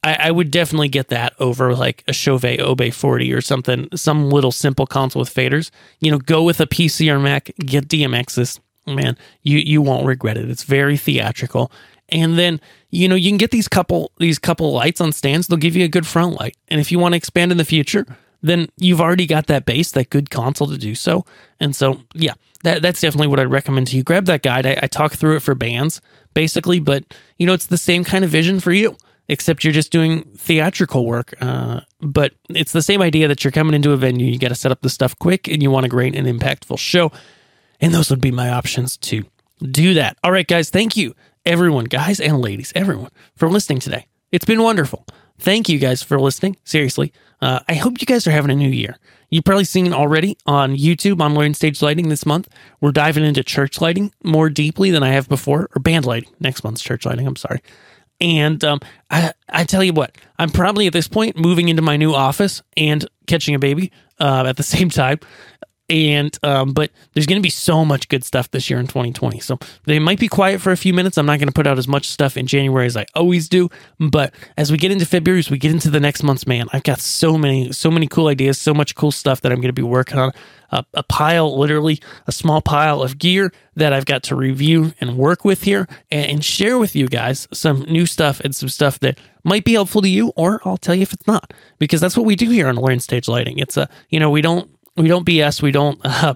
I, 0.06 0.28
I, 0.28 0.32
would 0.32 0.52
definitely 0.52 0.89
get 0.89 1.08
that 1.08 1.34
over 1.39 1.76
like 1.76 2.04
a 2.08 2.13
Chauvet 2.13 2.60
Obey 2.60 2.91
40 2.91 3.34
or 3.34 3.41
something, 3.41 3.89
some 3.96 4.30
little 4.30 4.52
simple 4.52 4.86
console 4.86 5.22
with 5.22 5.34
faders. 5.34 5.72
You 6.00 6.12
know, 6.12 6.20
go 6.20 6.44
with 6.44 6.62
a 6.62 6.68
PC 6.68 7.12
or 7.12 7.18
Mac, 7.18 7.52
get 7.58 7.88
DMXIS. 7.88 8.60
Man, 8.86 9.18
you 9.41 9.58
you 9.58 9.82
won't 9.82 10.06
regret 10.06 10.38
it. 10.38 10.48
It's 10.48 10.62
very 10.62 10.96
theatrical. 10.96 11.72
And 12.10 12.38
then, 12.38 12.62
you 12.91 13.08
know, 13.08 13.15
you 13.15 13.32
can 13.32 13.39
get 13.39 13.50
these 13.50 13.68
couple 13.68 14.12
these 14.20 14.38
couple 14.38 14.72
lights 14.72 15.02
on 15.02 15.12
stands, 15.12 15.48
they'll 15.48 15.58
give 15.58 15.76
you 15.76 15.84
a 15.84 15.89
good 15.89 16.06
front 16.06 16.39
light. 16.39 16.56
And 16.68 16.80
if 16.80 16.91
you 16.91 17.00
want 17.00 17.13
to 17.13 17.18
expand 17.18 17.52
in 17.52 17.58
the 17.58 17.65
future, 17.65 18.06
then 18.44 18.68
you've 18.78 19.02
already 19.02 19.26
got 19.26 19.48
that 19.48 19.65
base, 19.65 19.91
that 19.94 20.12
good 20.12 20.30
console 20.30 20.68
to 20.68 20.78
do 20.78 20.94
so. 20.94 21.26
And 21.60 21.76
so, 21.76 22.02
yeah, 22.13 22.34
that, 22.62 22.84
that's 22.84 23.02
definitely 23.02 23.28
what 23.28 23.39
I'd 23.39 23.50
recommend 23.50 23.88
to 23.88 23.98
you. 23.98 24.04
Grab 24.04 24.26
that 24.26 24.44
guide. 24.44 24.68
I, 24.68 24.78
I 24.84 24.88
talk 24.88 25.13
through 25.13 25.38
it 25.38 25.41
for 25.41 25.56
bands, 25.56 26.00
basically, 26.36 26.80
but 26.80 27.04
you 27.39 27.48
know, 27.48 27.54
it's 27.54 27.65
the 27.65 27.78
same 27.78 28.04
kind 28.04 28.24
of 28.24 28.30
vision 28.30 28.60
for 28.60 28.72
you 28.72 28.96
except 29.28 29.64
you're 29.64 29.74
just 29.74 29.92
doing 29.92 30.24
theatrical 30.38 31.06
work. 31.06 31.34
Uh, 31.42 31.82
but 32.02 32.34
it's 32.50 32.72
the 32.72 32.82
same 32.82 33.02
idea 33.02 33.28
that 33.28 33.44
you're 33.44 33.52
coming 33.52 33.74
into 33.74 33.92
a 33.92 33.98
venue, 33.98 34.32
you 34.32 34.40
got 34.40 34.50
to 34.50 34.56
set 34.56 34.72
up 34.72 34.82
the 34.82 34.90
stuff 34.90 35.18
quick, 35.20 35.48
and 35.48 35.62
you 35.64 35.72
want 35.72 35.86
a 35.86 35.90
great 35.90 36.16
and 36.16 36.28
impactful 36.28 36.80
show. 36.80 37.12
And 37.82 37.94
those 37.94 38.10
would 38.10 38.22
be 38.22 38.32
my 38.32 38.50
options 38.50 38.98
to 38.98 39.26
do 39.62 39.94
that. 39.96 40.18
All 40.24 40.32
right, 40.32 40.48
guys, 40.48 40.70
thank 40.70 40.96
you, 40.96 41.16
everyone, 41.46 41.86
guys 41.86 42.20
and 42.20 42.40
ladies, 42.40 42.72
everyone, 42.76 43.12
for 43.36 43.50
listening 43.50 43.80
today. 43.80 44.08
It's 44.32 44.46
been 44.46 44.62
wonderful. 44.62 45.06
Thank 45.38 45.68
you 45.68 45.80
guys 45.80 46.02
for 46.02 46.20
listening. 46.20 46.58
Seriously, 46.64 47.12
uh, 47.41 47.60
I 47.68 47.74
hope 47.76 47.99
you 47.99 48.06
guys 48.06 48.26
are 48.28 48.32
having 48.32 48.52
a 48.52 48.56
new 48.56 48.70
year. 48.70 48.97
You've 49.30 49.43
probably 49.43 49.66
seen 49.66 49.91
already 49.91 50.38
on 50.45 50.76
YouTube 50.76 51.20
on 51.20 51.34
Learn 51.34 51.54
Stage 51.54 51.82
Lighting 51.82 52.10
this 52.10 52.26
month. 52.26 52.47
We're 52.80 52.91
diving 52.91 53.26
into 53.26 53.43
church 53.43 53.82
lighting 53.82 54.14
more 54.24 54.49
deeply 54.49 54.91
than 54.91 55.04
I 55.04 55.10
have 55.10 55.28
before, 55.28 55.70
or 55.76 55.82
band 55.82 56.06
lighting. 56.06 56.30
Next 56.39 56.64
month's 56.64 56.82
church 56.82 57.06
lighting. 57.06 57.28
I'm 57.28 57.36
sorry. 57.36 57.62
And 58.22 58.63
um, 58.63 58.80
I, 59.09 59.34
I 59.49 59.63
tell 59.66 59.84
you 59.84 59.93
what, 59.93 60.16
I'm 60.39 60.49
probably 60.49 60.88
at 60.88 60.93
this 60.93 61.07
point 61.07 61.38
moving 61.38 61.70
into 61.70 61.82
my 61.82 61.97
new 61.97 62.13
office 62.13 62.61
and 62.78 63.05
catching 63.28 63.55
a 63.55 63.59
baby 63.59 63.91
uh, 64.20 64.45
at 64.47 64.57
the 64.57 64.63
same 64.76 64.89
time 64.89 65.20
and 65.90 66.38
um, 66.44 66.74
but 66.74 66.92
there's 67.14 67.26
going 67.26 67.40
to 67.40 67.46
be 67.46 67.50
so 67.50 67.86
much 67.86 68.10
good 68.10 68.24
stuff 68.24 68.50
this 68.52 68.70
year 68.70 68.80
in 68.80 68.88
2020 68.88 69.40
so 69.40 69.58
they 69.84 70.00
might 70.00 70.20
be 70.20 70.28
quiet 70.28 70.62
for 70.62 70.72
a 70.72 70.78
few 70.78 70.94
minutes. 70.94 71.18
I'm 71.18 71.26
not 71.26 71.40
going 71.40 71.48
to 71.48 71.54
put 71.54 71.68
out 71.68 71.78
as 71.78 71.88
much 71.88 72.08
stuff 72.08 72.38
in 72.38 72.48
january 72.48 72.86
as 72.86 72.98
i 72.98 73.06
always 73.14 73.48
do. 73.48 73.70
But 74.00 74.34
as 74.58 74.72
we 74.72 74.78
get 74.78 74.92
into 74.92 75.06
february 75.06 75.40
as 75.40 75.50
we 75.50 75.58
get 75.58 75.72
into 75.72 75.90
the 75.90 76.00
next 76.00 76.24
month's 76.24 76.48
man 76.48 76.68
i've 76.74 76.84
got 76.84 77.00
so 77.00 77.38
many 77.38 77.72
so 77.72 77.92
many 77.92 78.08
cool 78.08 78.28
ideas 78.28 78.60
so 78.60 78.74
much 78.74 78.96
cool 78.96 79.12
stuff 79.12 79.42
that 79.42 79.52
i'm 79.52 79.60
going 79.60 79.70
to 79.70 79.74
be 79.74 79.82
working 79.82 80.18
on. 80.18 80.32
A, 80.72 81.04
pile 81.04 81.58
literally 81.58 82.02
a 82.28 82.34
small 82.34 82.62
pile 82.62 83.02
of 83.02 83.18
gear 83.18 83.54
that 83.76 83.94
i've 83.94 84.06
got 84.06 84.24
to 84.24 84.36
review 84.36 84.94
and 85.00 85.16
work 85.16 85.46
with 85.46 85.64
here 85.64 85.88
and, 86.12 86.26
and 86.26 86.44
share 86.44 86.78
with 86.78 86.98
you 86.98 87.08
guys 87.08 87.48
some 87.54 87.82
new 87.84 88.06
stuff 88.06 88.42
and 88.42 88.54
some 88.54 88.68
stuff 88.68 89.00
that 89.00 89.18
might 89.46 89.64
be 89.64 89.74
helpful 89.74 90.02
to 90.02 90.10
you 90.10 90.34
or 90.36 90.60
i'll 90.66 90.76
tell 90.76 90.96
you 90.96 91.04
if 91.04 91.14
it's 91.14 91.28
not. 91.28 91.54
Because 91.80 92.02
that's 92.02 92.18
what 92.18 92.26
we 92.26 92.36
do 92.36 92.50
here 92.50 92.68
on 92.68 92.76
learn 92.76 93.00
stage 93.00 93.28
lighting. 93.28 93.60
It's 93.60 93.78
a 93.78 93.88
you 94.10 94.20
know 94.20 94.30
we 94.30 94.42
don't 94.42 94.70
we 94.98 95.08
don't 95.08 95.26
BS. 95.26 95.62
We 95.62 95.72
don't, 95.72 96.00
uh, 96.06 96.36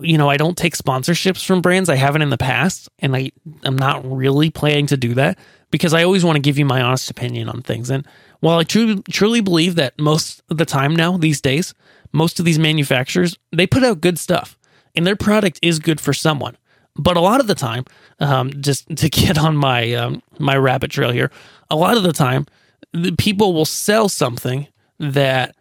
you 0.00 0.18
know, 0.18 0.28
I 0.28 0.36
don't 0.36 0.56
take 0.56 0.76
sponsorships 0.76 1.44
from 1.44 1.62
brands. 1.62 1.88
I 1.88 1.96
haven't 1.96 2.22
in 2.22 2.30
the 2.30 2.38
past, 2.38 2.88
and 2.98 3.16
I 3.16 3.32
I'm 3.62 3.76
not 3.76 4.04
really 4.04 4.50
planning 4.50 4.86
to 4.88 4.96
do 4.96 5.14
that 5.14 5.38
because 5.70 5.94
I 5.94 6.04
always 6.04 6.24
want 6.24 6.36
to 6.36 6.42
give 6.42 6.58
you 6.58 6.64
my 6.64 6.82
honest 6.82 7.10
opinion 7.10 7.48
on 7.48 7.62
things. 7.62 7.90
And 7.90 8.06
while 8.40 8.58
I 8.58 8.64
truly 8.64 9.02
truly 9.10 9.40
believe 9.40 9.76
that 9.76 9.98
most 9.98 10.42
of 10.50 10.58
the 10.58 10.66
time 10.66 10.94
now 10.94 11.16
these 11.16 11.40
days, 11.40 11.74
most 12.12 12.38
of 12.38 12.44
these 12.44 12.58
manufacturers 12.58 13.38
they 13.50 13.66
put 13.66 13.84
out 13.84 14.00
good 14.00 14.18
stuff, 14.18 14.58
and 14.94 15.06
their 15.06 15.16
product 15.16 15.58
is 15.62 15.78
good 15.78 16.00
for 16.00 16.12
someone. 16.12 16.56
But 16.96 17.16
a 17.16 17.20
lot 17.20 17.40
of 17.40 17.48
the 17.48 17.56
time, 17.56 17.84
um, 18.20 18.52
just 18.62 18.88
to 18.96 19.08
get 19.08 19.38
on 19.38 19.56
my 19.56 19.94
um, 19.94 20.22
my 20.38 20.56
rabbit 20.56 20.90
trail 20.90 21.12
here, 21.12 21.30
a 21.70 21.76
lot 21.76 21.96
of 21.96 22.02
the 22.02 22.12
time, 22.12 22.46
the 22.92 23.12
people 23.12 23.54
will 23.54 23.64
sell 23.64 24.10
something 24.10 24.68
that 25.00 25.56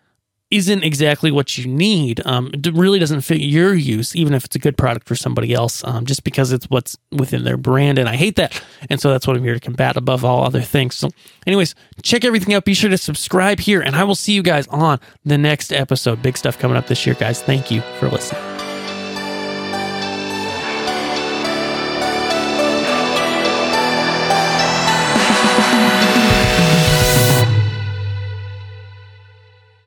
isn't 0.54 0.84
exactly 0.84 1.32
what 1.32 1.58
you 1.58 1.66
need. 1.66 2.22
Um, 2.26 2.51
it 2.54 2.74
really 2.74 2.99
doesn't 2.99 3.22
fit 3.22 3.41
your 3.41 3.74
use, 3.74 4.16
even 4.16 4.34
if 4.34 4.45
it's 4.45 4.56
a 4.56 4.60
good 4.60 4.78
product 4.78 5.08
for 5.08 5.16
somebody 5.16 5.54
else, 5.54 5.84
um, 5.84 6.06
just 6.06 6.24
because 6.24 6.51
it's 6.51 6.70
what's 6.70 6.95
within 7.12 7.43
their 7.43 7.58
brand. 7.58 7.97
And 7.97 8.08
I 8.08 8.16
hate 8.16 8.36
that. 8.36 8.62
And 8.89 9.01
so 9.01 9.10
that's 9.10 9.26
what 9.26 9.36
I'm 9.36 9.43
here 9.43 9.56
to 9.56 9.60
combat 9.60 9.97
above 9.97 10.24
all 10.24 10.43
other 10.43 10.62
things. 10.62 10.95
So, 10.95 11.10
anyways, 11.47 11.74
check 12.04 12.24
everything 12.24 12.54
out. 12.54 12.66
Be 12.66 12.76
sure 12.76 12.89
to 12.89 12.97
subscribe 12.97 13.60
here, 13.60 13.82
and 13.82 13.95
I 13.95 14.04
will 14.04 14.16
see 14.16 14.34
you 14.34 14.43
guys 14.43 14.68
on 14.68 14.99
the 15.26 15.38
next 15.38 15.74
episode. 15.74 16.22
Big 16.22 16.38
stuff 16.38 16.60
coming 16.60 16.78
up 16.78 16.88
this 16.88 17.06
year, 17.06 17.16
guys. 17.16 17.41
Thank 17.41 17.72
you 17.72 17.82
for 17.99 18.10
listening. 18.10 18.53